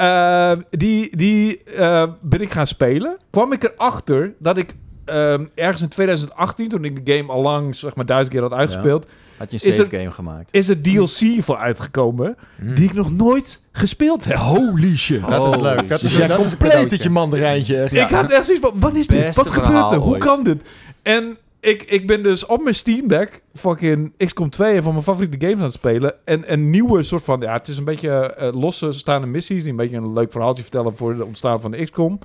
[0.01, 3.17] Eh, die die eh, ben ik gaan spelen.
[3.31, 4.75] Kwam ik erachter dat ik
[5.05, 8.51] ehm, ergens in 2018, toen ik de game al lang zeg maar duizend keer had
[8.53, 10.49] uitgespeeld, Had je een save game gemaakt?
[10.51, 14.37] is er DLC voor uitgekomen die ik nog nooit gespeeld heb.
[14.37, 15.29] Holy shit.
[15.29, 15.89] Dat is leuk.
[15.89, 17.81] Dat Dus is, dat is een compleet dat je mandarijntje.
[17.81, 17.93] echt.
[17.93, 19.19] Ik had echt zoiets van, wat is dit?
[19.19, 19.97] Beste Wat gebeurt er?
[19.97, 20.23] Hoe ooit.
[20.23, 20.63] kan dit?
[21.01, 25.03] En ik, ik ben dus op mijn Steam Deck fucking XCOM 2 een van mijn
[25.03, 26.13] favoriete games aan het spelen.
[26.25, 29.71] En een nieuwe soort van, ja, het is een beetje eh, losse staande missies die
[29.71, 32.19] een beetje een leuk verhaaltje vertellen voor het ontstaan van de XCOM.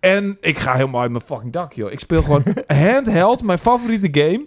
[0.00, 1.92] En ik ga helemaal uit mijn fucking dak, joh.
[1.92, 4.46] Ik speel gewoon handheld, mijn favoriete game.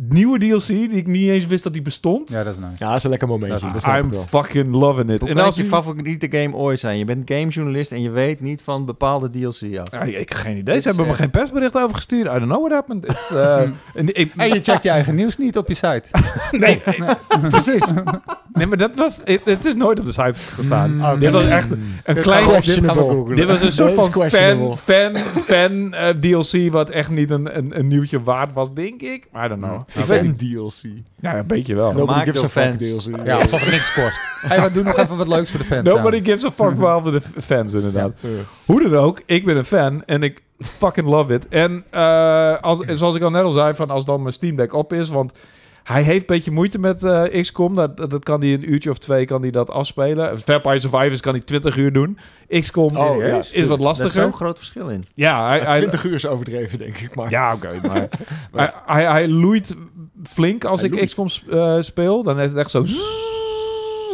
[0.00, 2.30] Nieuwe DLC die ik niet eens wist dat die bestond.
[2.30, 2.74] Ja, dat is nice.
[2.78, 3.72] Ja, dat is een lekker momentje.
[3.72, 5.20] Dat Dat I'm fucking loving it.
[5.20, 6.98] Hoe En kan als je favoriete game ooit zijn?
[6.98, 9.90] Je bent gamejournalist en je weet niet van bepaalde DLC af.
[9.90, 10.74] Ja, ik heb geen idee.
[10.74, 12.26] Dit Ze hebben me geen persbericht over gestuurd.
[12.26, 13.04] I don't know what happened.
[13.04, 13.60] It's, uh,
[13.94, 16.04] en ik, En je checkt je eigen nieuws niet op je site.
[16.58, 16.82] nee,
[17.48, 17.92] precies.
[18.52, 19.20] Nee, maar dat was...
[19.24, 20.96] Het, het is nooit op de site gestaan.
[20.96, 21.18] Mm.
[21.18, 21.70] Dit was echt
[22.04, 22.48] een klein...
[22.48, 23.36] dit.
[23.36, 26.72] Dit was een soort van fan, fan, fan eh, DLC...
[26.72, 29.28] wat echt niet een, een, een nieuwtje waard was, denk ik.
[29.44, 29.80] I don't know.
[29.90, 30.38] Fan niet.
[30.38, 30.82] DLC.
[31.20, 31.92] Ja, een beetje wel.
[31.92, 33.04] Nobody Gemaakt gives a fuck fans.
[33.04, 33.26] DLC.
[33.26, 34.20] Ja, alsof het niks kost.
[34.40, 35.82] Hey, maar doe nog even wat leuks voor de fans.
[35.82, 38.12] Nobody gives a fuck behalve de fans, inderdaad.
[38.20, 38.28] Ja.
[38.64, 41.48] Hoe dan ook, ik ben een fan en ik fucking love it.
[41.48, 44.72] En eh, als, zoals ik al net al zei, van als dan mijn Steam Deck
[44.72, 45.32] op is, want
[45.88, 47.74] hij heeft een beetje moeite met eh, XCOM.
[47.74, 50.40] Dat, dat dat kan hij een uurtje of twee kan hij dat afspelen.
[50.40, 52.18] Vampire Survivors kan hij 20 uur doen.
[52.48, 53.26] XCOM Oh, ja.
[53.26, 54.10] is wat Daar is lastiger.
[54.22, 55.04] zo'n groot verschil in.
[55.14, 57.14] Ja, hij, Ja, hij, 20 uur is overdreven, denk ik.
[57.14, 58.08] Maar ja oké, maar
[58.52, 59.76] hij, hij, hij loeit
[60.24, 61.06] flink als Hij ik loeit.
[61.06, 62.22] XCOM eh, speel.
[62.22, 62.84] Dan is het echt zo...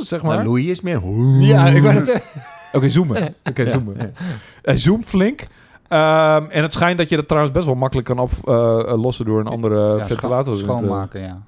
[0.00, 0.36] Zeg maar.
[0.36, 1.00] Maar Louis is meer...
[1.40, 2.42] ja, ik wou het zeggen.
[2.72, 3.34] Oké, zoomen.
[3.48, 4.14] Oké, zoomen.
[4.62, 5.46] Hij zoomt flink.
[5.88, 9.46] Ehm, en het schijnt dat je dat trouwens best wel makkelijk kan aflossen door een
[9.46, 10.54] andere Ja, ventilator.
[10.54, 11.42] te- Schoonmaken, ja.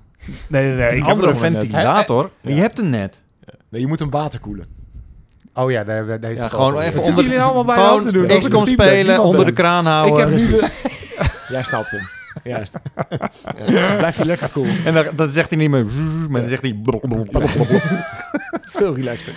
[0.49, 0.87] Nee, nee, nee.
[0.87, 2.31] Ik Een heb andere er ventilator.
[2.41, 3.22] Maar Je hebt hem net.
[3.68, 4.66] Nee, je moet hem water koelen.
[5.55, 6.85] Oh ja, daar hebben we deze Ja, gewoon over.
[6.85, 8.24] even Wat onder- jullie allemaal bij hand te doen?
[8.31, 10.18] Gewoon XCOM spelen, onder de kraan Ik houden.
[10.18, 10.61] heb nu precies.
[10.61, 10.72] de-
[11.55, 12.01] Jij snapt hem.
[12.45, 12.74] Juist.
[13.66, 14.66] Ja, blijft hij lekker cool.
[14.85, 15.85] En dan, dan zegt hij niet meer...
[16.31, 16.81] Maar dan zegt hij...
[18.62, 19.33] Veel relaxter.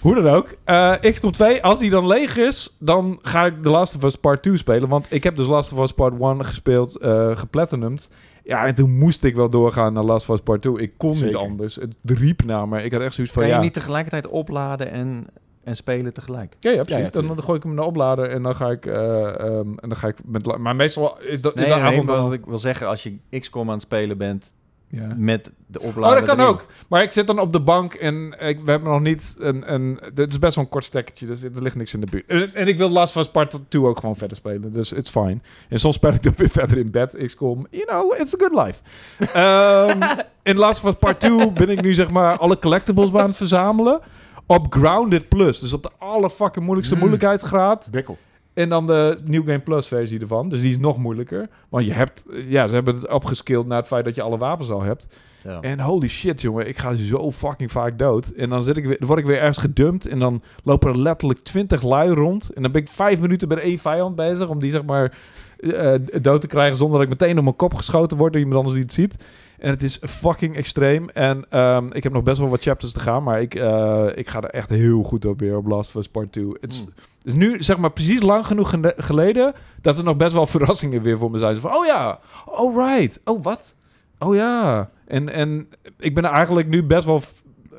[0.00, 0.54] Hoe dan ook.
[0.64, 4.16] eh, XCOM 2, als die dan leeg is, dan ga ik The Last of Us
[4.16, 4.88] Part 2 spelen.
[4.88, 8.08] Want ik heb dus Last of Us Part 1 gespeeld, eh geplatinumd.
[8.44, 10.76] Ja, en toen moest ik wel doorgaan naar Last of Us Part 2.
[10.78, 11.74] Ik kon niet anders.
[11.74, 12.82] Het riep naar me.
[12.82, 13.62] Ik had echt zoiets van, Kan je ja...
[13.64, 15.26] niet tegelijkertijd opladen en,
[15.64, 16.56] en spelen tegelijk?
[16.60, 16.96] Ja, ja, precies.
[16.96, 18.86] Ja, ja, dan, dan gooi ik hem naar de oplader en dan ga ik...
[18.86, 22.14] eh, ehm, en dan ga ik met, maar meestal is dat, Nee, nee, avond maar
[22.14, 22.24] dan...
[22.24, 24.52] wat ik wil zeggen, als je XCOM aan het spelen bent
[24.94, 25.14] Ja.
[25.16, 26.50] met de oplader Oh, dat kan erin.
[26.50, 26.66] ook.
[26.88, 29.72] Maar ik zit dan op de bank en ik, we hebben nog niet een...
[29.72, 32.26] een dit is best wel een kort stekkertje, dus er ligt niks in de buurt.
[32.26, 35.10] En, en ik wil Last of Us Part 2 ook gewoon verder spelen, dus it's
[35.10, 35.38] fine.
[35.68, 37.66] En soms speel ik dan weer verder in bed, XCOM.
[37.70, 38.80] You know, it's a good life.
[39.38, 43.26] Ehm, in Last of Us Part 2 ben ik nu zeg maar alle collectibles aan
[43.28, 44.00] het verzamelen.
[44.46, 47.00] Op Grounded Plus, dus op de alle fucking moeilijkste Mm.
[47.00, 47.88] moeilijkheidsgraad.
[47.90, 48.18] Bikkel.
[48.54, 50.48] En dan de New Game Plus versie ervan.
[50.48, 51.48] Dus die is nog moeilijker.
[51.68, 52.24] Want je hebt...
[52.46, 55.06] Ja, ze hebben het opgeskilled naar het feit dat je alle wapens al hebt.
[55.44, 55.60] Ja.
[55.60, 56.68] En holy shit, jongen.
[56.68, 58.28] Ik ga zo fucking vaak dood.
[58.28, 60.06] En dan, zit ik weer, word ik weer ergens gedumpt.
[60.06, 62.50] En dan lopen er letterlijk 20 lui rond.
[62.52, 64.48] En dan ben ik vijf minuten bij één vijand bezig.
[64.48, 65.16] Om die zeg maar
[65.58, 66.76] eh, dood te krijgen.
[66.76, 68.32] Zonder dat ik meteen op mijn kop geschoten word.
[68.32, 69.24] Door iemand anders die het ziet.
[69.58, 71.08] En het is fucking extreem.
[71.08, 73.22] En ehm, ik heb nog best wel wat chapters te gaan.
[73.22, 76.08] Maar ik, eh, ik ga er echt heel goed op weer op Last of Us
[76.08, 76.46] Part 2.
[76.60, 76.86] Het is,
[77.24, 79.54] Is nu zeg maar precies lang genoeg geleden.
[79.80, 81.56] Dat er nog best wel verrassingen weer voor me zijn.
[81.56, 83.20] Van, oh ja, oh right.
[83.24, 83.74] Oh wat?
[84.18, 84.90] Oh ja.
[85.06, 85.68] En, en
[85.98, 87.22] ik ben eigenlijk nu best wel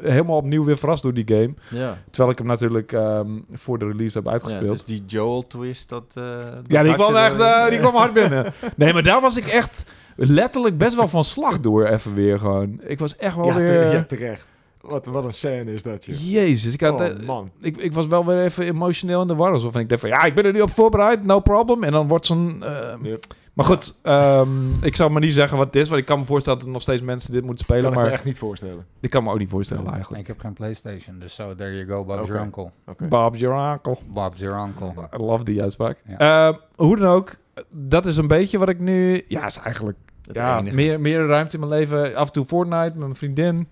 [0.02, 1.54] helemaal opnieuw weer verrast door die game.
[1.70, 1.98] Ja.
[2.10, 4.72] Terwijl ik hem natuurlijk ehm, voor de release heb ja, uitgespeeld.
[4.72, 6.04] dus die Joel-twist, dat...
[6.14, 8.54] eh, dat Ja, die kwam, echt, eh, die kwam hard binnen.
[8.76, 9.84] Nee, maar daar was ik echt
[10.16, 12.80] letterlijk best wel van slag door even weer gewoon.
[12.84, 13.68] Ik was echt wel Ja, weer...
[13.68, 14.48] te- ja, terecht.
[14.88, 16.16] Wat, wat een scène is dat, joh.
[16.20, 17.52] Jezus, ik, had, Oh, man.
[17.62, 19.52] ik, ik was wel weer even emotioneel in de war.
[19.52, 21.84] Alsof ik dacht van, ja, ik ben er nu op voorbereid, no problem.
[21.84, 22.64] En dan wordt zo'n...
[22.64, 23.26] eh, Yep.
[23.54, 25.88] Maar goed, ehm, ik zal maar niet zeggen wat het is.
[25.88, 27.82] Want ik kan me voorstellen dat er nog steeds mensen dit moeten spelen.
[27.84, 28.86] kan ik me maar echt niet voorstellen.
[29.00, 30.22] ik kan me ook niet voorstellen eigenlijk.
[30.22, 32.28] Ik heb geen PlayStation, dus so there you go, Bob's Oké.
[32.32, 32.70] your uncle.
[32.88, 33.08] Oké.
[33.08, 33.98] Bob's your uncle.
[34.08, 34.94] Bob's your uncle.
[35.20, 35.98] I love die uitspraak.
[36.18, 37.36] Ehm, hoe dan ook,
[37.70, 39.24] dat is een beetje wat ik nu...
[39.28, 40.76] Ja, is eigenlijk Het ja, enige.
[40.76, 42.16] meer, meer ruimte in mijn leven.
[42.16, 43.68] Af en toe Fortnite met mijn vriendin.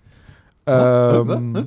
[0.64, 1.54] Ehm, Huh?
[1.54, 1.64] Huh?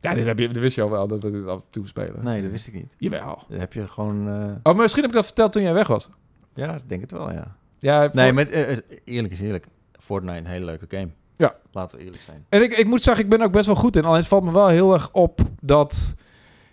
[0.00, 1.86] Ja, dit, heb je, dit wist je al wel, dat we dit af en toe
[1.86, 2.24] spelen.
[2.24, 2.94] Nee, dat wist ik niet.
[2.98, 3.42] Jawel.
[3.48, 4.28] Dat heb je gewoon...
[4.28, 6.08] eh, Oh, maar misschien heb ik dat verteld toen jij weg was.
[6.54, 7.56] Ja, ik denk het wel, ja.
[7.78, 9.66] Ja, Nee, voor- maar eh, eh, eerlijk is eerlijk.
[10.00, 11.08] Fortnite, een hele leuke game.
[11.36, 11.54] Ja.
[11.72, 12.44] Laten we eerlijk zijn.
[12.48, 14.04] En ik, ik moet zeggen, ik ben er ook best wel goed in.
[14.04, 16.14] Alleen het valt me wel heel erg op dat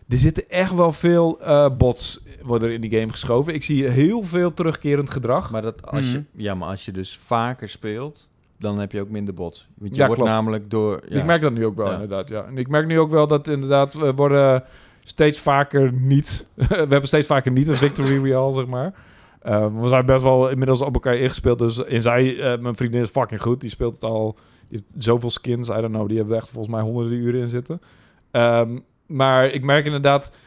[0.10, 1.40] er zitten echt wel veel
[1.78, 3.54] bots worden in die game geschoven.
[3.54, 5.52] Ik zie heel veel terugkerend gedrag.
[5.52, 6.42] Maar, dat als je, Mhm.
[6.42, 8.30] ja, maar als je dus vaker speelt,
[8.60, 9.68] dan heb je ook minder bots.
[9.78, 10.36] Want je Ja, wordt klopt.
[10.36, 11.02] namelijk door...
[11.10, 11.94] Ja, Ik merk dat nu ook wel, Ja.
[11.94, 12.28] inderdaad.
[12.30, 12.44] Ja.
[12.44, 14.64] En ik merk nu ook wel dat inderdaad we worden
[15.04, 16.48] steeds vaker niet.
[16.56, 18.94] we hebben steeds vaker niet een victory royale, zeg maar.
[19.42, 21.60] Eh, we zijn best wel inmiddels op elkaar ingespeeld.
[21.60, 23.62] Dus en zij, eh, mijn vriendin is fucking goed.
[23.62, 24.38] Die speelt het al.
[24.68, 25.70] Die heeft zoveel skins.
[25.70, 26.08] I don't know.
[26.08, 27.82] Die hebben er echt volgens mij honderden uren in zitten.
[28.32, 30.38] Ehm, maar ik merk inderdaad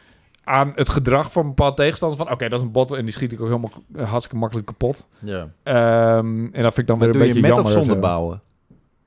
[0.43, 2.31] aan het gedrag van bepaalde tegenstanders van...
[2.31, 3.71] oké, dat is een bot en die schiet ik ook helemaal
[4.07, 5.07] hartstikke makkelijk kapot.
[5.19, 5.47] Ja.
[5.63, 7.71] Ehm, en dat vind ik dan Maar weer doe een je beetje met of jammer.
[7.71, 8.01] zonder zo.
[8.01, 8.41] bouwen?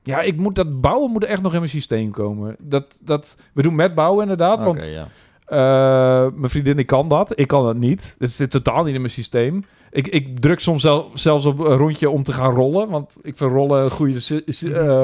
[0.03, 2.55] Ja, ik moet dat bouwen moet er echt nog in mijn systeem komen.
[2.59, 5.07] Dat, dat, we doen met bouwen inderdaad, want ja.
[5.45, 7.39] eh, mijn vriendin die kan dat.
[7.39, 8.15] Ik kan dat niet.
[8.19, 9.65] Het zit totaal niet in mijn systeem.
[9.95, 13.37] Ik, ik druk soms zel- zelfs op een rondje om te gaan rollen, want ik
[13.37, 14.19] vind rollen een goede...
[14.19, 14.41] si-
[14.73, 15.03] eh,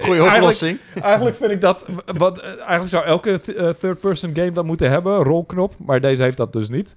[0.00, 0.78] Goeie eigenlijk- oplossing.
[1.02, 1.86] eigenlijk vind ik dat...
[2.16, 5.74] Wat, eh, eigenlijk zou elke th- eh, third-person game dat moeten hebben, een rolknop.
[5.78, 6.94] Maar deze heeft dat dus niet.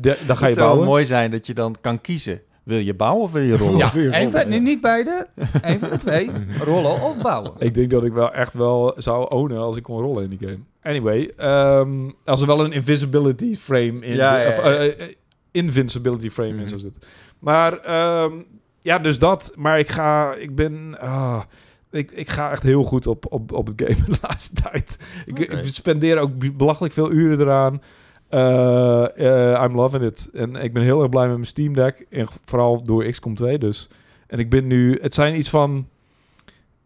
[0.00, 0.86] De, dan ga Het je zou bouwen.
[0.86, 2.40] mooi zijn dat je dan kan kiezen.
[2.62, 3.76] Wil je bouwen of wil je rollen?
[3.76, 5.26] Ja, Of weer één rollen, van- niet beide.
[5.62, 6.30] Eén van de twee.
[6.64, 7.52] Rollen of bouwen.
[7.58, 10.48] Ik denk dat ik wel echt wel zou ownen als ik kon rollen in die
[10.48, 10.58] game.
[10.82, 11.90] Anyway, ehm,
[12.24, 15.14] als er wel een invisibility frame in Ja, zit- ja, of.
[15.52, 16.66] Invincibility frame in Mhm.
[16.66, 17.02] zou zitten.
[17.38, 18.32] Maar ehm,
[18.80, 19.52] ja, dus dat.
[19.56, 21.42] Maar ik ga, ik ben, ah,
[21.90, 24.96] ik, ik ga echt heel goed op, op, op het game de laatste tijd.
[25.26, 27.82] Ik, spendeer ook be- belachelijk veel uren eraan.
[28.28, 30.30] Eh, eh, I'm loving it.
[30.32, 32.06] En ik ben heel erg blij met mijn Steam Deck.
[32.10, 33.88] En vooral door XCOM 2 dus.
[34.26, 34.98] En ik ben nu...
[35.00, 35.88] Het zijn iets van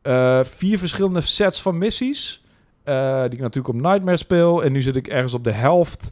[0.03, 2.43] eh, vier verschillende sets van missies.
[2.85, 2.95] die
[3.31, 4.65] ik natuurlijk op Nightmare speel.
[4.65, 6.11] En nu zit ik ergens op de helft.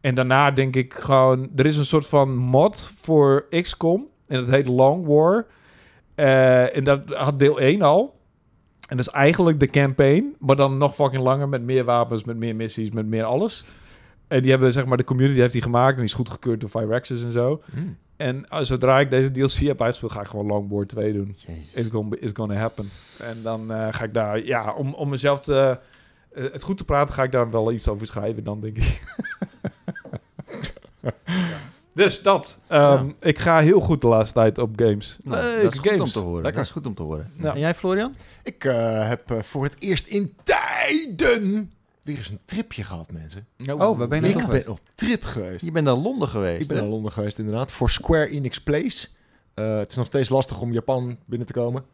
[0.00, 1.50] En daarna denk ik gewoon...
[1.56, 4.08] Er is een soort van mod voor XCOM.
[4.26, 5.46] En dat heet Long War.
[6.14, 8.18] Eh, en dat had deel 1 al.
[8.88, 10.34] En dat is eigenlijk de campaign.
[10.38, 11.48] Maar dan nog fucking langer.
[11.48, 13.64] Met meer wapens, met meer missies, met meer alles.
[14.28, 15.90] En die hebben, zeg maar, de community heeft die gemaakt.
[15.90, 17.62] En die is goedgekeurd door Firaxis en zo.
[17.72, 17.96] Hmm.
[18.20, 21.36] En uh, zodra ik deze DLC heb uitgespeeld, ga ik gewoon Long War 2 doen.
[21.46, 21.74] Jezus.
[21.74, 22.90] It's gonna, it's gonna happen.
[23.18, 25.78] En dan eh, ga ik daar, ja, om, om mezelf te,
[26.32, 29.02] eh, het goed te praten, ga ik daar wel iets over schrijven dan, denk ik.
[31.94, 32.58] Dus dat.
[32.66, 35.18] Ehm, Ik ga heel goed de laatste tijd op games.
[35.22, 36.34] Nou, Leuke dat is goed om te horen.
[36.42, 36.52] Lekker.
[36.60, 37.32] Dat is goed om te horen.
[37.36, 37.54] Ja.
[37.54, 38.14] En jij, Florian?
[38.42, 41.72] Ik eh, heb eh, voor het eerst in tijden
[42.02, 43.46] weer eens een tripje gehad, mensen.
[43.66, 44.64] Oh, waar ben je naartoe Ik geweest?
[44.66, 45.64] ben op trip geweest.
[45.64, 46.82] Je bent naar Londen geweest, Ik ben hè?
[46.82, 47.70] naar Londen geweest, inderdaad.
[47.72, 49.08] Voor Square Enix Place.
[49.54, 51.84] Eh, het is nog steeds lastig om Japan binnen te komen.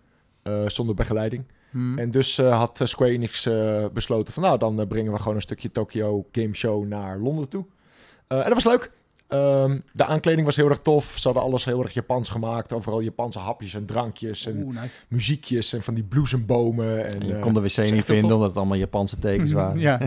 [0.43, 1.45] eh, zonder begeleiding.
[1.71, 1.99] Hmm.
[1.99, 4.43] En dus eh, had Square Enix eh, besloten van...
[4.43, 7.65] nou, dan brengen we gewoon een stukje Tokyo Game Show naar Londen toe.
[8.27, 8.91] Eh, en dat was leuk.
[9.29, 11.13] Ehm, de aankleding was heel erg tof.
[11.17, 12.73] Ze hadden alles heel erg Japans gemaakt.
[12.73, 14.95] Overal Japanse hapjes en drankjes en Oeh, nice.
[15.09, 17.07] muziekjes en van die bloesembomen.
[17.07, 18.33] En, En je eh, kon de wc niet vinden tof.
[18.33, 19.79] omdat het allemaal Japanse tekens waren.
[19.87, 19.99] Ja.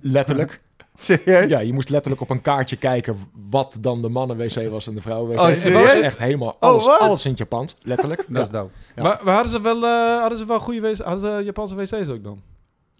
[0.00, 0.60] Letterlijk.
[1.00, 1.50] Serieus?
[1.50, 3.16] Ja, je moest letterlijk op een kaartje kijken
[3.50, 5.38] wat dan de mannen-wc was en de vrouwen-wc.
[5.38, 5.82] Oh, En dat serieus?
[5.94, 6.98] was echt helemaal alles, wat?
[7.00, 7.76] alles in het Japans.
[7.82, 8.24] Letterlijk.
[8.28, 8.72] Dat is dope.
[8.96, 9.02] Ja.
[9.02, 10.98] Maar, maar hadden ze wel, eh, hadden ze wel goede wc's?
[11.00, 12.40] Hadden ze Japanse wc's ook dan?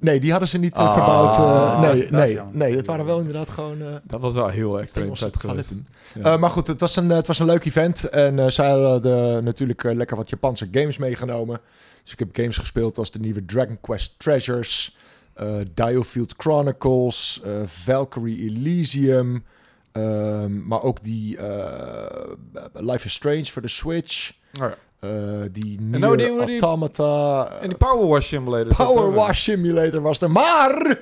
[0.01, 1.37] Nee, die hadden ze niet eh, Ah, verbouwd.
[1.37, 2.57] eh, dat nee, dat nee, jammer.
[2.57, 3.81] nee, dat waren wel inderdaad gewoon...
[3.83, 5.41] eh, Dat was wel heel extreem vet geweest.
[5.41, 5.87] toiletten.
[6.15, 6.33] Ja.
[6.33, 8.05] Eh, maar goed, het was, een, het was een leuk event.
[8.09, 11.61] En eh zij hadden natuurlijk lekker wat Japanse games meegenomen.
[12.03, 14.97] Dus ik heb games gespeeld als de nieuwe Dragon Quest Treasures,
[15.35, 19.45] eh Diofield Chronicles, eh, Valkyrie Elysium.
[19.93, 22.31] ehm, maar ook die eh,
[22.73, 24.31] Life is Strange voor de Switch.
[24.61, 24.75] Oh ja.
[25.01, 25.11] Eh,
[25.53, 27.47] die nou Nier die- die- Automata.
[27.61, 28.75] En die Power Wash Simulator.
[28.77, 30.31] Power er Wash Simulator was er.
[30.31, 30.97] Maar...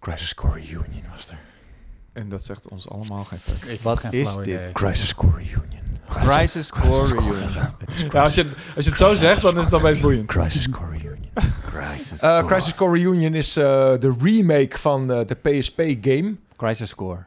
[0.00, 1.38] Crisis Core Reunion was er.
[2.12, 3.80] En dat zegt ons allemaal geen fuck.
[3.80, 4.46] Wat geen is dit?
[4.46, 4.72] idee.
[4.72, 5.84] Crisis Core Reunion.
[6.10, 7.50] Crisis Core Reunion.
[8.12, 8.46] Ja, als, je,
[8.76, 10.26] als je het zo zegt, dan is het dan best boeiend.
[10.26, 11.14] Crisis Core Reunion.
[11.72, 13.64] Crisis Eh, Crisis Core Reunion is eh,
[13.98, 17.24] de remake van eh, de PSP-game Crisis Core.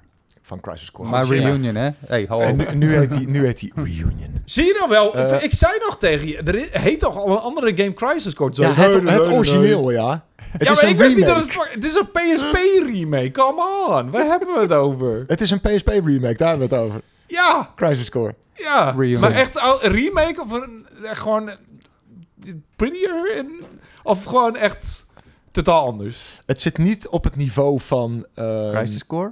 [0.50, 1.10] Van Crisis Core.
[1.10, 1.30] Maar Ja.
[1.30, 1.90] reunion, hè?
[2.08, 2.40] Hey, ho.
[2.40, 4.42] En nu, nu heet hij nu heet die Reunion.
[4.46, 5.16] Zie je nou wel?
[5.16, 8.56] Eh, ik zei nog tegen je, er heet toch al een andere game Crisis Core?
[8.56, 9.32] Zo, Ja, het, het nee, nee.
[9.32, 10.26] origineel, ja.
[10.36, 11.60] Het ja, is maar een ik weet niet dat remake.
[11.60, 11.74] het...
[11.74, 14.12] Het is een PSP-remake, come on.
[14.12, 15.24] Waar hebben we het over?
[15.28, 17.02] Het is een PSP-remake, daar hebben we het over.
[17.28, 18.36] Ja, Crisis Core.
[18.54, 18.92] ja.
[18.98, 19.20] Reunion.
[19.22, 21.50] Maar echt al- een remake of een, echt gewoon...
[21.50, 21.56] eh,
[22.76, 23.60] Prettier in...
[24.04, 25.06] Of gewoon echt
[25.52, 26.42] totaal anders?
[26.46, 28.26] Het zit niet op het niveau van...
[28.36, 29.32] ehm, Crisis Core?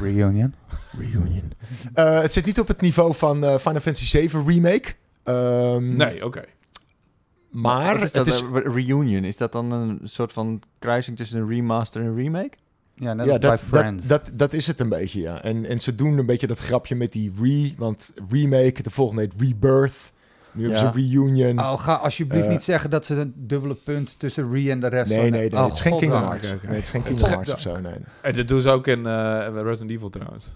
[0.00, 0.54] Reunion.
[0.98, 1.52] Reunion.
[1.94, 4.94] Eh, het zit niet op het niveau van eh, Final Fantasy 7 Remake.
[5.22, 6.42] Ehm, Nee, oké.
[7.50, 8.42] Maar is het is...
[8.52, 12.50] re- Reunion, is dat dan een soort van kruising tussen een remaster en een remake?
[12.94, 14.06] Ja, net ja, als bij dat, Friends.
[14.06, 15.42] dat, dat, dat is het een beetje, ja.
[15.42, 17.72] En, en ze doen een beetje dat grapje met die re...
[17.76, 20.12] Want remake, de volgende heet Rebirth.
[20.52, 21.58] Nu hebben ze Reunion.
[21.58, 24.86] Oh, ga alsjeblieft Eh, niet zeggen dat ze een dubbele punt tussen Re en de
[24.86, 25.30] rest nee, van...
[25.30, 25.58] nee, nee.
[25.58, 26.22] Oh, het is geen Kingdom.
[26.22, 26.46] Hearts.
[26.46, 27.94] Nee, het is geen Kingdom Hearts of zo, nee.
[28.22, 30.52] En dit doen ze ook in eh, Resident Evil trouwens.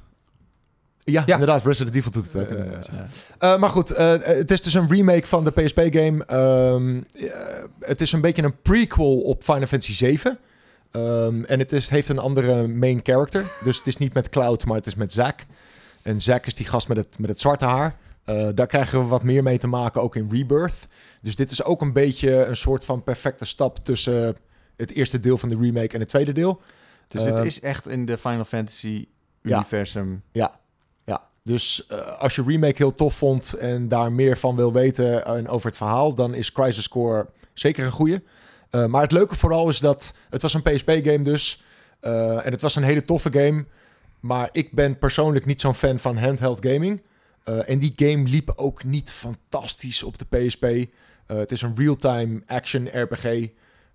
[1.05, 1.33] Ja, Ja.
[1.33, 1.65] inderdaad.
[1.65, 2.49] Resident Evil doet het ook.
[2.49, 2.65] Eh.
[2.93, 3.07] Ja.
[3.39, 6.25] Eh, maar goed, eh, het is dus een remake van de PSP-game.
[6.25, 7.31] Ehm, eh,
[7.81, 10.39] het is een beetje een prequel op Final Fantasy 7.
[10.91, 13.45] Ehm, en het is, heeft een andere main character.
[13.65, 15.41] Dus het is niet met Cloud, maar het is met Zack.
[16.03, 17.97] En Zack is die gast met het, met het zwarte haar.
[18.27, 20.87] Eh, daar krijgen we wat meer mee te maken, ook in Rebirth.
[21.23, 24.37] Dus dit is ook een beetje een soort van perfecte stap tussen
[24.77, 26.61] het eerste deel van de remake en het tweede deel.
[27.09, 29.07] Dus Eh, het is echt in de Final Fantasy
[29.43, 30.23] universum.
[30.33, 30.59] Ja,
[31.05, 31.23] ja.
[31.43, 35.37] Dus eh, als je remake heel tof vond en daar meer van wil weten eh,
[35.37, 38.23] en over het verhaal, dan is Crisis Core zeker een goeie.
[38.71, 41.63] Eh, maar het leuke vooral is dat het was een PSP-game dus.
[42.01, 43.65] eh, en het was een hele toffe game.
[44.21, 47.03] Maar ik ben persoonlijk niet zo'n fan van handheld gaming.
[47.47, 50.65] Eh, en die game liep ook niet fantastisch op de PSP.
[50.65, 50.87] Eh,
[51.27, 53.25] het is een real-time action RPG.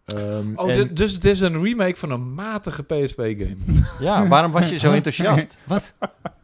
[0.06, 3.56] Ehm, Oh, en- dus het is een remake van een matige PSP-game.
[4.00, 5.58] Ja, waarom was je zo enthousiast?
[5.64, 5.92] Wat?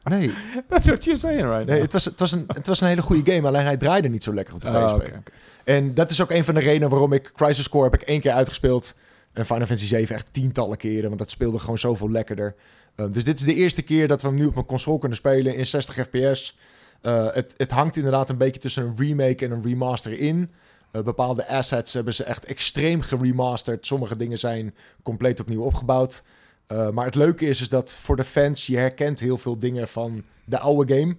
[0.03, 0.32] Nee,
[0.70, 1.82] That's what you're saying right nee now.
[1.82, 3.47] het, was, het, was een, het was een hele goede game.
[3.47, 4.95] Alleen hij draaide niet zo lekker op de Ah, PSP.
[4.95, 5.32] oké, oké.
[5.64, 8.22] En dat is ook een van de redenen waarom ik Crisis Core heb ik één
[8.22, 8.93] keer uitgespeeld.
[9.34, 12.55] En Final Fantasy 7 echt tientallen keren, want dat speelde gewoon zoveel lekkerder.
[12.95, 15.18] Uh, dus dit is de eerste keer dat we hem nu op een console kunnen
[15.18, 16.58] spelen in 60 fps.
[17.02, 20.52] Uh, het, het hangt inderdaad een beetje tussen een remake en een remaster in.
[20.91, 23.86] Uh, bepaalde assets hebben ze echt extreem geremasterd.
[23.86, 26.24] Sommige dingen zijn compleet opnieuw opgebouwd.
[26.72, 29.88] Uh, maar het leuke is, is dat voor de fans, je herkent heel veel dingen
[29.88, 31.15] van de oude game.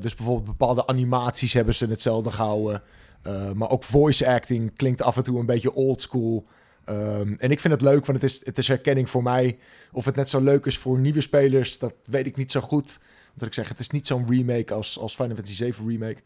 [0.00, 2.82] Dus bijvoorbeeld bepaalde animaties hebben ze hetzelfde gehouden.
[3.54, 6.44] Maar ook voice acting klinkt af en toe een beetje old school.
[6.88, 9.58] Um, en ik vind het leuk, want het is, het is herkenning voor mij.
[9.92, 12.98] Of het net zo leuk is voor nieuwe spelers, dat weet ik niet zo goed.
[13.36, 16.16] Want ik zeg, het is niet zo'n remake als, als Final Fantasy 7 remake.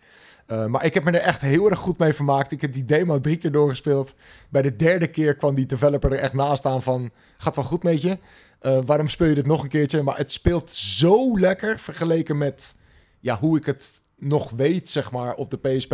[0.47, 2.53] Uh, maar ik heb me er echt heel erg goed mee vermaakt.
[2.53, 4.15] Ik heb die demo drie keer doorgespeeld.
[4.49, 7.11] Bij de derde keer kwam die developer er echt naast aan van...
[7.37, 8.19] gaat wel goed met je.
[8.63, 10.03] Uh, waarom speel je dit nog een keertje?
[10.03, 12.77] Maar het speelt zo lekker vergeleken met
[13.21, 15.93] ja, hoe ik het nog weet, zeg maar, op de PSP.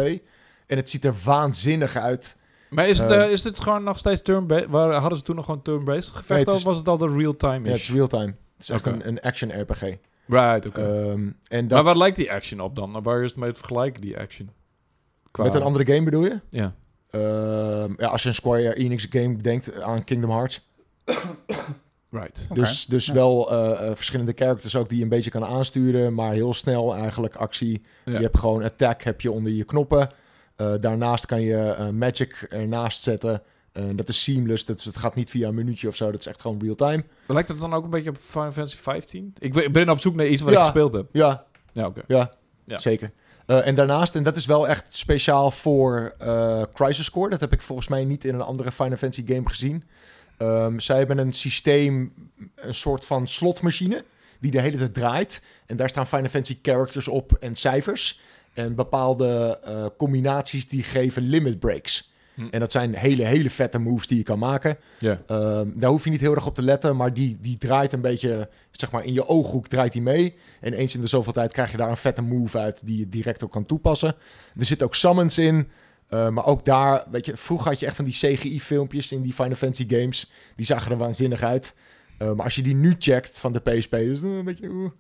[0.67, 2.37] En het ziet er waanzinnig uit.
[2.71, 4.69] Maar is het, Uh, uh, is het gewoon nog steeds turn-based?
[4.69, 6.47] Waar hadden ze toen nog gewoon turn-based gevecht?
[6.47, 8.35] Nee, of was het al de real-time Ja, het is real-time.
[8.55, 9.83] Het is echt een, een action RPG.
[10.27, 10.81] Right, oké.
[10.83, 13.03] Ehm, dat Maar waar lijkt die action op dan?
[13.03, 14.51] Waar is het mee te vergelijken, die action?
[15.31, 16.41] Qua- met een andere game bedoel je?
[16.51, 16.75] Ja.
[17.11, 20.67] Ehm, ja, als je een Square Enix game denkt aan Kingdom Hearts.
[22.11, 22.47] Right.
[22.53, 23.13] Dus, dus Ja.
[23.15, 26.95] wel eh, eh, verschillende characters ook die je een beetje kan aansturen, maar heel snel
[26.95, 27.83] eigenlijk actie.
[28.05, 28.13] Ja.
[28.13, 30.09] Je hebt gewoon attack heb je onder je knoppen.
[30.57, 33.43] Eh, daarnaast kan je eh, magic ernaast zetten.
[33.77, 36.11] Eh, dat is seamless, dus het gaat niet via een minuutje of zo.
[36.11, 37.05] Dat is echt gewoon real time.
[37.27, 39.33] Lijkt het dan ook een beetje op Final Fantasy 15?
[39.39, 40.59] Ik ben- op zoek naar iets wat Ja.
[40.59, 41.07] ik gespeeld heb.
[41.13, 42.03] Ja, Ja, oké.
[42.07, 42.33] ja,
[42.65, 42.79] Ja.
[42.79, 43.11] zeker.
[43.47, 47.31] Eh, en daarnaast, en dat is wel echt speciaal voor eh, Crisis Core.
[47.31, 49.85] Dat heb ik volgens mij niet in een andere Final Fantasy game gezien.
[50.39, 52.13] Ehm, zij hebben een systeem,
[52.55, 54.05] een soort van slotmachine,
[54.41, 55.43] die de hele tijd draait.
[55.67, 58.21] En daar staan Final Fantasy characters op en cijfers.
[58.55, 59.61] En bepaalde
[59.97, 62.06] combinaties die geven limit breaks.
[62.37, 62.47] Hm.
[62.51, 64.79] En dat zijn hele, hele vette moves die je kan maken.
[64.99, 65.23] Ja.
[65.27, 68.01] Ehm, daar hoef je niet heel erg op te letten, maar die, die draait een
[68.01, 70.35] beetje, zeg maar, in je ooghoek draait die mee.
[70.61, 73.09] En eens in de zoveel tijd krijg je daar een vette move uit die je
[73.09, 74.15] direct ook kan toepassen.
[74.59, 75.69] Er zitten ook summons in,
[76.09, 79.33] eh, maar ook daar, weet je, vroeger had je echt van die CGI-filmpjes in die
[79.33, 80.31] Final Fantasy games.
[80.57, 81.75] Die zagen er waanzinnig uit.
[82.19, 84.91] Eh, maar als je die nu checkt van de PSP, dus een beetje, oeh,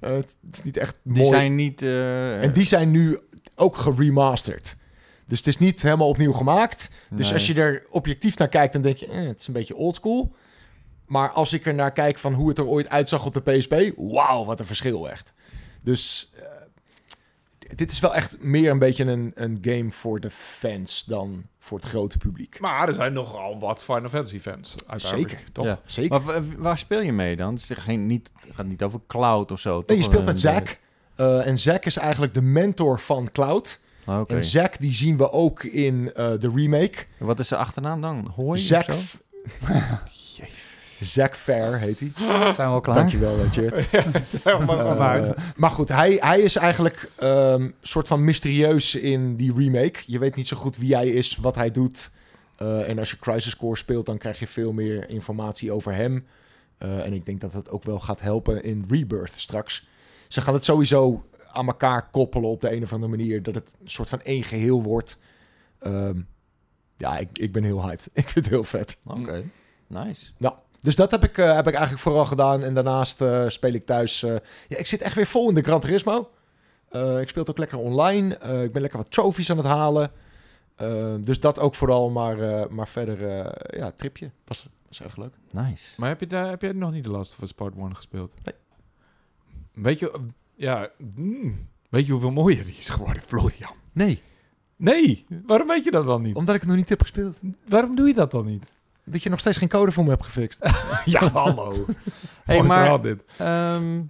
[0.00, 1.28] eh, het is niet echt Die mooi.
[1.28, 1.82] zijn niet...
[1.82, 3.18] eh, En die zijn nu
[3.54, 4.76] ook geremasterd.
[5.32, 6.90] Dus het is niet helemaal opnieuw gemaakt.
[7.10, 7.34] Dus nee.
[7.34, 10.32] als je er objectief naar kijkt, dan denk je, eh, het is een beetje oldschool.
[11.06, 13.74] Maar als ik er naar kijk van hoe het er ooit uitzag op de PSP,
[13.96, 15.32] wauw, wat een verschil echt.
[15.82, 16.44] Dus eh,
[17.76, 21.78] dit is wel echt meer een beetje een, een game voor de fans dan voor
[21.78, 22.60] het grote publiek.
[22.60, 24.74] Maar er zijn nogal wat Final Fantasy fans.
[24.86, 25.52] uiteindelijk, Zeker.
[25.52, 25.64] Toch?
[25.64, 25.80] Ja.
[25.84, 26.10] Zeker.
[26.22, 27.54] Maar wa- waar speel je mee dan?
[27.54, 29.82] Het is geen, niet, het gaat niet over cloud of zo.
[29.86, 30.78] Nee, je speelt met Zack.
[31.14, 33.80] Eh, en Zack is eigenlijk de mentor van Cloud.
[34.04, 34.34] Ah, Oké.
[34.34, 37.04] En Zack die zien we ook in eh, de remake.
[37.18, 38.32] Wat is de achternaam dan?
[38.36, 38.86] Hooi Zack...
[41.00, 42.12] Zack Fair heet hij.
[42.54, 42.94] Zijn we al klaar?
[42.94, 43.88] Dankjewel, eh, Tjeerd.
[44.42, 50.02] Zeg maar, maar goed, hij, hij is eigenlijk een soort van mysterieus in die remake.
[50.06, 52.10] Je weet niet zo goed wie hij is, wat hij doet.
[52.56, 56.26] Eh, en als je Crisis Core speelt, dan krijg je veel meer informatie over hem.
[56.78, 59.86] Eh, en ik denk dat dat ook wel gaat helpen in Rebirth straks.
[60.28, 63.42] Ze gaan het sowieso aan elkaar koppelen op de een of andere manier.
[63.42, 65.16] Dat het een soort van één geheel wordt.
[65.78, 66.20] Ehm,
[66.96, 68.08] ja, ik, ik ben heel hyped.
[68.12, 68.96] Ik vind het heel vet.
[69.08, 69.44] Oké,
[69.86, 70.32] nice.
[70.80, 72.62] Dus dat heb ik, eh, heb ik eigenlijk vooral gedaan.
[72.62, 74.22] En daarnaast eh, speel ik thuis.
[74.22, 74.30] eh,
[74.68, 76.30] ja, ik zit echt weer vol in de Gran Turismo.
[76.88, 78.34] Eh, ik speel het ook lekker online.
[78.36, 80.10] Eh, ik ben lekker wat trophies aan het halen.
[80.76, 82.10] Eh, dus dat ook vooral.
[82.10, 84.30] Maar, eh, maar verder, eh, ja, tripje.
[84.44, 85.34] Was, was erg leuk.
[85.50, 85.84] Nice.
[85.96, 88.34] Maar heb je, daar, heb je nog niet de Last of Us Part 1 gespeeld?
[88.44, 88.54] Nee.
[89.84, 90.20] Weet je,
[90.62, 93.74] ja, mm, weet je hoeveel mooier die is geworden, Florian?
[93.92, 94.22] Nee,
[94.76, 96.34] Nee, waarom weet je dat dan niet?
[96.36, 97.38] omdat ik het nog niet heb gespeeld.
[97.68, 98.64] Waarom doe je dat dan niet?
[99.04, 100.60] Dat je nog steeds geen code voor me hebt gefixt.
[101.04, 101.74] ja, hallo.
[102.44, 103.22] Hey, Mooi maar dit.
[103.38, 104.02] ehm,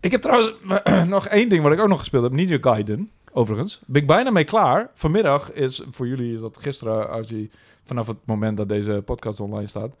[0.00, 0.54] Ik heb trouwens
[1.08, 2.32] nog één ding wat ik ook nog gespeeld heb.
[2.32, 3.80] Ninja Gaiden, overigens.
[3.86, 4.90] Ben ik bijna mee klaar.
[4.92, 7.48] Vanmiddag is, voor jullie is dat gisteren, als je
[7.84, 9.94] vanaf het moment dat deze podcast online staat,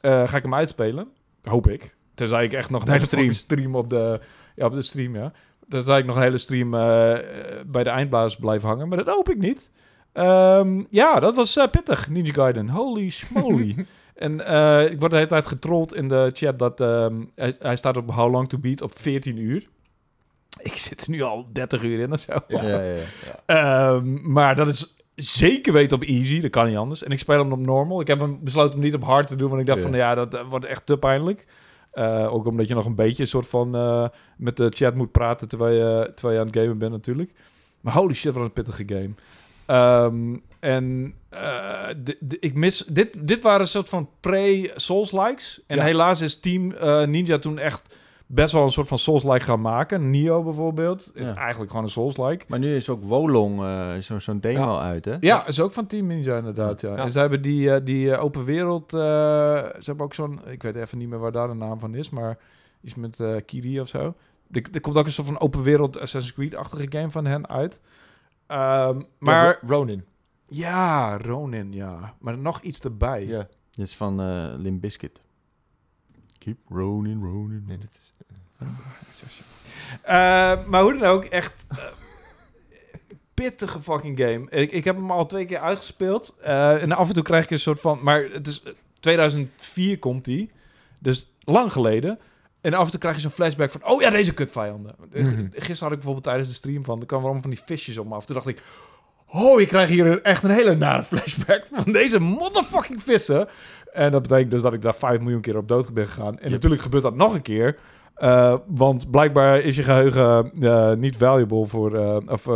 [0.00, 1.08] eh, ga ik hem uitspelen.
[1.42, 1.94] Hoop ik.
[2.14, 3.32] Tenzij ik echt nog een hele stream.
[3.32, 4.20] stream op de,
[4.54, 5.32] ja, op de stream, ja.
[5.68, 6.80] Tenzij ik nog een hele stream eh,
[7.66, 8.88] bij de eindbaas blijf hangen.
[8.88, 9.70] Maar dat hoop ik niet.
[10.12, 12.68] Ehm, ja, dat was eh, pittig, Ninja Gaiden.
[12.68, 13.74] Holy smoly.
[14.14, 17.76] En eh, ik word de hele tijd getrold in de chat dat ehm, hij, hij
[17.76, 19.68] staat op How Long to Beat op 14 uur.
[20.60, 22.32] Ik zit er nu al 30 uur in of zo.
[22.48, 23.04] ja, ja, ja.
[23.46, 26.40] Ehm, maar dat is zeker weten op easy.
[26.40, 27.02] Dat kan niet anders.
[27.02, 28.00] En ik speel hem op normal.
[28.00, 29.48] Ik heb hem besloten om niet op hard te doen.
[29.48, 29.84] Want ik dacht Ja.
[29.84, 31.46] van ja, dat eh, wordt echt te pijnlijk.
[31.94, 35.12] Eh, ook omdat je nog een beetje een soort van eh, met de chat moet
[35.12, 37.30] praten terwijl je, terwijl je aan het gamen bent natuurlijk.
[37.80, 39.10] Maar holy shit, wat een pittige game.
[39.66, 41.88] Ehm, en eh,
[42.40, 42.84] ik mis...
[42.88, 45.60] Dit, dit waren een soort van pre-Souls-likes.
[45.66, 45.82] En Ja.
[45.84, 46.74] helaas is Team
[47.10, 47.96] Ninja toen echt
[48.34, 50.10] best wel een soort van Souls-like gaan maken.
[50.10, 51.34] Nio bijvoorbeeld is Ja.
[51.36, 52.44] eigenlijk gewoon een Souls-like.
[52.48, 55.16] Maar nu is ook Wolong eh, zo- zo'n demo uit, hè?
[55.20, 56.90] Ja, is ook van Team Ninja inderdaad, ja.
[56.90, 56.96] Ja.
[56.96, 58.92] En ze hebben die, eh, die eh, open wereld...
[58.92, 60.40] eh, ze hebben ook zo'n...
[60.46, 62.38] Ik weet even niet meer waar daar de naam van is, maar
[62.80, 64.14] iets met eh, Kiri of zo.
[64.50, 67.80] Er, er komt ook een soort van open wereld Assassin's Creed-achtige game van hen uit.
[68.46, 70.04] Ehm, maar Ronin.
[70.46, 72.14] ja, Ronin, ja.
[72.18, 73.26] Maar nog iets erbij.
[73.26, 73.46] Ja.
[73.70, 75.22] Dit is van eh Limp Bizkit.
[76.44, 77.64] Keep Ronin, Ronin.
[77.66, 78.12] Nee, dat is...
[80.02, 81.78] Eh, maar hoe dan ook, echt eh,
[83.34, 84.46] pittige fucking game.
[84.50, 86.36] Ik, ik heb hem al twee keer uitgespeeld.
[86.42, 87.98] eh, en af en toe krijg ik een soort van...
[88.02, 88.62] Maar het is...
[88.62, 90.50] eh, 2004 komt die.
[91.00, 92.18] Dus lang geleden.
[92.60, 93.84] En af en toe krijg je zo'n flashback van...
[93.84, 94.94] Oh ja, deze kutvijanden.
[95.12, 95.46] Eh, Mhm.
[95.50, 97.00] Gisteren had ik bijvoorbeeld tijdens de stream van...
[97.00, 98.24] Er kwamen allemaal van die visjes op me af.
[98.26, 98.62] Toen dacht ik...
[99.26, 103.48] Oh, ik krijg hier echt een hele nare flashback van deze motherfucking vissen.
[103.94, 106.38] En dat betekent dus dat ik daar 5 miljoen keer op dood ben gegaan.
[106.38, 107.78] En natuurlijk gebeurt dat nog een keer.
[108.14, 111.94] Eh, want blijkbaar is je geheugen eh, niet valuable voor...
[111.94, 112.48] eh, of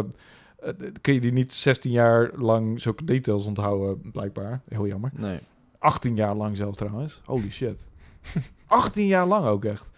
[1.01, 4.61] kun je die niet 16 jaar lang zulke details onthouden, blijkbaar.
[4.69, 5.11] Heel jammer.
[5.15, 5.39] Nee.
[5.79, 7.23] 18 jaar lang zelfs trouwens.
[7.25, 7.87] Holy shit.
[8.67, 9.91] 18 jaar lang ook echt.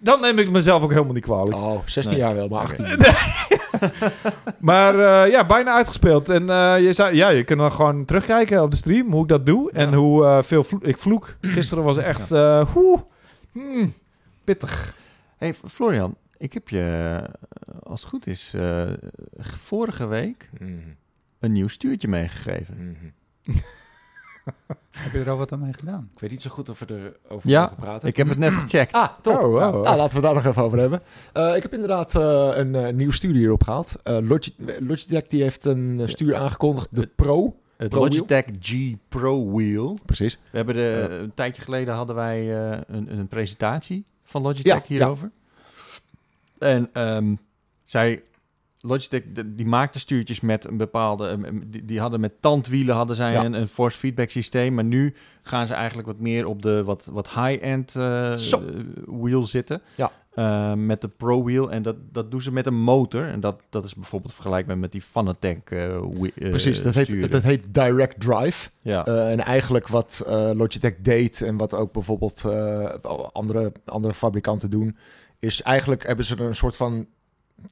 [0.00, 1.56] Dan neem ik mezelf ook helemaal niet kwalijk.
[1.56, 2.22] Oh, 16 Nee.
[2.22, 2.86] jaar wel, maar 18.
[4.58, 4.94] Maar
[5.24, 6.28] eh, ja, bijna uitgespeeld.
[6.28, 9.28] En eh, je, zou, ja, je kunt dan gewoon terugkijken op de stream hoe ik
[9.28, 9.70] dat doe.
[9.72, 11.36] En hoe eh, veel vlo- ik vloek.
[11.40, 12.30] Gisteren was echt...
[12.32, 13.04] eh hoe,
[13.52, 13.92] hmm,
[14.44, 14.94] pittig.
[15.36, 17.20] Hey, Florian, ik heb je,
[17.82, 18.82] als het goed is, eh,
[19.38, 20.72] vorige week Mhm,
[21.40, 22.98] een nieuw stuurtje meegegeven.
[23.44, 23.58] mhm.
[24.96, 26.08] Heb je er al wat aan mee gedaan?
[26.14, 28.08] Ik weet niet zo goed of we erover Ja, mogen praten.
[28.08, 28.92] Ik heb het net gecheckt.
[28.92, 29.34] Ah, top.
[29.34, 29.52] Oh, wow.
[29.60, 31.00] Nou, nou, laten we het daar nog even over hebben.
[31.32, 33.94] Eh, ik heb inderdaad eh, een eh, nieuw stuur hierop gehaald.
[34.02, 37.54] Eh, Logi- Logitech die heeft een stuur aangekondigd, de Pro.
[37.76, 38.74] Het Pro Logitech G
[39.08, 39.98] Pro Wheel.
[40.06, 40.38] Precies.
[40.50, 41.16] We hebben de, Ja.
[41.16, 42.40] een tijdje geleden hadden wij
[42.70, 45.30] eh, een, een presentatie van Logitech Ja, hierover.
[46.58, 47.34] En ehm,
[47.84, 48.22] zij,
[48.86, 53.44] Logitech, die maakte stuurtjes met een bepaalde, die, die hadden met tandwielen hadden zij Ja.
[53.44, 57.08] een, een force feedback systeem, maar nu gaan ze eigenlijk wat meer op de wat,
[57.12, 58.34] wat high-end eh,
[59.06, 59.82] wheel zitten.
[59.96, 60.10] Ja.
[60.34, 63.60] Eh, met de Pro Wheel en dat, dat doen ze met een motor en dat,
[63.70, 68.20] dat is bijvoorbeeld vergelijkbaar met die Fanatec whe- eh, Precies, dat heet, dat heet Direct
[68.20, 68.70] Drive.
[68.80, 69.04] ja.
[69.06, 72.44] En eigenlijk wat Logitech deed en wat ook bijvoorbeeld
[73.32, 74.96] andere, andere fabrikanten doen,
[75.38, 77.06] is eigenlijk hebben ze er een soort van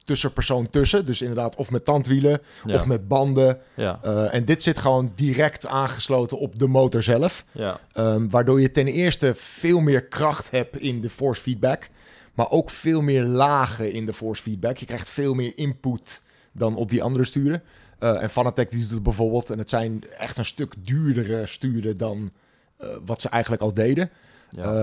[0.05, 1.05] tussenpersoon tussen.
[1.05, 2.73] Dus inderdaad of met tandwielen ja.
[2.73, 3.59] of met banden.
[3.73, 3.99] ja.
[4.03, 7.45] Eh, en dit zit gewoon direct aangesloten op de motor zelf.
[7.51, 7.79] ja.
[7.91, 11.89] Ehm, waardoor je ten eerste veel meer kracht hebt in de force feedback.
[12.33, 14.77] Maar ook veel meer lagen in de force feedback.
[14.77, 16.21] Je krijgt veel meer input
[16.51, 17.63] dan op die andere sturen.
[17.99, 19.49] Eh, en Fanatec die doet het bijvoorbeeld.
[19.49, 22.31] En het zijn echt een stuk duurdere sturen dan
[22.77, 24.09] eh, wat ze eigenlijk al deden.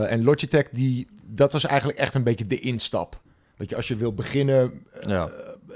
[0.09, 3.21] en Logitech, die, dat was eigenlijk echt een beetje de instap.
[3.63, 5.31] Weet je, als je wil beginnen eh, Ja.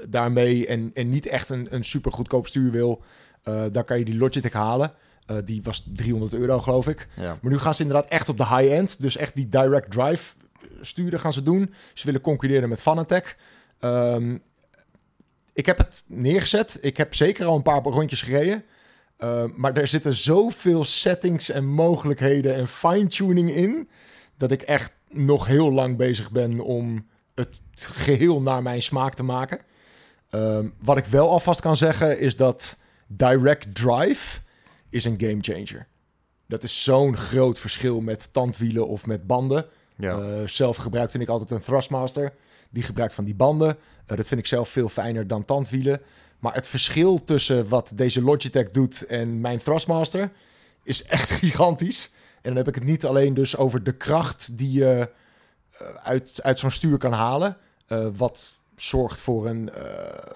[0.09, 3.01] daarmee en, en niet echt een, een super goedkoop stuur wil,
[3.43, 4.93] eh dan kan je die Logitech halen.
[5.25, 7.07] Eh, die was 300 euro, geloof ik.
[7.13, 7.37] ja.
[7.41, 9.01] Maar nu gaan ze inderdaad echt op de high-end.
[9.01, 10.33] Dus echt die direct drive
[10.81, 11.73] sturen gaan ze doen.
[11.93, 13.37] Ze willen concurreren met Fanatec.
[13.79, 14.37] Ehm,
[15.53, 16.77] ik heb het neergezet.
[16.81, 18.63] Ik heb zeker al een paar rondjes gereden.
[19.17, 23.89] Ehm, maar er zitten zoveel settings en mogelijkheden en fine-tuning in...
[24.37, 27.05] dat ik echt nog heel lang bezig ben om
[27.37, 29.59] het geheel naar mijn smaak te maken.
[30.29, 32.77] Ehm, wat ik wel alvast kan zeggen is dat
[33.07, 34.39] direct drive
[34.89, 35.87] is een game changer.
[36.47, 39.65] Dat is zo'n groot verschil met tandwielen of met banden.
[39.95, 40.19] ja.
[40.19, 42.33] Eh, zelf gebruikte ik altijd een Thrustmaster.
[42.69, 43.77] Die gebruikt van die banden.
[44.05, 46.01] Eh, dat vind ik zelf veel fijner dan tandwielen.
[46.39, 50.31] Maar het verschil tussen wat deze Logitech doet en mijn Thrustmaster
[50.83, 52.13] is echt gigantisch.
[52.35, 55.09] En dan heb ik het niet alleen dus over de kracht die je
[56.03, 57.57] uit, uit zo'n stuur kan halen.
[57.87, 60.33] eh, wat zorgt voor een, eh,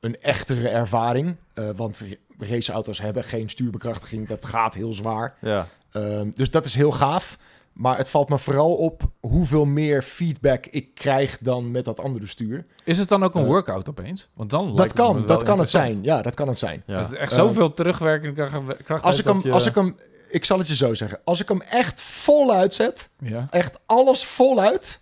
[0.00, 1.36] een echtere ervaring.
[1.54, 1.98] Eh, want
[2.38, 4.28] ra- raceauto's hebben geen stuurbekrachtiging.
[4.28, 5.34] Dat gaat heel zwaar.
[5.40, 5.66] ja.
[5.92, 7.38] Ehm, dus dat is heel gaaf.
[7.74, 12.26] Maar het valt me vooral op hoeveel meer feedback ik krijg dan met dat andere
[12.26, 12.66] stuur.
[12.84, 14.30] Is het dan ook een Eh, workout opeens?
[14.34, 16.02] Want dan Dat lijkt kan, dat kan het zijn.
[16.02, 16.82] Ja, dat kan het zijn.
[16.86, 16.98] ja.
[16.98, 18.48] Als er echt zoveel terugwerkende
[18.84, 19.96] kracht, Als ik, hem, je- als ik hem,
[20.30, 21.20] ik zal het je zo zeggen.
[21.24, 23.46] Als ik hem echt vol uitzet, Ja.
[23.50, 24.98] echt alles voluit,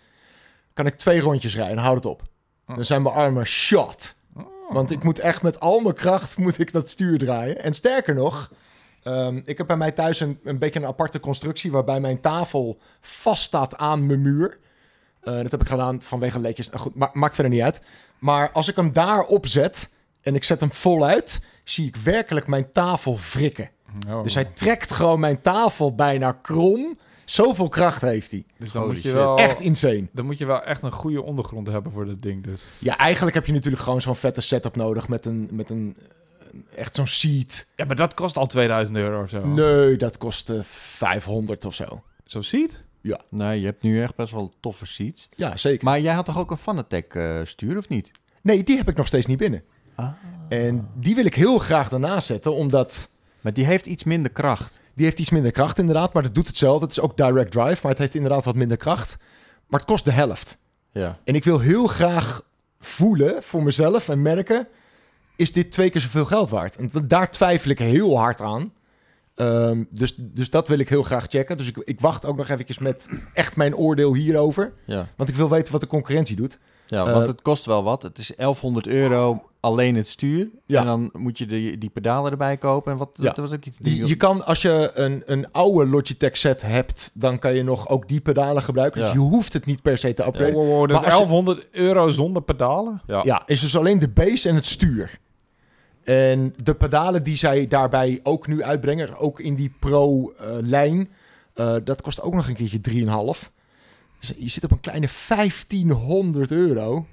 [0.74, 2.22] kan ik twee rondjes rijden en houd het op.
[2.68, 2.74] Oh.
[2.76, 4.14] Dan zijn mijn armen shot.
[4.70, 7.62] Want ik moet echt met al mijn kracht moet ik dat stuur draaien.
[7.62, 8.50] En sterker nog,
[9.02, 11.70] ehm, ik heb bij mij thuis een, een beetje een aparte constructie...
[11.70, 14.58] waarbij mijn tafel vast staat aan mijn muur.
[15.20, 16.68] Eh, dat heb ik gedaan vanwege leedjes.
[16.70, 17.80] Nou goed, ma- maakt verder niet uit.
[18.18, 21.40] Maar als ik hem daar opzet en ik zet hem voluit...
[21.64, 23.70] zie ik werkelijk mijn tafel wrikken.
[24.08, 24.22] Oh.
[24.22, 26.98] Dus hij trekt gewoon mijn tafel bijna krom.
[27.24, 28.44] Zoveel kracht heeft hij.
[28.58, 29.36] Dus dan Holy moet je wel...
[29.38, 30.08] Echt insane.
[30.12, 32.64] Dan moet je wel echt een goede ondergrond hebben voor dit ding dus.
[32.78, 35.96] Ja, eigenlijk heb je natuurlijk gewoon zo'n vette setup nodig met een, met een
[36.76, 37.66] echt zo'n seat.
[37.76, 39.46] Ja, maar dat kost al 2000 euro of zo.
[39.46, 42.02] Nee, dat kost eh, 500 of zo.
[42.24, 42.82] Zo ziet?
[43.30, 45.28] Nee, je hebt nu echt best wel toffe seats.
[45.34, 45.84] Ja, zeker.
[45.84, 48.10] Maar jij had toch ook een Fanatec eh stuur, of niet?
[48.42, 49.62] Nee, die heb ik nog steeds niet binnen.
[49.94, 50.08] Ah.
[50.48, 53.08] En die wil ik heel graag daarnaast zetten, omdat
[53.40, 54.78] Maar die heeft iets minder kracht.
[54.94, 56.84] die heeft iets minder kracht inderdaad, maar dat doet hetzelfde.
[56.86, 59.16] Het is ook direct drive, maar het heeft inderdaad wat minder kracht.
[59.66, 60.56] Maar het kost de helft.
[60.90, 61.18] Ja.
[61.24, 62.44] En ik wil heel graag
[62.80, 64.68] voelen voor mezelf en merken,
[65.42, 66.76] is dit twee keer zoveel geld waard?
[66.76, 68.72] En daar twijfel ik heel hard aan.
[69.34, 71.56] Ehm, dus, dus dat wil ik heel graag checken.
[71.56, 74.72] Dus ik, ik wacht ook nog eventjes met echt mijn oordeel hierover.
[74.86, 76.58] Ja, Want ik wil weten wat de concurrentie doet.
[76.86, 78.02] ja Eh, want het kost wel wat.
[78.02, 80.48] Het is 1100 euro alleen het stuur.
[80.66, 80.80] Ja.
[80.80, 82.92] En dan moet je die, die pedalen erbij kopen.
[82.92, 83.22] En wat Ja.
[83.24, 83.76] dat was ook iets...
[83.78, 87.88] Die, je kan, als je een, een oude Logitech set hebt, dan kan je nog
[87.88, 89.00] ook die pedalen gebruiken.
[89.00, 89.14] Dus Ja.
[89.14, 90.54] je hoeft het niet per se te upgraden.
[90.54, 93.02] wow, wow, dat Maar is als je- 1100 euro zonder pedalen?
[93.06, 93.20] Ja.
[93.24, 95.18] Ja, is dus alleen de base en het stuur.
[96.04, 101.10] En de pedalen die zij daarbij ook nu uitbrengen, ook in die Pro-lijn,
[101.54, 103.50] eh, dat kost ook nog een keertje 3,5.
[104.20, 107.06] Dus je zit op een kleine 1500 euro.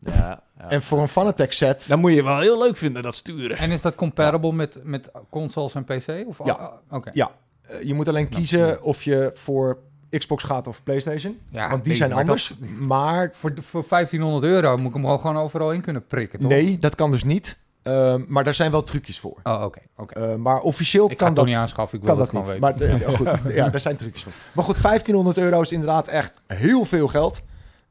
[0.00, 0.68] Ja, ja.
[0.68, 3.56] En voor een Fanatec set, Dan moet je wel heel leuk vinden, dat sturen.
[3.56, 6.24] En is dat compatible met, met consoles en PC?
[6.26, 6.80] Of, Ja.
[6.90, 7.10] Oké.
[7.12, 7.30] ja,
[7.62, 9.78] eh, je moet alleen kiezen of je voor
[10.18, 11.38] Xbox gaat of PlayStation.
[11.50, 12.48] Ja, want die nee, zijn maar anders.
[12.48, 16.38] dat- maar voor, voor 1500 euro moet ik hem wel gewoon overal in kunnen prikken,
[16.38, 16.48] toch?
[16.48, 17.56] nee, dat kan dus niet.
[17.86, 19.36] Ehm, maar daar zijn wel trucjes voor.
[19.42, 19.80] Oh, oké.
[19.96, 20.20] oké.
[20.20, 22.42] Eh, maar officieel Ik kan dat niet aanschaffen, ik wil kan dat, niet.
[22.46, 22.60] weten.
[22.60, 24.32] Maar de- goed, ja, daar zijn trucjes voor.
[24.52, 27.42] Maar goed, 1500 euro is inderdaad echt heel veel geld.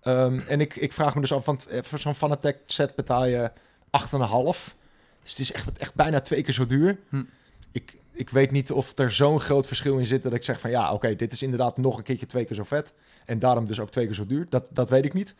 [0.01, 3.25] Ehm, en ik, ik vraag me dus af, want eh, voor zo'n Fanatec set betaal
[3.25, 3.51] je
[3.89, 4.75] 8,5.
[5.21, 6.99] Dus het is echt, echt bijna twee keer zo duur.
[7.09, 7.23] Hm.
[7.71, 10.69] Ik, ik weet niet of er zo'n groot verschil in zit dat ik zeg van
[10.69, 12.93] ja, oké, dit is inderdaad nog een keertje twee keer zo vet.
[13.25, 14.45] En daarom dus ook twee keer zo duur.
[14.49, 15.35] Dat, dat weet ik niet.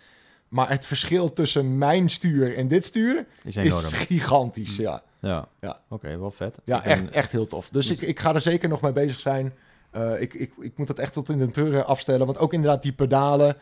[0.49, 4.75] Maar het verschil tussen mijn stuur en dit stuur is gigantisch.
[4.75, 5.03] Ja.
[5.21, 5.79] Ja, Ja.
[5.89, 6.57] oké, wel vet.
[6.63, 7.69] Ja, echt, echt heel tof.
[7.69, 9.53] Dus ik, ik ga er zeker nog mee bezig zijn.
[9.91, 12.25] Eh, ik, ik, ik moet dat echt tot in de treuren afstellen.
[12.25, 13.57] Want ook inderdaad die pedalen.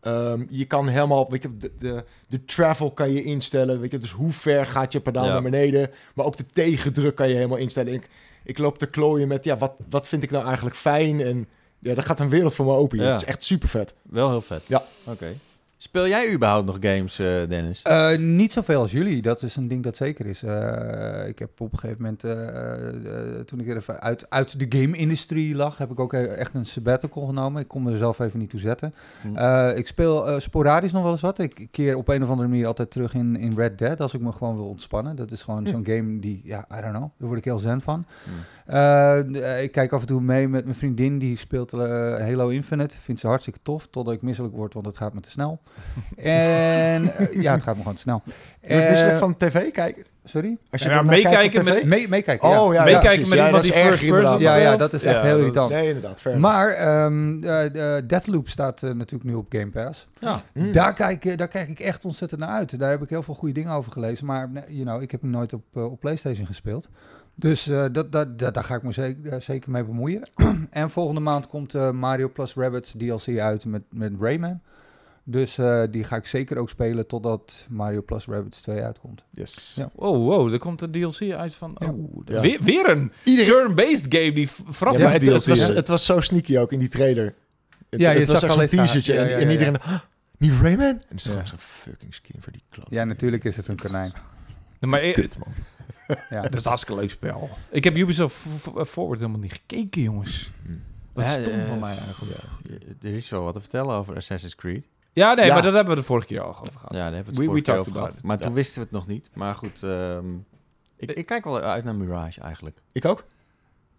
[0.00, 3.80] ehm, je kan helemaal, weet je, de, de, de travel kan je instellen.
[3.80, 5.32] Weet je, dus hoe ver gaat je pedaal Ja.
[5.32, 5.90] naar beneden.
[6.14, 7.92] Maar ook de tegendruk kan je helemaal instellen.
[7.92, 8.08] Ik,
[8.44, 11.20] ik loop te klooien met, ja, wat, wat vind ik nou eigenlijk fijn?
[11.20, 11.48] En
[11.78, 12.98] ja, dat gaat een wereld voor me open.
[12.98, 13.04] Ja.
[13.10, 13.94] Het is echt super vet.
[14.02, 14.62] Wel heel vet.
[14.66, 14.84] Ja.
[15.04, 15.32] Oké.
[15.86, 17.82] Speel jij überhaupt nog games, eh, Dennis?
[17.82, 20.42] Eh, niet zoveel als jullie, dat is een ding dat zeker is.
[20.42, 22.20] Eh, ik heb op een gegeven moment,
[23.46, 26.66] toen ik er even uit, uit de game-industrie lag, heb ik ook e- echt een
[26.66, 27.62] sabbatical genomen.
[27.62, 28.94] Ik kon me er zelf even niet toe zetten.
[29.22, 29.68] Hm.
[29.76, 31.38] Ik speel sporadisch nog wel eens wat.
[31.38, 34.20] Ik keer op een of andere manier altijd terug in, in Red Dead als ik
[34.20, 35.16] me gewoon wil ontspannen.
[35.16, 35.70] Dat is gewoon Hm.
[35.70, 38.04] zo'n game die, ja, I don't know, daar word ik heel zen van.
[38.24, 38.30] Hm.
[38.66, 41.78] Eh, ik kijk af en toe mee met mijn vriendin, die speelt eh,
[42.18, 43.00] Halo Infinite.
[43.00, 45.60] Vindt ze hartstikke tof, totdat ik misselijk word, want het gaat me te snel.
[46.16, 48.22] en eh, ja, het gaat me gewoon te snel.
[48.60, 50.04] Je wordt misselijk van tv kijken?
[50.24, 50.56] Sorry?
[50.70, 52.62] Als je Ja, naar kijkt meekijken met- Mee, meekijken, ja.
[52.62, 53.28] Oh ja, ja, Meekijken precies.
[53.28, 54.40] met Ja, iemand dat die is first person.
[54.40, 55.70] Ja, ja, dat is echt heel irritant.
[55.70, 56.20] Nee, inderdaad.
[56.20, 56.38] Fair.
[56.40, 60.08] Maar ehm eh, de Deathloop staat natuurlijk nu op Game Pass.
[60.20, 60.42] Ja.
[60.52, 60.72] Mm.
[60.72, 62.78] Daar, kijk, eh, daar kijk ik echt ontzettend naar uit.
[62.78, 64.26] Daar heb ik heel veel goede dingen over gelezen.
[64.26, 66.88] Maar you know, ik heb hem nooit op, op PlayStation gespeeld.
[67.38, 70.22] Dus eh, dat, dat, dat, daar ga ik me zeker, eh, zeker mee bemoeien.
[70.70, 74.60] en volgende maand komt eh, Mario Plus Rabbids DLC uit met, met Rayman.
[75.28, 79.24] Dus eh, die ga ik zeker ook spelen totdat Mario Plus Rabbids 2 uitkomt.
[79.30, 79.74] Yes.
[79.76, 79.90] Ja.
[79.94, 81.76] Wow, wow, er komt een DLC uit van...
[81.78, 81.88] Ja.
[81.88, 82.40] Oh, Ja.
[82.40, 85.66] weer, weer een Iedereen, turn-based game die v- Ja, maar verrassings het, DLC het, was,
[85.66, 87.34] het was zo sneaky ook in die trailer.
[87.90, 88.86] Het, Ja, je het was zag zo'n alleen haar.
[88.86, 89.76] teasertje Ja, en, ja, en iedereen...
[89.84, 89.98] "Huh,
[90.38, 90.86] niet Rayman?
[90.86, 91.30] En het is Ja.
[91.30, 92.86] gewoon zo'n fucking skin voor die klap.
[92.90, 94.12] Ja, natuurlijk is het een konijn.
[94.80, 95.52] Nee, maar, eh, man.
[96.30, 96.42] Ja.
[96.42, 97.50] dat is een hartstikke leuk spel.
[97.70, 100.50] Ik heb Ubisoft f- Forward helemaal niet gekeken, jongens.
[101.12, 102.40] Wat Ja, stom eh, van mij eigenlijk.
[103.02, 104.86] Er is wel wat te vertellen over Assassin's Creed.
[105.12, 105.52] Ja, nee, Ja.
[105.54, 106.90] maar dat hebben we de vorige keer al over gehad.
[106.92, 108.22] Ja, daar hebben we het We- we vorige keer over gehad.
[108.22, 108.54] Maar toen Ja.
[108.56, 109.30] wisten we het nog niet.
[109.34, 110.24] Maar goed, ehm,
[110.96, 112.78] ik, ik kijk wel uit naar Mirage eigenlijk.
[112.92, 113.24] Ik ook.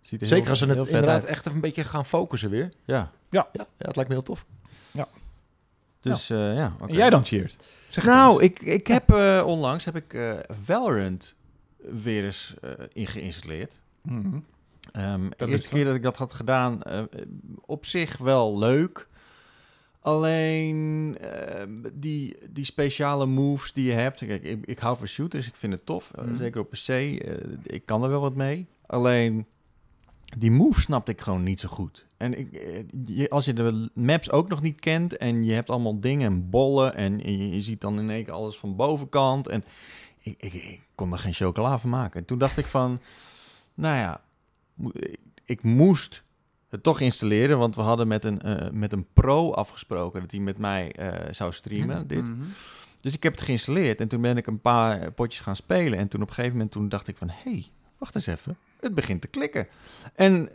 [0.01, 1.25] Ziet er Zeker heel- als ze het inderdaad uit.
[1.25, 2.71] echt even een beetje gaan focussen weer.
[2.85, 4.45] Ja, Ja, ja het lijkt me heel tof.
[6.01, 6.91] Dus ja, ja oké.
[6.91, 7.25] En jij dan?
[7.89, 11.35] Zeg het Nou, ik, ik heb eh, onlangs heb ik eh, Valorant
[11.77, 13.79] weer eens eh ingeïnstalleerd.
[14.01, 14.39] Mhm.
[14.91, 17.03] Ehm, de is eerste keer dat ik dat had gedaan, eh,
[17.65, 19.07] op zich wel leuk.
[19.99, 24.19] Alleen ehm, die, die speciale moves die je hebt.
[24.25, 26.11] Kijk, ik, ik hou van shooters, ik vind het tof.
[26.15, 26.37] eh, Mhm.
[26.37, 26.87] zeker op PC.
[26.87, 27.33] eh,
[27.63, 28.67] ik kan er wel wat mee.
[28.85, 29.45] Alleen
[30.37, 32.05] die moves snapte ik gewoon niet zo goed.
[32.17, 35.69] En ik, eh, je, als je de maps ook nog niet kent en je hebt
[35.69, 39.47] allemaal dingen en bollen en je, je ziet dan in één keer alles van bovenkant.
[39.47, 39.63] En
[40.17, 42.19] ik, ik, ik kon er geen chocola van maken.
[42.19, 42.99] En toen dacht ik van,
[43.73, 44.21] nou ja,
[45.45, 46.23] ik, moest
[46.69, 50.39] het toch installeren, want we hadden met een, eh, met een pro afgesproken dat hij
[50.39, 52.07] met mij eh, zou streamen.
[52.07, 52.23] Dit.
[52.23, 52.43] Mhm.
[53.01, 55.99] Dus ik heb het geïnstalleerd en toen ben ik een paar potjes gaan spelen.
[55.99, 57.29] En toen op een gegeven moment toen dacht ik van...
[57.29, 57.65] hé, hey,
[57.97, 58.57] wacht eens even.
[58.79, 59.67] Het begint te klikken.
[60.13, 60.49] En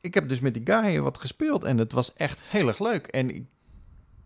[0.00, 3.06] ik heb dus met die guy wat gespeeld en het was echt heel erg leuk.
[3.06, 3.44] En ik,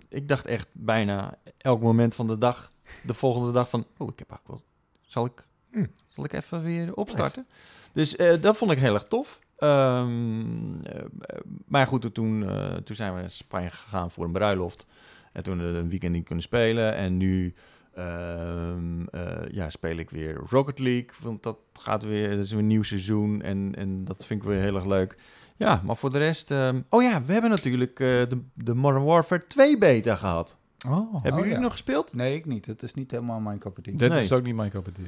[0.09, 2.73] ik dacht echt bijna elk moment van de dag,
[3.03, 3.87] de volgende dag van...
[3.97, 4.63] oh, ik heb ook wel...
[5.01, 5.87] Zal ik, Hm.
[6.09, 7.47] zal ik even weer opstarten?
[7.93, 9.39] Dus eh, dat vond ik heel erg tof.
[9.57, 11.05] Ehm, eh,
[11.67, 14.87] maar goed, toen, eh, toen zijn we naar Spanje gegaan voor een bruiloft.
[15.33, 16.95] En toen een weekend niet kunnen spelen.
[16.95, 17.55] En nu
[17.95, 21.11] ehm, eh, ja, speel ik weer Rocket League.
[21.23, 23.43] Want dat gaat weer, dat is weer een nieuw seizoen.
[23.43, 25.17] En, en dat vind ik weer heel erg leuk.
[25.57, 26.51] Ja, maar voor de rest...
[26.51, 30.57] ehm, oh ja, we hebben natuurlijk eh, de, de Modern Warfare 2 beta gehad.
[30.89, 31.61] Oh, hebben oh jullie ja.
[31.61, 32.15] nog gespeeld?
[32.15, 32.67] Nee, ik niet.
[32.67, 33.97] Het is niet helemaal mijn cup tea.
[33.97, 34.23] dit Nee.
[34.23, 35.05] is ook niet mijn cup of tea.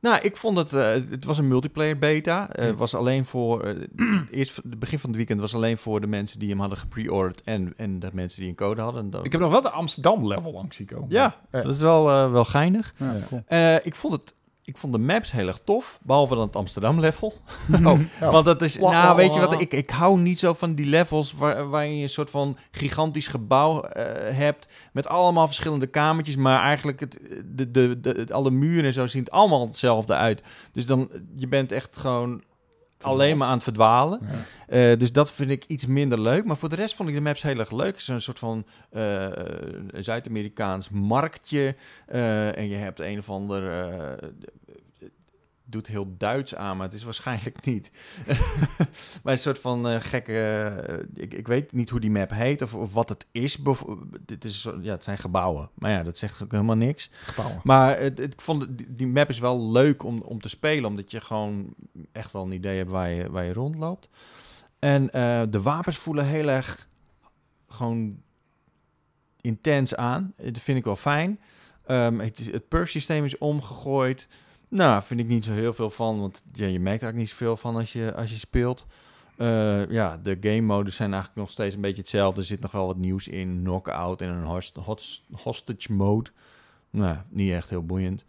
[0.00, 0.72] Nou, ik vond het...
[0.72, 2.48] eh, het was een multiplayer beta.
[2.52, 3.62] Het was alleen voor...
[3.62, 3.74] eh,
[4.30, 7.42] eerst het begin van het weekend was alleen voor de mensen die hem hadden gepre-ordered.
[7.44, 9.10] En, en de mensen die een code hadden.
[9.10, 11.06] Dat- Ik heb nog wel de Amsterdam level langs zien komen.
[11.10, 11.60] Ja, Ja.
[11.60, 12.94] dat is wel, eh, wel geinig.
[12.96, 13.42] Ja, cool.
[13.46, 14.34] Eh, ik vond het
[14.68, 17.32] ik vond de maps heel erg tof, behalve dan het Amsterdam level.
[17.84, 18.30] Oh, Ja.
[18.30, 21.32] Want dat is, nou weet je wat, ik, ik hou niet zo van die levels
[21.32, 26.60] waar, waar je een soort van gigantisch gebouw eh, hebt met allemaal verschillende kamertjes, maar
[26.62, 30.42] eigenlijk het, de, de, de, alle muren en zo zien het allemaal hetzelfde uit.
[30.72, 32.42] Dus dan, je bent echt gewoon
[33.00, 34.20] alleen maar aan het verdwalen.
[34.22, 34.28] Ja.
[34.66, 36.44] Eh, dus dat vind ik iets minder leuk.
[36.44, 37.86] Maar voor de rest vond ik de maps heel erg leuk.
[37.86, 41.76] Het is een soort van een Zuid-Amerikaans marktje.
[42.06, 43.62] eh, en je hebt een of ander...
[45.70, 47.90] doet heel Duits aan, maar het is waarschijnlijk niet.
[49.22, 50.32] maar een soort van eh, gekke...
[50.88, 53.58] eh, ik, ik weet niet hoe die map heet of, of wat het is.
[54.24, 55.70] Dit is, ja, het zijn gebouwen.
[55.74, 57.10] Maar ja, dat zegt ook helemaal niks.
[57.12, 57.60] Gebouwen.
[57.64, 60.84] Maar het, het- ik vond het- die, map is wel leuk om, om te spelen,
[60.90, 61.74] omdat je gewoon
[62.12, 64.08] echt wel een idee hebt waar je, waar je rondloopt.
[64.78, 66.88] En eh, de wapens voelen heel erg
[67.68, 68.22] gewoon
[69.40, 70.32] intens aan.
[70.36, 71.40] Dat vind ik wel fijn.
[71.86, 74.28] Ehm, het, het perk systeem is omgegooid.
[74.68, 77.28] Nou, vind ik niet zo heel veel van, want ja, je merkt er ook niet
[77.28, 78.86] zoveel van als je, als je speelt.
[79.36, 82.40] Eh, ja, de game modes zijn eigenlijk nog steeds een beetje hetzelfde.
[82.40, 83.60] Er zit nog wel wat nieuws in.
[83.62, 84.78] Knockout en een host-
[85.32, 86.30] hostage mode.
[86.90, 88.24] Nou, niet echt heel boeiend.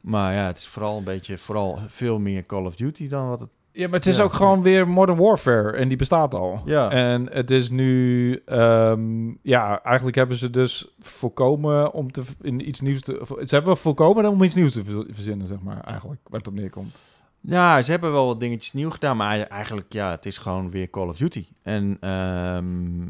[0.00, 3.40] Maar ja, het is vooral een beetje, vooral veel meer Call of Duty dan wat
[3.40, 3.50] het...
[3.72, 4.22] Ja, maar het is Ja.
[4.22, 6.62] ook gewoon weer Modern Warfare en die bestaat al.
[6.64, 6.90] Ja.
[6.90, 12.80] En het is nu, ehm, ja, eigenlijk hebben ze dus voorkomen om te in iets
[12.80, 13.22] nieuws te.
[13.44, 16.54] Ze hebben voorkomen om iets nieuws te ver- verzinnen, zeg maar, eigenlijk, waar het op
[16.54, 16.98] neerkomt.
[17.40, 20.90] Ja, ze hebben wel wat dingetjes nieuw gedaan, maar eigenlijk, ja, het is gewoon weer
[20.90, 21.46] Call of Duty.
[21.62, 23.00] En, ehm,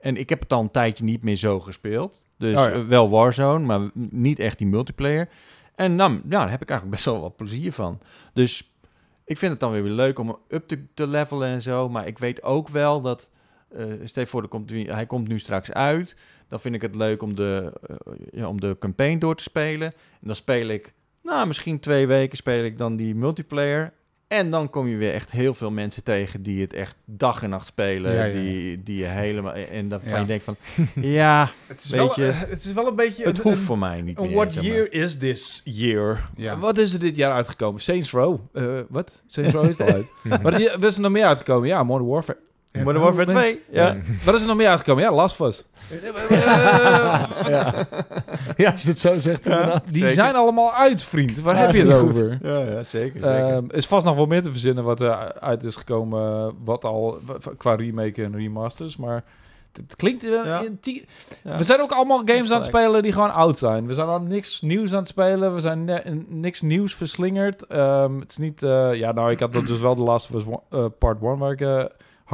[0.00, 2.24] en ik heb het al een tijdje niet meer zo gespeeld.
[2.38, 2.70] Dus Oh ja.
[2.70, 5.28] eh, wel Warzone, maar niet echt die multiplayer.
[5.74, 7.98] En nou, ja, daar heb ik eigenlijk best wel wat plezier van.
[8.32, 8.73] Dus
[9.24, 11.88] ik vind het dan weer leuk om up te, levelen en zo.
[11.88, 13.30] Maar ik weet ook wel dat,
[13.68, 16.16] eh stel je voor, komt, hij komt nu straks uit.
[16.48, 17.96] Dan vind ik het leuk om de, eh,
[18.30, 19.92] ja, om de campaign door te spelen.
[19.92, 20.92] En dan speel ik,
[21.22, 23.92] nou, misschien twee weken speel ik dan die multiplayer.
[24.34, 27.50] En dan kom je weer echt heel veel mensen tegen die het echt dag en
[27.50, 28.12] nacht spelen.
[28.12, 28.32] Ja, ja, ja.
[28.40, 29.52] Die, die je helemaal...
[29.52, 30.18] En dan van Ja.
[30.18, 30.56] je denkt van,
[30.94, 33.24] ja, Het is, Weet wel, je, eh, het is wel een beetje.
[33.24, 34.30] het een- hoeft een- voor mij niet meer.
[34.32, 34.72] what zeg maar.
[34.72, 36.28] year is this year?
[36.36, 36.58] Ja.
[36.58, 37.80] Wat is er dit jaar uitgekomen?
[37.80, 38.38] Saints Row.
[38.52, 39.22] Eh, wat?
[39.26, 40.12] Saints Row is al uit.
[40.42, 41.68] Wat is er nog meer uitgekomen?
[41.68, 42.38] Ja, Modern Warfare.
[42.82, 43.96] Modern Warfare 2, ja.
[44.24, 45.02] Wat is er nog meer uitgekomen?
[45.04, 45.64] Ja, Last of Us.
[47.48, 47.86] ja.
[48.56, 49.44] ja, als je het zo zegt.
[49.44, 50.10] Die Zeker.
[50.10, 51.40] zijn allemaal uit, vriend.
[51.40, 52.38] Waar Ja, heb je het over?
[52.42, 52.86] Ja, ja, zeker.
[53.22, 53.22] zeker.
[53.22, 57.18] Ehm, is vast nog wel meer te verzinnen wat er uit is gekomen, wat al
[57.56, 59.24] qua remake en remasters, maar
[59.72, 60.46] het klinkt wel.
[60.46, 60.62] Ja.
[61.42, 61.56] Ja.
[61.56, 63.86] We zijn ook allemaal games aan het spelen die gewoon oud zijn.
[63.86, 65.54] We zijn al niks nieuws aan het spelen.
[65.54, 65.90] We zijn
[66.28, 67.66] niks nieuws verslingerd.
[67.66, 68.62] Ehm, het is niet.
[68.62, 71.18] eh, ja, nou, ik had dat dus wel de Last of Us one- eh, Part
[71.22, 71.84] 1 waar ik eh,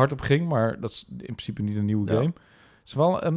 [0.00, 2.16] hard op ging, maar dat is in principe niet een nieuwe Ja.
[2.16, 2.32] game.
[2.80, 3.34] Het is wel een,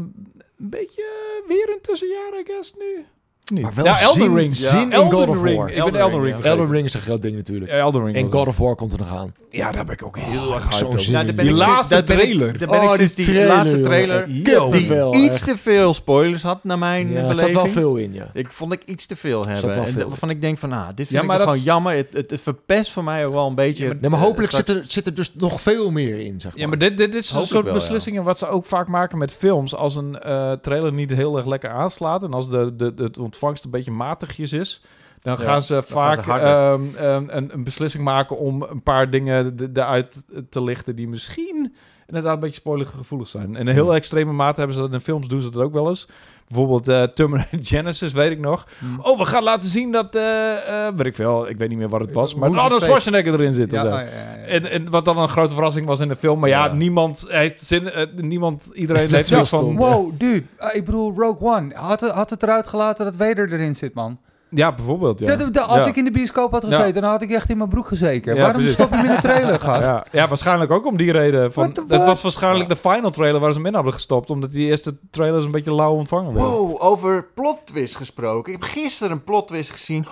[0.58, 1.04] een beetje
[1.48, 3.06] weer een tussenjaar, I guess nu.
[3.54, 3.62] Niet.
[3.64, 4.58] Maar wel ja, Elden zin- Ring.
[4.58, 5.58] zin in Elden God of Ring.
[5.58, 5.70] War.
[5.72, 6.38] Ik ben Elden Ring.
[6.40, 7.72] Elden Ring is een groot ding natuurlijk.
[7.72, 8.16] Ja, Elden Ring.
[8.16, 8.48] En God het.
[8.48, 9.34] of War komt er nog aan.
[9.50, 11.36] Ja, daar ben ik ook heel Oh, erg zo'n hyped zin in.
[11.36, 12.58] Die ik- laatste daar ben ik- trailer.
[12.58, 14.26] daar ben ik Oh, sinds die laatste trailer...
[14.28, 17.40] Die wel, iets te veel spoilers had, naar mijn Ja, er beleving.
[17.54, 18.30] zat wel veel in, ja.
[18.34, 19.76] Ik vond ik iets te veel zat hebben.
[19.76, 20.08] wel En veel.
[20.08, 21.96] waarvan ik denk van, ah, dit vind Ja, ik maar nog dat- gewoon jammer.
[21.96, 23.98] Het, het, het verpest voor mij ook wel een beetje...
[24.00, 26.62] Nee, maar hopelijk eh, zit er, zit er dus nog veel meer in, zeg maar.
[26.62, 29.32] Ja, maar dit, dit is een Hopelijk soort beslissingen wat ze ook vaak maken met
[29.32, 29.76] films.
[29.76, 33.12] Als een eh, trailer niet heel erg lekker aanslaat en als de, de, de
[33.44, 34.82] ontvangst een beetje matigjes is,
[35.24, 36.88] dan Ja, gaan ze dan vaak gaan ze harder.
[37.00, 41.08] ehm, ehm, een, een beslissing maken om een paar dingen de- eruit te lichten die
[41.08, 41.74] misschien
[42.08, 43.56] inderdaad een beetje spoilergevoelig zijn.
[43.56, 45.88] In een heel extreme mate hebben ze dat in films, doen ze dat ook wel
[45.88, 46.08] eens.
[46.48, 48.68] Bijvoorbeeld eh Terminator Genesis, weet ik nog.
[48.80, 48.86] Hm.
[49.00, 51.90] Oh, we gaan laten zien dat, eh eh weet ik veel, ik weet niet meer
[51.90, 53.74] wat het was, maar Arnold het Schwarzenegger erin zit.
[53.74, 53.88] of Ja, zo.
[53.88, 54.44] oh, ja, ja, ja.
[54.46, 56.40] En, en wat dan een grote verrassing was in de film.
[56.40, 56.74] Maar ja, Ja.
[56.74, 57.92] niemand heeft zin.
[58.16, 59.76] niemand, iedereen heeft zoiets van.
[59.76, 60.44] Wow, dude.
[60.62, 61.72] Uh, ik bedoel, Rogue One.
[61.76, 64.20] Had, het- had het eruit gelaten dat Vader erin zit, man.
[64.56, 65.20] Ja, bijvoorbeeld.
[65.20, 65.36] Ja.
[65.36, 65.86] Dat- dat- als Ja.
[65.90, 66.76] ik in de bioscoop had Ja.
[66.76, 68.36] gezeten, dan had ik echt in mijn broek gezeken.
[68.36, 68.74] Ja, Waarom precies.
[68.80, 69.82] stop je hem in de trailer, gast?
[69.82, 71.54] Ja, ja, waarschijnlijk ook om die reden.
[71.54, 74.30] Van, het was waarschijnlijk de final trailer waar ze hem in hadden gestopt.
[74.30, 76.52] Omdat die eerste trailers een beetje lauw ontvangen werden.
[76.52, 78.54] Wow, over plot twist gesproken.
[78.54, 80.06] Ik heb gisteren een plot twist gezien.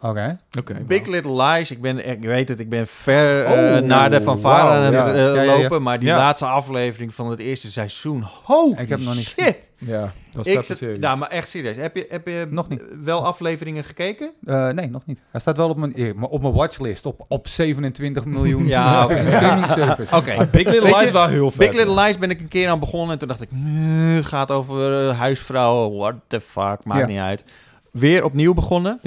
[0.00, 0.38] Oké.
[0.58, 0.74] Oké.
[0.86, 1.70] Big Little Lies.
[1.70, 4.82] Ik, ben, ik weet het, ik ben ver eh, Oh, naar de fanfare wauw, aan
[4.82, 5.12] het ja.
[5.12, 5.58] eh, Ja, ja, ja.
[5.62, 5.82] lopen.
[5.82, 6.16] Maar die Ja.
[6.16, 8.24] laatste aflevering van het eerste seizoen.
[8.44, 9.56] Holy Ik heb nog niet shit.
[9.80, 10.98] Ja, dat is Ik vet zit, serie.
[10.98, 11.76] nou, maar echt serieus.
[11.76, 12.80] Heb je, heb je Nog niet.
[13.04, 14.30] wel afleveringen gekeken?
[14.44, 15.22] Eh, nee, nog niet.
[15.30, 17.06] Hij staat wel op mijn, op mijn watchlist.
[17.06, 19.24] Op, op 27 miljoen Ja, oké.
[19.32, 20.16] streaming service.
[20.16, 20.36] Oké.
[20.36, 21.70] Maar Big Little Lies je, wel heel vet.
[21.70, 24.26] Big Little Lies ben ik een keer aan begonnen en toen dacht ik, "Nee, het
[24.26, 27.06] gaat over huisvrouwen, what the fuck, maakt Ja.
[27.06, 27.44] niet uit.
[27.92, 29.00] Weer opnieuw begonnen.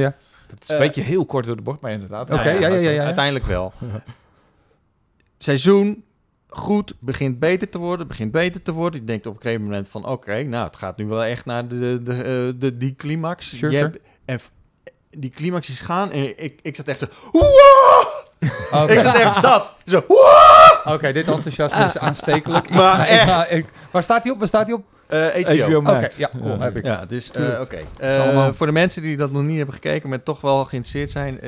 [0.53, 2.29] Het is een beetje heel kort door de bocht, maar inderdaad.
[2.29, 3.03] Oké, ja, ja, ja, ja.
[3.03, 3.73] Uiteindelijk wel.
[5.37, 6.03] Seizoen,
[6.47, 8.99] goed, begint beter te worden, begint beter te worden.
[8.99, 11.67] Je denkt op een gegeven moment van, oké, nou, het gaat nu wel echt naar
[11.67, 13.57] de, de, de, de, die climax.
[13.57, 14.39] Sure, hebt- en
[15.09, 17.05] die climax is gaan en ik, ik zat echt zo...
[17.31, 17.49] "Wow!"
[18.87, 19.73] Ik zat echt dat.
[19.85, 20.03] Zo!
[20.85, 22.67] Oké, dit enthousiasme is aanstekelijk.
[22.67, 23.51] Ik Maar ik echt.
[23.51, 24.39] ik- waar staat hij op?
[24.39, 24.83] Waar staat hij op?
[25.07, 25.55] Eh, HBO.
[25.65, 26.17] HBO Oké, Max.
[26.17, 26.85] ja, cool, heb ik.
[26.85, 27.61] Ja, dus eh, Tuurlijk.
[27.61, 27.77] oké.
[27.99, 31.39] Eh, voor de mensen die dat nog niet hebben gekeken, maar toch wel geïnteresseerd zijn.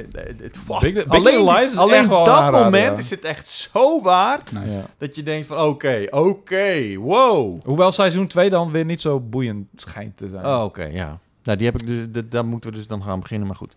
[0.41, 0.79] het, wow.
[0.81, 3.03] Big- Big alleen Little Lies is alleen echt dat moment ja.
[3.03, 4.71] is het echt zo waard Nice.
[4.71, 4.81] Ja.
[4.97, 7.63] dat je denkt van oké, oké, wow.
[7.65, 10.45] Hoewel seizoen 2 dan weer niet zo boeiend schijnt te zijn.
[10.45, 11.19] Oh, oké, ja.
[11.43, 13.73] Nou, die heb ik dus, de- daar moeten we dus dan gaan beginnen, maar goed.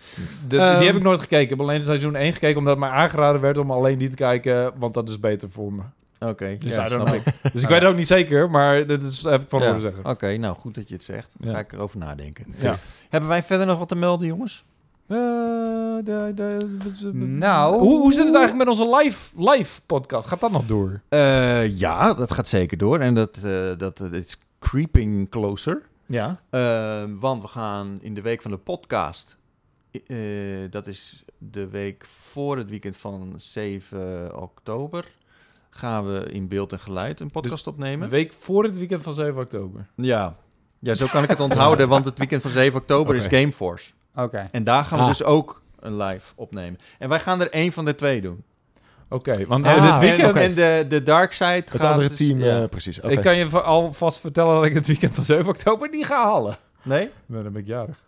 [0.49, 1.43] De- Ehm, die heb ik nooit gekeken.
[1.45, 4.73] Ik heb alleen seizoen 1 gekeken omdat mij aangeraden werd om alleen die te kijken,
[4.79, 5.83] want dat is beter voor me.
[6.21, 7.23] Oké, Dus ja, snap ik.
[7.53, 9.67] Dus ik weet het ook niet zeker, maar dit is, heb ik van Ja.
[9.67, 10.05] horen zeggen.
[10.05, 11.35] Oké, nou goed dat je het zegt.
[11.39, 11.55] Dan Ja.
[11.55, 12.45] ga ik erover nadenken.
[12.59, 12.77] Ja.
[13.09, 14.65] Hebben wij verder nog wat te melden, jongens?
[15.07, 20.29] Eh, de- de- de- Nou- Hoe, hoe zit het eigenlijk met onze live, live podcast?
[20.29, 21.01] Gaat dat nog door?
[21.09, 22.99] Eh, ja, dat gaat zeker door.
[22.99, 25.83] En dat, eh dat het is creeping closer.
[26.07, 26.41] Ja.
[26.51, 29.39] Eh, want we gaan in de week van de podcast.
[30.07, 30.17] eh,
[30.71, 35.05] dat is de week voor het weekend van 7 oktober.
[35.71, 38.09] Gaan we in beeld en geluid een podcast De opnemen?
[38.09, 39.87] week voor het weekend van 7 oktober.
[39.95, 40.37] Ja.
[40.79, 41.89] ja, zo kan ik het onthouden.
[41.95, 43.93] Want het weekend van 7 oktober is Gameforce.
[44.15, 44.49] Oké.
[44.53, 45.11] En daar gaan we Ah.
[45.11, 46.81] dus ook een live opnemen.
[46.99, 48.45] En wij gaan er één van de twee doen.
[49.09, 50.37] Oké, want Ah, eh, dit en, weekend...
[50.37, 52.63] en de, de Dark Side Het gaat andere dus- team, ja.
[52.63, 52.99] eh, precies.
[53.01, 53.09] Oké.
[53.13, 56.23] Ik kan je va- alvast vertellen dat ik het weekend van 7 oktober niet ga
[56.25, 56.57] halen.
[56.83, 57.11] Nee?
[57.27, 58.05] Nou, dan ben ik jarig.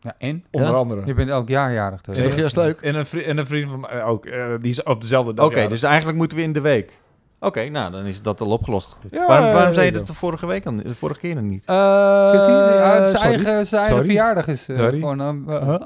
[0.00, 0.44] Ja, en?
[0.50, 0.76] Onder Ja?
[0.76, 1.02] andere.
[1.06, 2.00] Je bent elk jaar jarig.
[2.00, 2.18] Dus.
[2.18, 2.76] Is toch juist leuk?
[2.76, 4.26] En een, vri- en een vriend van mij ook.
[4.26, 6.98] eh, die is op dezelfde dag Oké, dus eigenlijk moeten we in de week.
[7.40, 8.96] Oké, nou dan is dat al opgelost.
[9.10, 11.64] Ja, waarom waarom zei je dat de vorige week dan, de vorige keer nog niet?
[11.66, 13.34] Eh, Precies, ja, het is sorry.
[13.34, 14.04] eigen, zijn eigen Sorry.
[14.04, 14.98] verjaardag is Sorry.
[14.98, 15.20] gewoon...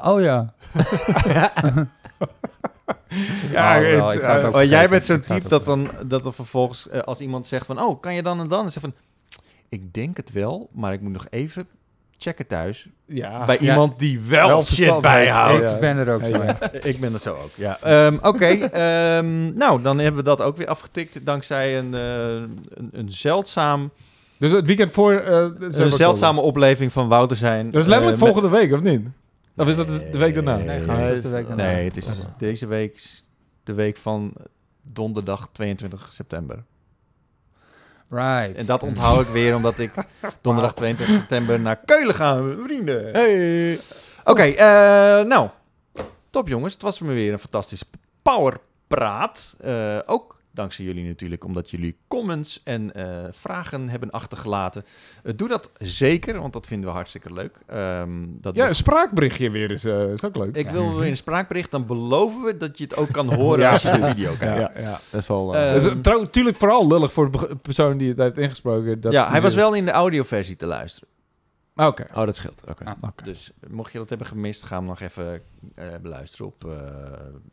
[0.06, 0.52] oh ja.
[3.52, 5.64] Ja, Oh, wel, het, ik zou het eh, ook Oh, jij bent zo'n type dat
[5.64, 8.62] dan dat er vervolgens eh, als iemand zegt van oh kan je dan en dan,
[8.62, 8.94] dan zeg van
[9.68, 11.66] ik denk het wel, maar ik moet nog even
[12.18, 13.44] checken thuis ja.
[13.44, 13.70] bij Ja.
[13.70, 15.72] iemand die wel, Wel shit bijhoudt.
[15.72, 16.58] Ik ben er ook Ja, zo ja.
[16.72, 16.80] in.
[16.88, 17.78] Ik ben er zo ook, ja.
[17.82, 22.34] Ehm, Oké, ehm, nou dan hebben we dat ook weer afgetikt dankzij een, eh,
[22.74, 23.90] een, een zeldzaam,
[24.38, 25.12] Dus het weekend voor...
[25.12, 27.70] eh, 7 een zeldzame opleving van Wouter zijn.
[27.70, 29.06] Dat is letterlijk met- volgende week, of niet?
[29.56, 30.56] Of is dat de, de week daarna?
[30.56, 31.62] Nee, dat is de week daarna.
[31.62, 32.08] Nee, het is
[32.38, 33.22] deze week
[33.62, 34.32] de week van
[34.82, 36.64] donderdag 22 september.
[38.08, 38.56] Right.
[38.56, 39.92] En dat onthoud ik weer omdat ik
[40.40, 43.12] donderdag 22 september naar Keulen ga, met mijn vrienden.
[43.12, 43.78] Hey.
[44.24, 45.48] Oké, eh, nou,
[46.30, 46.72] top jongens.
[46.72, 47.84] Het was me weer een fantastische
[48.22, 49.56] powerpraat.
[49.60, 54.84] Eh ook dankzij jullie natuurlijk, omdat jullie comments en eh, vragen hebben achtergelaten.
[55.22, 57.62] Eh, doe dat zeker, want dat vinden we hartstikke leuk.
[57.66, 60.56] Ehm, dat Ja, een spraakberichtje weer is, eh, is ook leuk.
[60.56, 63.70] ik wil in een spraakbericht, dan beloven we dat je het ook kan horen Ja,
[63.70, 64.74] als je de video kijkt.
[64.76, 64.98] ja, ja.
[65.10, 65.54] Dat is wel...
[65.54, 69.00] eh, Eh, Dat is trouw- natuurlijk vooral lullig voor de persoon die het heeft ingesproken.
[69.00, 71.08] Dat ja, hij was wel in de audioversie te luisteren.
[71.76, 72.04] Oké.
[72.14, 72.62] oh, dat scheelt.
[72.68, 72.84] Oké.
[72.84, 72.94] Ah.
[73.00, 73.24] Oké.
[73.24, 75.42] Dus mocht je dat hebben gemist, ga hem nog even
[75.74, 76.76] eh, beluisteren op eh,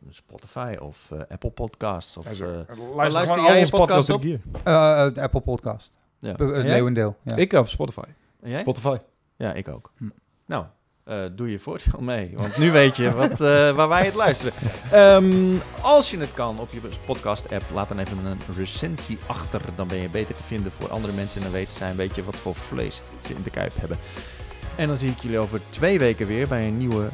[0.08, 2.16] Spotify of eh, Apple Podcasts.
[2.16, 2.48] Of, eh.
[2.48, 4.22] Luister, luister jij je podcast op?
[4.22, 4.40] hier.
[5.14, 5.98] De Apple Podcast.
[6.18, 6.30] ja.
[6.30, 6.40] Het?
[6.40, 7.16] Leeuwendeel.
[7.22, 7.36] Ja.
[7.36, 8.08] Ik op Spotify.
[8.44, 8.96] Spotify.
[9.36, 9.92] Ja, ik ook.
[9.96, 10.08] Hm.
[10.46, 10.64] Nou,
[11.04, 14.52] eh, doe je voordeel mee, want nu weet je wat, eh, waar wij het luisteren.
[14.90, 19.60] Ehm, als je het kan op je podcast-app, laat dan even een recensie achter.
[19.76, 22.24] Dan ben je beter te vinden voor andere mensen en dan weten zij een beetje
[22.24, 23.98] wat voor vlees ze in de kuip hebben.
[24.76, 27.08] En dan zie ik jullie over twee weken weer bij een nieuwe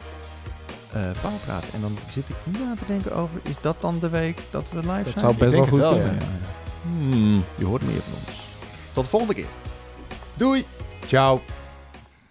[0.92, 1.64] eh Pauwpraat.
[1.74, 4.66] En dan zit ik nu aan te denken over, is dat dan de week dat
[4.70, 5.18] we live Dat zijn?
[5.20, 6.14] zou best denk wel goed wel, kunnen.
[6.14, 6.20] ja.
[6.20, 6.56] ja.
[6.82, 8.40] Hmm, je hoort meer van ons.
[8.92, 9.46] Tot de volgende keer.
[10.34, 10.64] Doei!
[11.06, 11.40] Ciao.